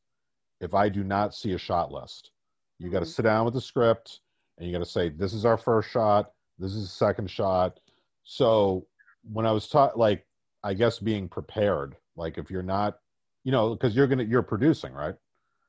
if 0.60 0.74
I 0.74 0.88
do 0.88 1.04
not 1.04 1.34
see 1.34 1.52
a 1.52 1.58
shot 1.58 1.92
list. 1.92 2.30
You 2.78 2.90
got 2.90 3.00
to 3.00 3.04
mm-hmm. 3.04 3.10
sit 3.10 3.22
down 3.22 3.44
with 3.44 3.54
the 3.54 3.60
script, 3.60 4.20
and 4.58 4.66
you 4.66 4.72
got 4.72 4.84
to 4.84 4.90
say, 4.90 5.08
this 5.08 5.32
is 5.32 5.44
our 5.44 5.58
first 5.58 5.90
shot. 5.90 6.32
This 6.58 6.72
is 6.72 6.82
the 6.84 6.94
second 6.94 7.30
shot." 7.30 7.80
So 8.24 8.86
when 9.30 9.46
I 9.46 9.52
was 9.52 9.68
taught, 9.68 9.98
like, 9.98 10.26
I 10.62 10.74
guess 10.74 10.98
being 10.98 11.28
prepared, 11.28 11.96
like 12.16 12.38
if 12.38 12.50
you're 12.50 12.62
not, 12.62 12.98
you 13.44 13.52
know, 13.52 13.74
because 13.74 13.94
you're 13.94 14.06
gonna 14.06 14.24
you're 14.24 14.42
producing, 14.42 14.92
right? 14.92 15.14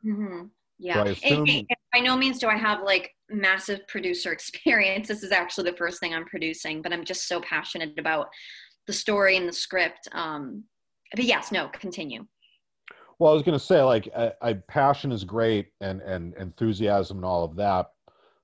Mm-hmm. 0.06 0.46
Yeah. 0.80 1.04
So 1.04 1.12
assume... 1.12 1.40
and, 1.40 1.50
and 1.50 1.68
by 1.94 2.00
no 2.00 2.16
means 2.16 2.40
do 2.40 2.48
I 2.48 2.58
have 2.58 2.84
like 2.84 3.12
massive 3.30 3.88
producer 3.88 4.32
experience. 4.34 5.08
This 5.08 5.24
is 5.24 5.32
actually 5.32 5.70
the 5.70 5.78
first 5.78 6.00
thing 6.00 6.14
I'm 6.14 6.26
producing, 6.26 6.82
but 6.82 6.94
I'm 6.94 7.04
just 7.04 7.28
so 7.28 7.42
passionate 7.42 7.98
about 8.00 8.28
the 8.88 8.94
story 8.94 9.38
and 9.38 9.48
the 9.48 9.54
script. 9.54 10.08
Um, 10.12 10.64
but 11.16 11.26
yes, 11.26 11.52
no, 11.52 11.68
continue. 11.70 12.26
Well, 13.20 13.32
I 13.32 13.34
was 13.34 13.44
going 13.44 13.58
to 13.58 13.64
say, 13.64 13.82
like, 13.82 14.10
I, 14.18 14.34
I, 14.42 14.54
passion 14.54 15.12
is 15.12 15.24
great 15.24 15.68
and 15.80 16.02
and 16.02 16.34
enthusiasm 16.36 17.18
and 17.18 17.26
all 17.26 17.44
of 17.46 17.56
that, 17.56 17.92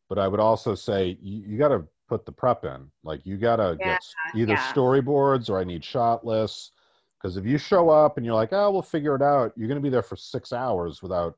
but 0.07 0.17
I 0.17 0.27
would 0.27 0.39
also 0.39 0.75
say 0.75 1.17
you, 1.21 1.43
you 1.45 1.57
got 1.57 1.69
to 1.69 1.83
put 2.07 2.25
the 2.25 2.31
prep 2.31 2.63
in. 2.63 2.89
Like, 3.03 3.25
you 3.25 3.37
got 3.37 3.57
to 3.57 3.77
yeah, 3.79 3.93
get 3.93 4.01
either 4.35 4.53
yeah. 4.53 4.71
storyboards 4.71 5.49
or 5.49 5.59
I 5.59 5.63
need 5.63 5.83
shot 5.83 6.25
lists. 6.25 6.71
Because 7.21 7.37
if 7.37 7.45
you 7.45 7.57
show 7.57 7.89
up 7.89 8.17
and 8.17 8.25
you're 8.25 8.33
like, 8.33 8.51
oh, 8.51 8.71
we'll 8.71 8.81
figure 8.81 9.15
it 9.15 9.21
out, 9.21 9.53
you're 9.55 9.67
going 9.67 9.79
to 9.79 9.83
be 9.83 9.91
there 9.91 10.01
for 10.01 10.15
six 10.15 10.51
hours 10.51 11.03
without 11.03 11.35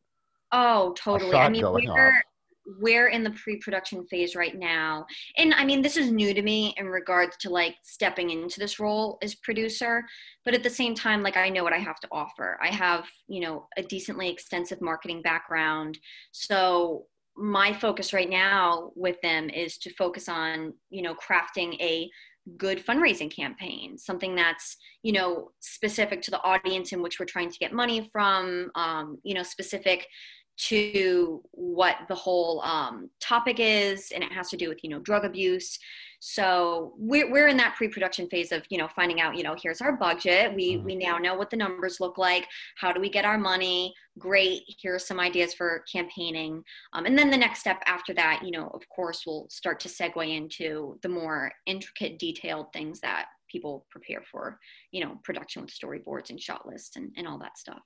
Oh, 0.54 0.94
totally. 0.96 1.36
I 1.36 1.50
mean, 1.50 1.64
we're, 1.64 2.22
we're 2.66 3.08
in 3.08 3.24
the 3.24 3.32
pre-production 3.32 4.06
phase 4.08 4.36
right 4.36 4.58
now. 4.58 5.06
And 5.38 5.54
I 5.54 5.66
mean, 5.66 5.82
this 5.82 5.98
is 5.98 6.12
new 6.12 6.34
to 6.34 6.42
me 6.42 6.74
in 6.78 6.88
regards 6.88 7.36
to 7.38 7.50
like 7.50 7.76
stepping 7.84 8.30
into 8.30 8.60
this 8.60 8.80
role 8.80 9.18
as 9.22 9.36
producer, 9.36 10.04
but 10.46 10.54
at 10.54 10.64
the 10.64 10.70
same 10.70 10.96
time, 10.96 11.24
like 11.24 11.38
I 11.38 11.50
know 11.50 11.64
what 11.64 11.74
I 11.74 11.80
have 11.80 12.00
to 12.02 12.08
offer. 12.12 12.58
I 12.62 12.68
have, 12.68 13.08
you 13.28 13.42
know, 13.42 13.68
a 13.78 13.84
decently 13.84 14.30
extensive 14.30 14.82
marketing 14.82 15.22
background. 15.22 15.98
So 16.32 17.06
my 17.36 17.74
focus 17.74 18.14
right 18.14 18.30
now 18.30 18.92
with 18.96 19.20
them 19.22 19.50
is 19.50 19.78
to 19.80 19.94
focus 19.94 20.30
on, 20.30 20.74
you 20.90 21.02
know, 21.02 21.16
crafting 21.16 21.80
a 21.82 22.10
good 22.58 22.86
fundraising 22.86 23.34
campaign 23.34 23.98
something 23.98 24.36
that's 24.36 24.76
you 25.02 25.14
know 25.14 25.52
specific 25.62 26.22
to 26.22 26.30
the 26.30 26.42
audience 26.42 26.92
in 26.92 27.02
which 27.02 27.18
we're 27.18 27.26
trying 27.26 27.50
to 27.50 27.58
get 27.58 27.72
money 27.72 28.10
from 28.12 28.70
um, 28.76 29.18
you 29.24 29.34
know 29.34 29.44
specific 29.44 30.08
to 30.56 31.42
what 31.52 31.98
the 32.08 32.16
whole 32.16 32.62
um, 32.62 33.10
topic 33.20 33.58
is 33.60 34.12
and 34.14 34.24
it 34.24 34.32
has 34.32 34.50
to 34.50 34.58
do 34.58 34.70
with 34.70 34.84
you 34.84 34.90
know 34.90 35.00
drug 35.00 35.26
abuse. 35.26 35.78
So 36.20 36.94
we're, 36.98 37.30
we're 37.30 37.48
in 37.48 37.58
that 37.58 37.76
pre-production 37.76 38.30
phase 38.30 38.52
of 38.52 38.64
you 38.70 38.78
know 38.78 38.88
finding 38.88 39.20
out 39.20 39.36
you 39.36 39.44
know 39.44 39.56
here's 39.62 39.82
our 39.82 39.98
budget. 39.98 40.54
We 40.54 40.76
mm-hmm. 40.76 40.86
we 40.86 40.96
now 40.96 41.18
know 41.18 41.36
what 41.36 41.50
the 41.50 41.58
numbers 41.58 42.00
look 42.00 42.18
like. 42.18 42.48
How 42.78 42.92
do 42.92 43.02
we 43.02 43.10
get 43.10 43.26
our 43.26 43.38
money? 43.38 43.94
Great. 44.20 44.62
Here 44.68 44.96
are 44.96 45.00
some 45.00 45.20
ideas 45.20 45.54
for 45.54 45.84
campaigning. 45.92 46.64
Um, 46.94 47.06
and 47.06 47.18
then 47.18 47.32
the 47.32 47.38
next 47.38 47.60
step 47.60 47.82
after 47.86 48.14
that 48.14 48.42
you 48.44 48.52
know 48.52 48.68
of 48.74 48.88
course 48.90 49.24
we'll 49.26 49.48
start 49.50 49.80
to 49.82 49.90
segue 49.90 50.36
into 50.36 51.00
the 51.02 51.10
more 51.10 51.52
intricate 51.66 52.20
detailed 52.20 52.68
things 52.74 53.00
that 53.00 53.26
people 53.52 53.86
prepare 53.90 54.24
for 54.32 54.60
you 54.92 55.04
know 55.04 55.20
production 55.24 55.62
with 55.62 55.72
storyboards 55.72 56.30
and 56.30 56.40
shot 56.40 56.68
lists 56.68 56.96
and, 56.96 57.12
and 57.18 57.28
all 57.28 57.38
that 57.40 57.58
stuff 57.58 57.82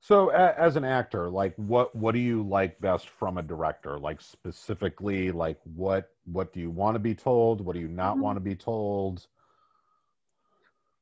so, 0.00 0.28
as 0.28 0.76
an 0.76 0.84
actor, 0.84 1.28
like 1.28 1.54
what 1.56 1.94
what 1.94 2.12
do 2.12 2.20
you 2.20 2.42
like 2.42 2.80
best 2.80 3.08
from 3.08 3.38
a 3.38 3.42
director? 3.42 3.98
Like 3.98 4.20
specifically, 4.20 5.32
like 5.32 5.58
what 5.74 6.10
what 6.24 6.52
do 6.52 6.60
you 6.60 6.70
want 6.70 6.94
to 6.94 7.00
be 7.00 7.14
told? 7.14 7.60
What 7.60 7.74
do 7.74 7.80
you 7.80 7.88
not 7.88 8.12
mm-hmm. 8.12 8.22
want 8.22 8.36
to 8.36 8.40
be 8.40 8.54
told? 8.54 9.26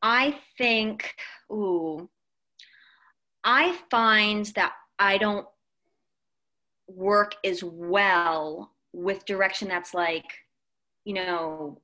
I 0.03 0.39
think, 0.59 1.15
ooh, 1.51 2.09
I 3.43 3.79
find 3.91 4.47
that 4.55 4.73
I 4.99 5.19
don't 5.19 5.47
work 6.89 7.37
as 7.45 7.65
well 7.65 8.73
with 8.93 9.25
direction 9.25 9.69
that's 9.69 9.95
like, 9.95 10.31
you 11.05 11.15
know, 11.15 11.81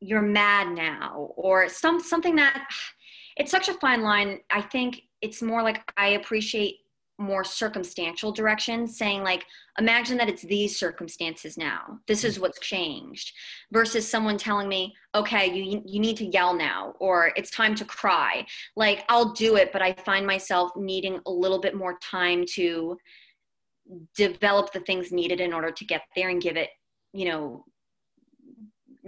you're 0.00 0.22
mad 0.22 0.74
now, 0.74 1.32
or 1.36 1.68
some 1.68 2.00
something 2.00 2.36
that 2.36 2.68
it's 3.36 3.50
such 3.50 3.68
a 3.68 3.74
fine 3.74 4.02
line. 4.02 4.40
I 4.50 4.62
think 4.62 5.02
it's 5.22 5.42
more 5.42 5.62
like 5.62 5.82
I 5.96 6.08
appreciate 6.10 6.78
more 7.20 7.42
circumstantial 7.42 8.30
direction 8.30 8.86
saying 8.86 9.24
like 9.24 9.44
imagine 9.76 10.16
that 10.16 10.28
it's 10.28 10.42
these 10.42 10.78
circumstances 10.78 11.58
now. 11.58 11.98
This 12.06 12.22
is 12.22 12.38
what's 12.38 12.60
changed. 12.60 13.32
Versus 13.72 14.08
someone 14.08 14.38
telling 14.38 14.68
me 14.68 14.94
okay 15.14 15.52
you 15.52 15.82
you 15.84 16.00
need 16.00 16.16
to 16.18 16.26
yell 16.26 16.54
now 16.54 16.94
or 17.00 17.32
it's 17.36 17.50
time 17.50 17.74
to 17.74 17.84
cry. 17.84 18.46
Like 18.76 19.04
I'll 19.08 19.32
do 19.32 19.56
it 19.56 19.72
but 19.72 19.82
I 19.82 19.94
find 19.94 20.26
myself 20.26 20.70
needing 20.76 21.20
a 21.26 21.30
little 21.30 21.60
bit 21.60 21.74
more 21.74 21.98
time 22.00 22.44
to 22.54 22.96
develop 24.14 24.72
the 24.72 24.80
things 24.80 25.10
needed 25.10 25.40
in 25.40 25.52
order 25.52 25.72
to 25.72 25.84
get 25.84 26.02
there 26.14 26.28
and 26.28 26.42
give 26.42 26.56
it 26.56 26.68
you 27.12 27.24
know 27.24 27.64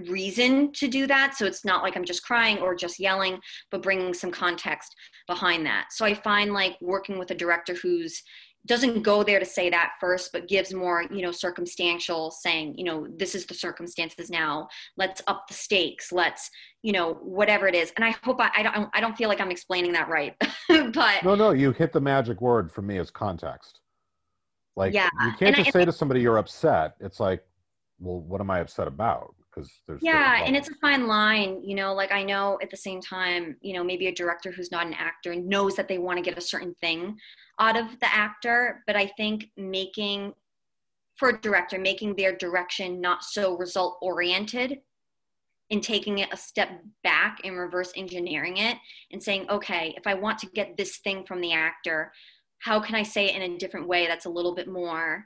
reason 0.09 0.73
to 0.73 0.89
do 0.89 1.07
that. 1.07 1.37
So 1.37 1.47
it's 1.47 1.65
not 1.65 1.83
like 1.83 1.97
I'm 1.97 2.05
just 2.05 2.25
crying 2.25 2.59
or 2.59 2.75
just 2.75 2.99
yelling, 2.99 3.39
but 3.71 3.83
bringing 3.83 4.15
some 4.15 4.31
context 4.31 4.95
behind 5.27 5.67
that. 5.67 5.89
So 5.91 6.05
I 6.05 6.15
find 6.15 6.53
like 6.53 6.77
working 6.81 7.19
with 7.19 7.31
a 7.31 7.35
director 7.35 7.75
who's 7.75 8.23
doesn't 8.67 9.03
go 9.03 9.23
there 9.23 9.39
to 9.39 9.45
say 9.45 9.71
that 9.71 9.93
first 10.01 10.33
but 10.33 10.49
gives 10.49 10.75
more 10.75 11.05
you 11.11 11.23
know 11.23 11.31
circumstantial 11.31 12.31
saying 12.31 12.75
you 12.77 12.85
know 12.85 13.07
this 13.17 13.35
is 13.35 13.47
the 13.47 13.55
circumstances 13.55 14.31
now 14.31 14.69
let's 14.97 15.23
up 15.27 15.47
the 15.49 15.55
stakes 15.55 16.13
let's 16.13 16.51
you 16.83 16.93
know 16.93 17.15
whatever 17.23 17.67
it 17.67 17.75
is 17.75 17.91
and 17.97 18.05
i 18.05 18.15
hope 18.23 18.39
i, 18.41 18.51
I 18.55 18.63
don't 18.63 18.91
i 18.93 19.01
don't 19.01 19.17
feel 19.17 19.29
like 19.29 19.41
i'm 19.41 19.51
explaining 19.51 19.93
that 19.93 20.09
right 20.09 20.35
but 20.69 21.25
no 21.25 21.35
no 21.35 21.53
you 21.53 21.73
hit 21.73 21.93
the 21.93 22.01
magic 22.01 22.41
word 22.41 22.71
for 22.71 22.83
me 22.83 22.99
is 22.99 23.11
context 23.11 23.81
like 24.77 24.93
yeah. 24.93 25.09
you 25.25 25.33
can't 25.33 25.43
and 25.43 25.57
just 25.57 25.69
I, 25.69 25.81
say 25.81 25.85
to 25.87 25.93
somebody 25.93 26.21
you're 26.21 26.39
upset 26.39 26.97
it's 27.01 27.19
like 27.19 27.43
well 27.99 28.21
what 28.21 28.41
am 28.41 28.51
i 28.51 28.61
upset 28.61 28.89
about 28.89 29.35
because 29.51 29.71
there's 29.87 30.01
yeah 30.03 30.43
and 30.45 30.57
it's 30.57 30.69
a 30.69 30.75
fine 30.81 31.07
line 31.07 31.61
you 31.65 31.75
know 31.75 31.93
like 31.93 32.13
i 32.13 32.23
know 32.23 32.59
at 32.63 32.71
the 32.71 32.77
same 32.77 33.01
time 33.01 33.57
you 33.61 33.73
know 33.73 33.83
maybe 33.83 34.07
a 34.07 34.15
director 34.15 34.51
who's 34.51 34.71
not 34.71 34.87
an 34.87 34.95
actor 34.95 35.35
knows 35.35 35.77
that 35.77 35.89
they 35.89 35.99
want 35.99 36.17
to 36.17 36.23
get 36.23 36.39
a 36.39 36.41
certain 36.41 36.75
thing 36.81 37.17
out 37.59 37.77
of 37.77 37.99
the 38.01 38.15
actor 38.15 38.83
but 38.87 38.97
i 38.97 39.07
think 39.17 39.47
making 39.57 40.33
for 41.17 41.31
a 41.31 41.41
director 41.41 41.79
making 41.79 42.15
their 42.15 42.37
direction 42.37 43.01
not 43.01 43.23
so 43.23 43.57
result 43.57 43.99
oriented 44.01 44.79
and 45.71 45.83
taking 45.83 46.19
it 46.19 46.33
a 46.33 46.37
step 46.37 46.69
back 47.05 47.39
and 47.45 47.57
reverse 47.57 47.93
engineering 47.97 48.57
it 48.57 48.77
and 49.13 49.23
saying 49.23 49.49
okay 49.51 49.95
if 49.97 50.07
i 50.07 50.15
want 50.15 50.39
to 50.39 50.47
get 50.49 50.77
this 50.77 50.99
thing 50.99 51.25
from 51.25 51.41
the 51.41 51.53
actor 51.53 52.13
how 52.59 52.81
can 52.81 52.95
i 52.95 53.03
say 53.03 53.27
it 53.27 53.41
in 53.41 53.53
a 53.53 53.59
different 53.59 53.89
way 53.89 54.07
that's 54.07 54.27
a 54.27 54.31
little 54.31 54.55
bit 54.55 54.69
more 54.69 55.25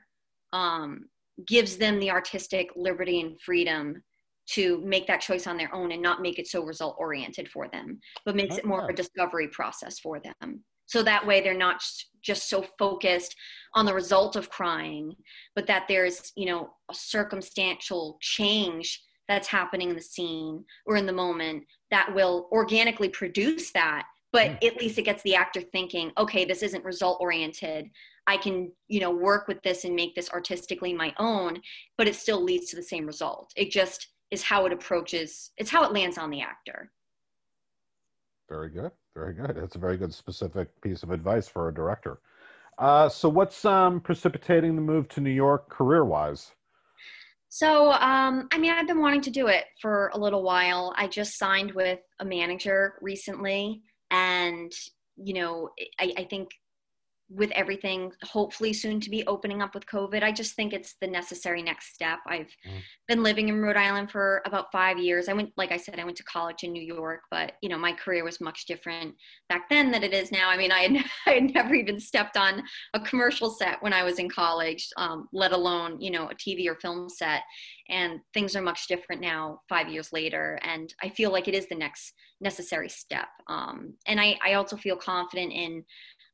um, 0.53 1.07
gives 1.47 1.77
them 1.77 1.99
the 1.99 2.13
artistic 2.13 2.69
liberty 2.77 3.21
and 3.21 3.41
freedom 3.41 4.03
to 4.51 4.81
make 4.85 5.07
that 5.07 5.21
choice 5.21 5.47
on 5.47 5.57
their 5.57 5.75
own 5.75 5.93
and 5.93 6.03
not 6.03 6.23
make 6.23 6.39
it 6.39 6.47
so 6.47 6.63
result 6.65 6.97
oriented 6.99 7.49
for 7.49 7.69
them, 7.69 7.99
but 8.25 8.37
makes 8.37 8.57
it 8.57 8.65
more 8.65 8.83
of 8.83 8.89
a 8.89 8.93
ah. 8.93 8.97
discovery 8.97 9.49
process 9.49 9.99
for 9.99 10.21
them. 10.21 10.63
So 10.87 11.03
that 11.03 11.27
way 11.27 11.41
they're 11.41 11.57
not 11.57 11.83
just 12.23 12.49
so 12.49 12.65
focused 12.79 13.35
on 13.75 13.87
the 13.87 13.95
result 13.95 14.37
of 14.37 14.51
crying, 14.51 15.15
but 15.55 15.67
that 15.67 15.85
there's, 15.89 16.33
you 16.37 16.47
know, 16.47 16.71
a 16.91 16.95
circumstantial 16.95 18.19
change 18.21 19.03
that's 19.29 19.49
happening 19.49 19.91
in 19.91 19.97
the 19.97 20.03
scene 20.03 20.65
or 20.87 20.97
in 20.97 21.07
the 21.07 21.13
moment 21.13 21.65
that 21.91 22.15
will 22.15 22.49
organically 22.53 23.09
produce 23.09 23.73
that, 23.73 24.05
but 24.33 24.51
hmm. 24.51 24.67
at 24.67 24.77
least 24.77 24.99
it 24.99 25.03
gets 25.03 25.23
the 25.23 25.35
actor 25.35 25.61
thinking 25.61 26.13
okay 26.19 26.45
this 26.45 26.63
isn't 26.63 26.85
result 26.85 27.19
oriented. 27.21 27.89
I 28.27 28.37
can 28.37 28.71
you 28.89 29.01
know 29.01 29.11
work 29.11 29.49
with 29.49 29.63
this 29.63 29.85
and 29.85 29.95
make 29.95 30.15
this 30.15 30.31
artistically 30.31 30.93
my 30.93 31.15
own 31.19 31.61
but 31.97 32.09
it 32.09 32.17
still 32.17 32.43
leads 32.43 32.69
to 32.71 32.77
the 32.77 32.83
same 32.83 33.07
result. 33.07 33.51
It 33.57 33.71
just 33.71 34.09
is 34.35 34.43
how 34.43 34.67
it 34.67 34.73
approaches 34.73 35.53
it's 35.57 35.71
how 35.71 35.83
it 35.85 35.93
lands 35.93 36.19
on 36.19 36.29
the 36.31 36.43
actor 36.43 36.91
Very 38.49 38.69
good. 38.69 38.93
Very 39.15 39.33
good. 39.33 39.55
That's 39.57 39.77
a 39.77 39.79
very 39.79 39.97
good 39.97 40.13
specific 40.13 40.69
piece 40.83 41.05
of 41.05 41.13
advice 41.13 41.47
for 41.47 41.69
a 41.69 41.75
director. 41.75 42.19
Uh, 42.79 43.09
so, 43.09 43.29
what's 43.29 43.65
um, 43.65 44.01
precipitating 44.01 44.75
the 44.75 44.83
move 44.83 45.09
to 45.11 45.21
New 45.21 45.31
York 45.31 45.71
career 45.71 46.05
wise? 46.05 46.51
So, 47.49 47.93
um, 47.93 48.49
I 48.53 48.59
mean, 48.59 48.73
I've 48.73 48.89
been 48.89 49.01
wanting 49.01 49.21
to 49.23 49.31
do 49.31 49.47
it 49.47 49.67
for 49.81 50.11
a 50.13 50.19
little 50.19 50.43
while. 50.43 50.93
I 50.97 51.07
just 51.07 51.39
signed 51.39 51.71
with 51.73 52.01
a 52.19 52.25
manager 52.25 52.95
recently, 53.01 53.83
and 54.11 54.73
you 55.17 55.35
know, 55.35 55.71
I, 56.01 56.13
I 56.19 56.25
think 56.25 56.49
with 57.31 57.51
everything 57.53 58.13
hopefully 58.23 58.73
soon 58.73 59.01
to 59.01 59.11
be 59.11 59.27
opening 59.27 59.63
up 59.63 59.75
with 59.75 59.87
COVID, 59.87 60.23
I 60.23 60.31
just 60.31 60.55
think 60.55 60.73
it's 60.73 60.95
the 61.01 61.07
necessary 61.07 61.63
next 61.63 61.95
step. 61.95 62.19
I've 62.27 62.55
Mm. 62.67 62.83
been 63.09 63.23
living 63.23 63.49
in 63.49 63.61
Rhode 63.61 63.77
Island 63.77 64.11
for 64.11 64.43
about 64.45 64.71
five 64.71 64.99
years. 64.99 65.29
I 65.29 65.33
went, 65.33 65.53
like 65.57 65.73
I 65.73 65.77
said, 65.79 65.99
I 65.99 66.05
went 66.05 66.17
to 66.19 66.23
college 66.25 66.65
in 66.65 66.73
New 66.73 66.83
York, 66.83 67.23
but 67.31 67.57
you 67.63 67.69
know, 67.69 67.79
my 67.79 67.93
career 67.93 68.25
was 68.25 68.41
much 68.41 68.67
different 68.67 69.15
back 69.49 69.69
then 69.69 69.91
than 69.91 70.03
it 70.03 70.13
is 70.13 70.31
now. 70.31 70.51
I 70.51 70.57
mean, 70.57 70.71
I 70.71 70.81
had, 70.81 70.93
I 71.27 71.31
had 71.31 71.55
never 71.55 71.75
even 71.75 71.99
stepped 71.99 72.37
on 72.37 72.63
a 72.93 73.01
commercial 73.01 73.51
set 73.51 73.83
when 73.83 73.93
I 73.93 74.03
was 74.03 74.19
in 74.19 74.29
college, 74.29 74.89
um, 74.97 75.29
let 75.33 75.53
alone, 75.53 76.01
you 76.01 76.11
know, 76.11 76.29
a 76.29 76.35
TV 76.35 76.69
or 76.69 76.75
film 76.77 77.09
set. 77.09 77.43
And 77.89 78.21
things 78.33 78.57
are 78.57 78.63
much 78.63 78.87
different 78.87 79.21
now, 79.21 79.61
five 79.69 79.89
years 79.89 80.13
later. 80.13 80.59
And 80.63 80.93
I 81.03 81.09
feel 81.11 81.31
like 81.31 81.49
it 81.49 81.55
is 81.55 81.69
the 81.69 81.75
next 81.75 82.15
necessary 82.41 82.89
step. 82.89 83.29
Um, 83.49 83.95
and 84.07 84.21
I, 84.21 84.39
I 84.45 84.55
also 84.55 84.77
feel 84.77 84.97
confident 84.97 85.53
in 85.53 85.85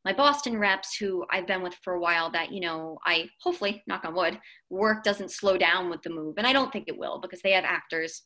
my 0.05 0.12
Boston 0.12 0.59
reps 0.59 0.96
who 0.96 1.24
I've 1.30 1.46
been 1.46 1.62
with 1.62 1.74
for 1.82 1.94
a 1.94 2.01
while 2.01 2.30
that, 2.30 2.53
you 2.53 2.61
know, 2.61 2.98
I 3.05 3.28
hopefully, 3.40 3.82
knock 3.86 4.05
on 4.05 4.14
wood, 4.14 4.38
work 4.70 5.05
doesn't 5.05 5.30
slow 5.30 5.59
down 5.59 5.90
with 5.90 6.03
the 6.03 6.11
move. 6.11 6.36
And 6.38 6.46
I 6.46 6.53
don't 6.53 6.72
think 6.72 6.86
it 6.88 6.98
will 6.98 7.20
because 7.20 7.42
they 7.42 7.53
have 7.53 7.64
actors 7.64 8.22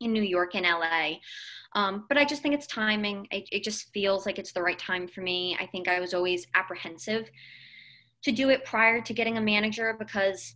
in 0.00 0.12
New 0.12 0.22
York 0.22 0.54
and 0.54 0.66
LA. 0.66 1.16
Um, 1.74 2.04
but 2.08 2.18
I 2.18 2.24
just 2.24 2.42
think 2.42 2.54
it's 2.54 2.66
timing. 2.66 3.26
It, 3.30 3.48
it 3.52 3.64
just 3.64 3.92
feels 3.92 4.26
like 4.26 4.38
it's 4.38 4.52
the 4.52 4.62
right 4.62 4.78
time 4.78 5.06
for 5.06 5.20
me. 5.20 5.56
I 5.60 5.66
think 5.66 5.88
I 5.88 6.00
was 6.00 6.14
always 6.14 6.46
apprehensive 6.54 7.30
to 8.22 8.32
do 8.32 8.50
it 8.50 8.64
prior 8.64 9.00
to 9.00 9.14
getting 9.14 9.38
a 9.38 9.42
manager 9.42 9.96
because 9.98 10.54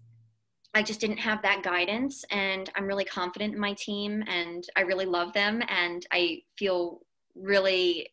I 0.75 0.83
just 0.83 1.01
didn't 1.01 1.19
have 1.19 1.41
that 1.43 1.63
guidance. 1.63 2.25
And 2.31 2.69
I'm 2.75 2.87
really 2.87 3.05
confident 3.05 3.55
in 3.55 3.61
my 3.61 3.75
team 3.75 4.25
and 4.27 4.65
I 4.77 4.83
really 4.83 5.07
love 5.07 5.33
them. 5.33 5.63
And 5.69 6.05
I 6.13 6.43
feel 6.59 7.01
really 7.35 8.09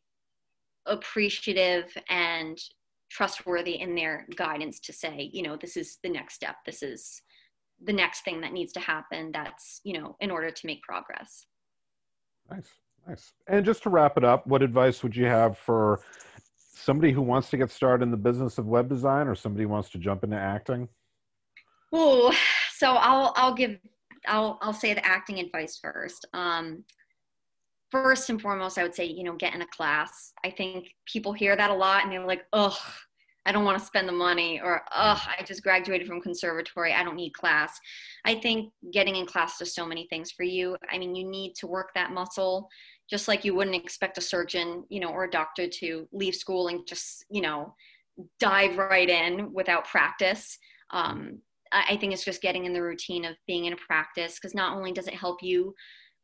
appreciative 0.86 1.96
and 2.10 2.58
trustworthy 3.10 3.80
in 3.80 3.96
their 3.96 4.26
guidance 4.36 4.80
to 4.80 4.94
say, 4.94 5.30
you 5.34 5.44
know, 5.44 5.58
this 5.58 5.76
is 5.76 6.00
the 6.04 6.10
next 6.10 6.36
step. 6.36 6.56
This 6.66 6.82
is 6.82 7.22
the 7.84 7.94
next 7.94 8.24
thing 8.24 8.42
that 8.42 8.54
needs 8.54 8.72
to 8.74 8.80
happen. 8.80 9.32
That's, 9.34 9.82
you 9.84 10.00
know, 10.00 10.16
in 10.20 10.32
order 10.32 10.50
to 10.50 10.66
make 10.66 10.82
progress. 10.82 11.46
Nice, 12.50 12.70
nice. 13.08 13.34
And 13.48 13.66
just 13.66 13.84
to 13.84 13.90
wrap 13.90 14.18
it 14.18 14.24
up, 14.24 14.48
what 14.48 14.62
advice 14.62 15.04
would 15.04 15.16
you 15.16 15.26
have 15.26 15.58
for 15.58 16.02
somebody 16.74 17.12
who 17.12 17.22
wants 17.22 17.50
to 17.50 17.58
get 17.58 17.70
started 17.70 18.04
in 18.04 18.12
the 18.12 18.18
business 18.18 18.58
of 18.58 18.66
web 18.66 18.90
design 18.90 19.28
or 19.28 19.36
somebody 19.36 19.64
who 19.64 19.70
wants 19.70 19.90
to 19.90 19.98
jump 19.98 20.24
into 20.24 20.38
acting? 20.38 20.88
Oh, 21.94 22.34
so 22.78 22.94
I'll 22.94 23.34
I'll 23.36 23.54
give 23.54 23.78
I'll 24.28 24.58
I'll 24.62 24.74
say 24.74 24.94
the 24.94 25.06
acting 25.06 25.40
advice 25.40 25.78
first. 25.82 26.26
Um, 26.34 26.84
first 27.92 28.30
and 28.30 28.42
foremost, 28.42 28.78
I 28.78 28.84
would 28.84 28.96
say 28.96 29.06
you 29.06 29.24
know 29.24 29.36
get 29.36 29.54
in 29.54 29.62
a 29.62 29.68
class. 29.68 30.34
I 30.44 30.50
think 30.50 30.88
people 31.06 31.34
hear 31.34 31.56
that 31.56 31.70
a 31.70 31.74
lot 31.74 32.04
and 32.04 32.12
they're 32.12 32.26
like, 32.26 32.46
ugh, 32.54 32.78
I 33.46 33.52
don't 33.52 33.66
want 33.66 33.80
to 33.80 33.86
spend 33.86 34.08
the 34.08 34.14
money, 34.14 34.62
or 34.64 34.84
ugh, 34.92 35.20
I 35.28 35.44
just 35.44 35.64
graduated 35.64 36.08
from 36.08 36.22
conservatory, 36.22 36.94
I 36.94 37.04
don't 37.04 37.16
need 37.16 37.34
class. 37.34 37.80
I 38.24 38.36
think 38.36 38.72
getting 38.94 39.16
in 39.16 39.26
class 39.26 39.58
does 39.58 39.74
so 39.74 39.86
many 39.86 40.08
things 40.08 40.32
for 40.32 40.44
you. 40.44 40.78
I 40.92 40.98
mean, 40.98 41.16
you 41.16 41.28
need 41.28 41.56
to 41.56 41.68
work 41.68 41.90
that 41.96 42.12
muscle, 42.12 42.70
just 43.10 43.28
like 43.28 43.44
you 43.44 43.56
wouldn't 43.56 43.76
expect 43.76 44.20
a 44.20 44.22
surgeon, 44.22 44.84
you 44.90 45.00
know, 45.00 45.10
or 45.10 45.24
a 45.24 45.32
doctor 45.32 45.68
to 45.68 46.08
leave 46.12 46.36
school 46.36 46.68
and 46.68 46.86
just 46.88 47.26
you 47.30 47.42
know 47.42 47.74
dive 48.40 48.78
right 48.78 49.10
in 49.10 49.52
without 49.54 49.86
practice. 49.86 50.58
Um, 50.92 51.40
I 51.72 51.86
I 51.90 51.98
think 51.98 52.14
it's 52.14 52.26
just 52.26 52.42
getting 52.42 52.66
in 52.66 52.74
the 52.74 52.84
routine 52.84 53.26
of 53.26 53.36
being 53.48 53.66
in 53.66 53.74
a 53.74 53.78
practice 53.78 54.36
because 54.36 54.54
not 54.54 54.76
only 54.78 54.92
does 54.92 55.08
it 55.08 55.16
help 55.16 55.42
you 55.42 55.74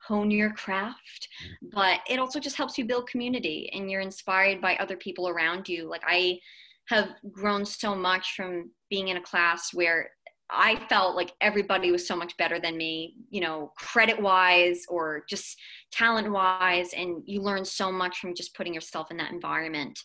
hone 0.08 0.32
your 0.32 0.52
craft, 0.54 1.28
but 1.74 2.00
it 2.10 2.20
also 2.20 2.40
just 2.40 2.56
helps 2.56 2.78
you 2.78 2.86
build 2.86 3.10
community 3.10 3.70
and 3.74 3.92
you're 3.92 4.02
inspired 4.02 4.62
by 4.62 4.76
other 4.78 4.98
people 4.98 5.28
around 5.28 5.68
you. 5.68 5.90
Like 5.90 6.04
I 6.08 6.40
have 6.88 7.10
grown 7.32 7.66
so 7.66 7.94
much 7.94 8.34
from 8.36 8.72
being 8.90 9.10
in 9.10 9.18
a 9.18 9.22
class 9.22 9.74
where 9.74 10.10
I 10.50 10.78
felt 10.88 11.18
like 11.18 11.34
everybody 11.42 11.92
was 11.92 12.08
so 12.08 12.16
much 12.16 12.36
better 12.38 12.60
than 12.60 12.78
me, 12.78 13.16
you 13.30 13.42
know, 13.42 13.74
credit 13.78 14.22
wise 14.22 14.84
or 14.88 15.24
just 15.30 15.58
talent 15.92 16.32
wise. 16.32 16.94
And 16.94 17.22
you 17.26 17.42
learn 17.42 17.66
so 17.66 17.92
much 17.92 18.20
from 18.20 18.34
just 18.34 18.56
putting 18.56 18.74
yourself 18.74 19.12
in 19.12 19.18
that 19.18 19.32
environment. 19.34 20.00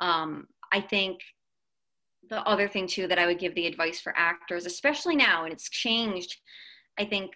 Um, 0.00 0.46
I 0.72 0.80
think 0.80 1.20
the 2.30 2.40
other 2.48 2.68
thing 2.68 2.86
too 2.86 3.06
that 3.08 3.18
I 3.18 3.26
would 3.26 3.38
give 3.38 3.54
the 3.54 3.66
advice 3.66 4.00
for 4.00 4.14
actors, 4.16 4.64
especially 4.64 5.16
now, 5.16 5.44
and 5.44 5.52
it's 5.52 5.68
changed, 5.68 6.38
I 6.98 7.04
think 7.04 7.32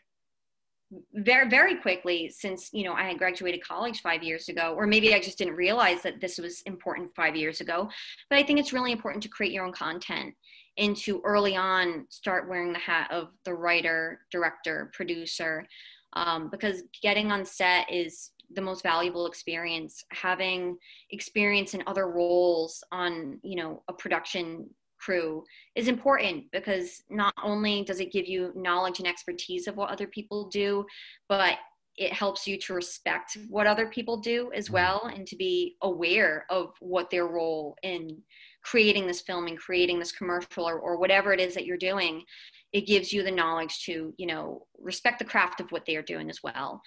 very 1.15 1.49
very 1.49 1.77
quickly 1.77 2.29
since 2.29 2.71
you 2.73 2.85
know 2.85 2.93
I 2.93 3.03
had 3.03 3.19
graduated 3.19 3.63
college 3.63 4.03
five 4.03 4.23
years 4.23 4.49
ago, 4.49 4.75
or 4.77 4.87
maybe 4.87 5.15
I 5.15 5.21
just 5.21 5.39
didn't 5.39 5.57
realize 5.57 6.03
that 6.03 6.21
this 6.21 6.39
was 6.39 6.63
important 6.63 7.15
five 7.17 7.35
years 7.35 7.61
ago. 7.61 7.89
But 8.31 8.39
I 8.39 8.43
think 8.43 8.61
it's 8.61 8.73
really 8.73 8.93
important 8.93 9.23
to 9.25 9.29
create 9.29 9.53
your 9.53 9.65
own 9.65 9.73
content 9.73 10.35
and 10.79 10.97
to 10.99 11.21
early 11.25 11.57
on 11.57 12.07
start 12.09 12.49
wearing 12.49 12.73
the 12.73 12.79
hat 12.79 13.11
of 13.11 13.29
the 13.45 13.55
writer, 13.55 14.21
director, 14.31 14.91
producer, 14.93 15.67
um, 16.13 16.51
because 16.51 16.83
getting 17.03 17.33
on 17.33 17.45
set 17.45 17.91
is 17.91 18.31
the 18.55 18.61
most 18.61 18.83
valuable 18.83 19.27
experience 19.27 20.05
having 20.13 20.77
experience 21.11 21.75
in 21.75 21.83
other 21.87 22.09
roles 22.09 22.85
on 22.93 23.41
you 23.43 23.57
know 23.57 23.83
a 23.89 23.93
production 23.93 24.69
crew 25.07 25.45
is 25.77 25.87
important 25.87 26.45
because 26.53 27.03
not 27.09 27.33
only 27.45 27.85
does 27.85 28.01
it 28.01 28.13
give 28.13 28.27
you 28.27 28.53
knowledge 28.57 28.99
and 28.99 29.07
expertise 29.07 29.69
of 29.69 29.77
what 29.77 29.91
other 29.91 30.09
people 30.09 30.49
do 30.49 30.85
but 31.29 31.59
it 31.97 32.13
helps 32.13 32.47
you 32.47 32.59
to 32.59 32.75
respect 32.75 33.39
what 33.49 33.67
other 33.67 33.87
people 33.87 34.19
do 34.19 34.51
as 34.53 34.67
mm-hmm. 34.67 34.75
well 34.75 35.11
and 35.15 35.27
to 35.27 35.37
be 35.37 35.77
aware 35.83 36.45
of 36.51 36.75
what 36.81 37.09
their 37.11 37.27
role 37.27 37.77
in 37.83 38.19
creating 38.63 39.07
this 39.07 39.21
film 39.21 39.47
and 39.47 39.57
creating 39.57 39.99
this 39.99 40.13
commercial 40.13 40.69
or, 40.69 40.79
or 40.81 40.99
whatever 40.99 41.33
it 41.33 41.41
is 41.41 41.55
that 41.55 41.67
you're 41.67 41.77
doing 41.77 42.23
it 42.73 42.87
gives 42.87 43.13
you 43.13 43.23
the 43.23 43.31
knowledge 43.31 43.85
to 43.85 44.13
you 44.19 44.27
know 44.27 44.67
respect 44.79 45.21
the 45.21 45.25
craft 45.25 45.61
of 45.61 45.71
what 45.71 45.87
they 45.87 45.97
are 45.97 46.03
doing 46.03 46.29
as 46.29 46.43
well 46.43 46.83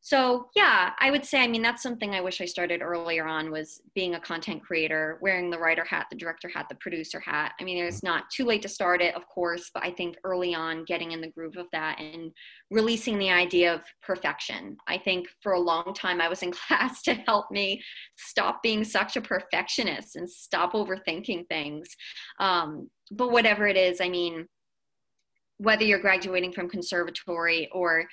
so 0.00 0.48
yeah 0.54 0.92
i 1.00 1.10
would 1.10 1.24
say 1.24 1.42
i 1.42 1.48
mean 1.48 1.62
that's 1.62 1.82
something 1.82 2.14
i 2.14 2.20
wish 2.20 2.40
i 2.40 2.44
started 2.44 2.82
earlier 2.82 3.26
on 3.26 3.50
was 3.50 3.80
being 3.94 4.14
a 4.14 4.20
content 4.20 4.62
creator 4.62 5.18
wearing 5.20 5.50
the 5.50 5.58
writer 5.58 5.84
hat 5.84 6.06
the 6.10 6.16
director 6.16 6.48
hat 6.48 6.66
the 6.68 6.74
producer 6.76 7.20
hat. 7.20 7.52
I 7.60 7.64
mean 7.64 7.84
it's 7.84 8.02
not 8.02 8.30
too 8.30 8.44
late 8.44 8.62
to 8.62 8.68
start 8.68 9.02
it 9.02 9.14
of 9.16 9.26
course 9.26 9.70
but 9.74 9.82
i 9.82 9.90
think 9.90 10.16
early 10.24 10.54
on 10.54 10.84
getting 10.84 11.12
in 11.12 11.20
the 11.20 11.30
groove 11.30 11.56
of 11.56 11.66
that 11.72 12.00
and 12.00 12.30
releasing 12.70 13.18
the 13.18 13.30
idea 13.30 13.74
of 13.74 13.82
perfection. 14.02 14.76
I 14.86 14.98
think 14.98 15.26
for 15.42 15.52
a 15.52 15.60
long 15.60 15.94
time 15.94 16.20
i 16.20 16.28
was 16.28 16.42
in 16.42 16.52
class 16.66 17.02
to 17.02 17.14
help 17.14 17.50
me 17.50 17.82
stop 18.16 18.62
being 18.62 18.84
such 18.84 19.16
a 19.16 19.20
perfectionist 19.20 20.16
and 20.16 20.30
stop 20.30 20.72
overthinking 20.72 21.48
things. 21.48 21.88
Um, 22.38 22.88
but 23.10 23.32
whatever 23.32 23.66
it 23.66 23.76
is 23.76 24.00
i 24.00 24.08
mean 24.08 24.46
whether 25.58 25.82
you're 25.82 25.98
graduating 25.98 26.52
from 26.52 26.68
conservatory 26.68 27.68
or 27.72 28.04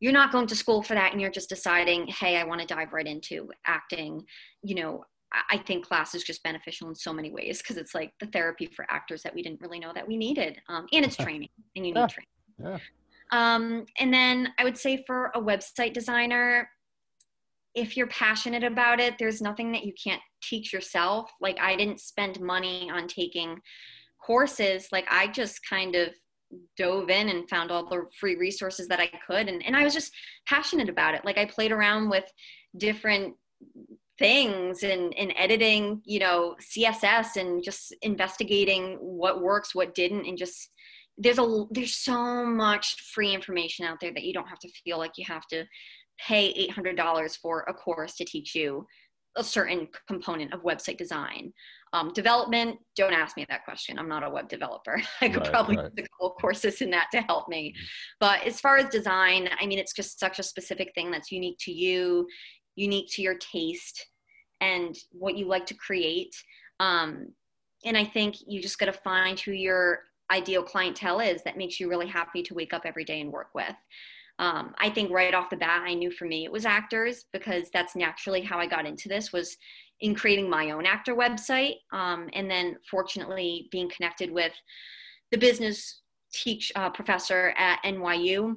you're 0.00 0.12
not 0.12 0.32
going 0.32 0.46
to 0.46 0.56
school 0.56 0.82
for 0.82 0.94
that 0.94 1.12
and 1.12 1.20
you're 1.20 1.30
just 1.30 1.48
deciding 1.48 2.06
hey 2.06 2.36
i 2.36 2.44
want 2.44 2.60
to 2.60 2.66
dive 2.66 2.92
right 2.92 3.06
into 3.06 3.48
acting 3.66 4.22
you 4.62 4.74
know 4.74 5.04
i 5.50 5.58
think 5.58 5.86
class 5.86 6.14
is 6.14 6.22
just 6.22 6.42
beneficial 6.42 6.88
in 6.88 6.94
so 6.94 7.12
many 7.12 7.30
ways 7.30 7.58
because 7.58 7.76
it's 7.76 7.94
like 7.94 8.12
the 8.20 8.26
therapy 8.26 8.66
for 8.66 8.86
actors 8.88 9.22
that 9.22 9.34
we 9.34 9.42
didn't 9.42 9.60
really 9.60 9.78
know 9.78 9.92
that 9.94 10.06
we 10.06 10.16
needed 10.16 10.58
um, 10.68 10.86
and 10.92 11.04
it's 11.04 11.16
training 11.24 11.48
and 11.76 11.86
you 11.86 11.92
need 11.92 12.00
Yeah. 12.00 12.06
training 12.06 12.28
Yeah. 12.58 12.78
um, 13.32 13.86
and 13.98 14.12
then 14.12 14.52
i 14.58 14.64
would 14.64 14.78
say 14.78 15.02
for 15.06 15.30
a 15.34 15.40
website 15.40 15.92
designer 15.92 16.68
if 17.74 17.96
you're 17.96 18.08
passionate 18.08 18.64
about 18.64 19.00
it 19.00 19.14
there's 19.18 19.40
nothing 19.42 19.72
that 19.72 19.84
you 19.84 19.92
can't 20.02 20.22
teach 20.42 20.72
yourself 20.72 21.30
like 21.40 21.58
i 21.60 21.76
didn't 21.76 22.00
spend 22.00 22.40
money 22.40 22.90
on 22.90 23.06
taking 23.06 23.58
courses 24.24 24.88
like 24.92 25.06
i 25.10 25.26
just 25.26 25.60
kind 25.68 25.94
of 25.94 26.08
dove 26.76 27.10
in 27.10 27.28
and 27.28 27.48
found 27.48 27.70
all 27.70 27.88
the 27.88 28.04
free 28.18 28.36
resources 28.36 28.88
that 28.88 29.00
I 29.00 29.10
could. 29.26 29.48
And, 29.48 29.64
and 29.64 29.76
I 29.76 29.84
was 29.84 29.94
just 29.94 30.12
passionate 30.46 30.88
about 30.88 31.14
it. 31.14 31.24
Like 31.24 31.38
I 31.38 31.44
played 31.44 31.72
around 31.72 32.08
with 32.08 32.24
different 32.76 33.34
things 34.18 34.82
and, 34.82 35.14
and 35.16 35.32
editing, 35.36 36.02
you 36.04 36.18
know, 36.20 36.56
CSS 36.60 37.36
and 37.36 37.62
just 37.62 37.94
investigating 38.02 38.96
what 39.00 39.42
works, 39.42 39.74
what 39.74 39.94
didn't, 39.94 40.26
and 40.26 40.36
just 40.36 40.70
there's 41.16 41.38
a 41.38 41.64
there's 41.70 41.96
so 41.96 42.46
much 42.46 42.94
free 43.12 43.34
information 43.34 43.84
out 43.84 43.98
there 44.00 44.12
that 44.12 44.24
you 44.24 44.32
don't 44.32 44.48
have 44.48 44.60
to 44.60 44.70
feel 44.84 44.98
like 44.98 45.12
you 45.16 45.24
have 45.26 45.46
to 45.48 45.64
pay 46.18 46.68
$800 46.70 47.36
for 47.38 47.64
a 47.68 47.74
course 47.74 48.14
to 48.16 48.24
teach 48.24 48.54
you 48.54 48.86
a 49.38 49.44
certain 49.44 49.88
component 50.06 50.52
of 50.52 50.62
website 50.62 50.98
design. 50.98 51.52
Um, 51.92 52.12
development, 52.12 52.76
don't 52.96 53.14
ask 53.14 53.36
me 53.36 53.46
that 53.48 53.64
question. 53.64 53.98
I'm 53.98 54.08
not 54.08 54.24
a 54.24 54.28
web 54.28 54.48
developer. 54.48 55.00
I 55.20 55.28
could 55.28 55.42
Right, 55.42 55.50
probably 55.50 55.76
right. 55.76 55.84
use 55.84 56.04
a 56.04 56.08
couple 56.08 56.36
courses 56.40 56.82
in 56.82 56.90
that 56.90 57.06
to 57.12 57.22
help 57.22 57.48
me. 57.48 57.74
But 58.20 58.44
as 58.46 58.60
far 58.60 58.76
as 58.76 58.90
design, 58.90 59.48
I 59.58 59.64
mean, 59.64 59.78
it's 59.78 59.94
just 59.94 60.20
such 60.20 60.38
a 60.38 60.42
specific 60.42 60.92
thing 60.94 61.10
that's 61.10 61.32
unique 61.32 61.56
to 61.60 61.72
you, 61.72 62.26
unique 62.76 63.08
to 63.12 63.22
your 63.22 63.36
taste, 63.36 64.04
and 64.60 64.94
what 65.12 65.36
you 65.38 65.46
like 65.46 65.66
to 65.66 65.74
create. 65.74 66.34
Um, 66.80 67.28
and 67.84 67.96
I 67.96 68.04
think 68.04 68.36
you 68.46 68.60
just 68.60 68.78
got 68.78 68.86
to 68.86 68.92
find 68.92 69.38
who 69.38 69.52
your 69.52 70.00
ideal 70.30 70.62
clientele 70.62 71.20
is 71.20 71.42
that 71.44 71.56
makes 71.56 71.80
you 71.80 71.88
really 71.88 72.06
happy 72.06 72.42
to 72.42 72.54
wake 72.54 72.74
up 72.74 72.82
every 72.84 73.04
day 73.04 73.20
and 73.20 73.32
work 73.32 73.50
with. 73.54 73.74
Um, 74.38 74.74
I 74.78 74.90
think 74.90 75.10
right 75.10 75.34
off 75.34 75.50
the 75.50 75.56
bat, 75.56 75.82
I 75.84 75.94
knew 75.94 76.10
for 76.10 76.26
me 76.26 76.44
it 76.44 76.52
was 76.52 76.64
actors 76.64 77.24
because 77.32 77.70
that's 77.72 77.96
naturally 77.96 78.40
how 78.40 78.58
I 78.58 78.66
got 78.66 78.86
into 78.86 79.08
this 79.08 79.32
was 79.32 79.56
in 80.00 80.14
creating 80.14 80.48
my 80.48 80.70
own 80.70 80.86
actor 80.86 81.14
website. 81.14 81.76
Um, 81.92 82.28
and 82.32 82.50
then 82.50 82.76
fortunately 82.88 83.68
being 83.72 83.90
connected 83.90 84.30
with 84.30 84.52
the 85.30 85.38
business 85.38 86.02
teach 86.32 86.70
uh, 86.76 86.90
professor 86.90 87.54
at 87.56 87.82
NYU. 87.84 88.56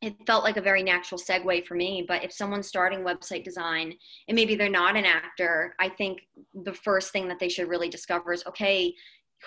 It 0.00 0.16
felt 0.26 0.44
like 0.44 0.56
a 0.56 0.62
very 0.62 0.82
natural 0.82 1.20
segue 1.20 1.64
for 1.66 1.74
me. 1.74 2.04
But 2.06 2.24
if 2.24 2.32
someone's 2.32 2.66
starting 2.66 3.00
website 3.00 3.44
design 3.44 3.94
and 4.26 4.34
maybe 4.34 4.56
they're 4.56 4.68
not 4.68 4.96
an 4.96 5.04
actor, 5.04 5.74
I 5.78 5.88
think 5.90 6.22
the 6.54 6.72
first 6.72 7.12
thing 7.12 7.28
that 7.28 7.38
they 7.38 7.48
should 7.48 7.68
really 7.68 7.88
discover 7.88 8.32
is 8.32 8.44
okay, 8.46 8.94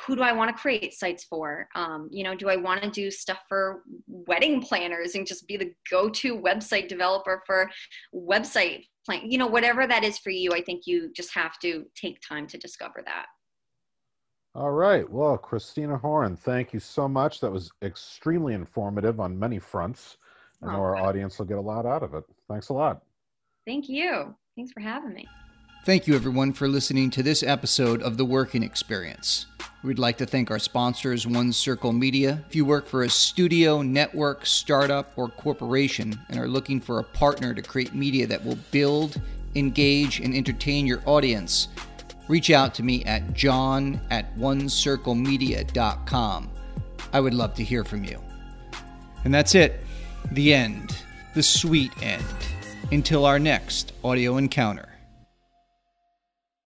who 0.06 0.16
do 0.16 0.22
I 0.22 0.34
want 0.34 0.56
to 0.56 0.62
create 0.62 0.94
sites 0.94 1.24
for? 1.24 1.68
Um, 1.76 2.10
you 2.12 2.24
know, 2.24 2.36
do 2.36 2.50
I 2.50 2.58
want 2.58 2.84
to 2.84 2.90
do 2.90 3.10
stuff 3.10 3.40
for 3.48 3.84
wedding 4.08 4.62
planners 4.62 5.16
and 5.16 5.26
just 5.26 5.48
be 5.48 5.58
the 5.58 5.72
go-to 5.90 6.38
website 6.38 6.88
developer 6.88 7.42
for 7.46 7.70
website 8.14 8.86
plan? 9.06 9.22
You 9.30 9.38
know, 9.38 9.48
whatever 9.48 9.88
that 9.88 10.04
is 10.04 10.18
for 10.18 10.32
you, 10.32 10.52
I 10.52 10.62
think 10.62 10.84
you 10.86 11.12
just 11.14 11.34
have 11.34 11.58
to 11.60 11.86
take 11.96 12.20
time 12.28 12.48
to 12.48 12.58
discover 12.58 13.02
that. 13.06 13.28
All 14.54 14.72
right. 14.72 15.10
Well, 15.10 15.38
Kristina 15.38 16.00
Horan, 16.00 16.36
thank 16.38 16.74
you 16.74 16.80
so 16.80 17.08
much. 17.08 17.42
That 17.42 17.52
was 17.52 17.72
extremely 17.82 18.54
informative 18.54 19.20
on 19.20 19.38
many 19.38 19.60
fronts. 19.60 20.18
I 20.62 20.68
know 20.68 20.78
Oh, 20.78 20.82
our 20.82 20.96
audience 20.98 21.38
will 21.40 21.46
get 21.46 21.58
a 21.58 21.62
lot 21.62 21.86
out 21.86 22.04
of 22.04 22.14
it. 22.14 22.24
Thanks 22.50 22.70
a 22.70 22.74
lot. 22.74 23.02
Thank 23.68 23.90
you. 23.90 24.34
Thanks 24.56 24.72
for 24.72 24.80
having 24.80 25.14
me. 25.14 25.28
Thank 25.86 26.08
you, 26.08 26.16
everyone, 26.16 26.54
for 26.54 26.68
listening 26.68 27.12
to 27.12 27.22
this 27.22 27.44
episode 27.44 28.02
of 28.02 28.18
The 28.18 28.26
Working 28.26 28.64
Experience. 28.64 29.46
We'd 29.86 30.00
like 30.00 30.18
to 30.18 30.26
thank 30.26 30.50
our 30.50 30.58
sponsors, 30.58 31.28
One 31.28 31.54
Circle 31.54 31.94
Media. 31.94 32.44
If 32.50 32.56
you 32.56 32.66
work 32.66 32.88
for 32.88 33.04
a 33.04 33.10
studio, 33.10 33.84
network, 33.84 34.48
startup, 34.48 35.12
or 35.16 35.30
corporation 35.30 36.20
and 36.30 36.40
are 36.40 36.48
looking 36.48 36.82
for 36.82 36.98
a 36.98 37.04
partner 37.04 37.54
to 37.54 37.62
create 37.62 37.94
media 37.94 38.26
that 38.26 38.44
will 38.44 38.58
build, 38.72 39.22
engage, 39.54 40.22
and 40.22 40.34
entertain 40.34 40.88
your 40.88 41.04
audience, 41.06 41.68
reach 42.28 42.50
out 42.50 42.74
to 42.74 42.82
me 42.82 43.06
at 43.06 43.36
john 43.36 44.02
at 44.10 44.36
onecirclemedia.com. 44.40 46.50
I 47.14 47.20
would 47.20 47.36
love 47.36 47.54
to 47.54 47.64
hear 47.64 47.84
from 47.84 48.04
you. 48.04 48.20
And 49.24 49.32
that's 49.32 49.54
it. 49.54 49.82
The 50.32 50.52
end. 50.52 50.98
The 51.36 51.44
sweet 51.44 51.92
end. 52.02 52.26
Until 52.92 53.24
our 53.24 53.38
next 53.38 53.94
audio 54.04 54.38
encounter. 54.38 54.95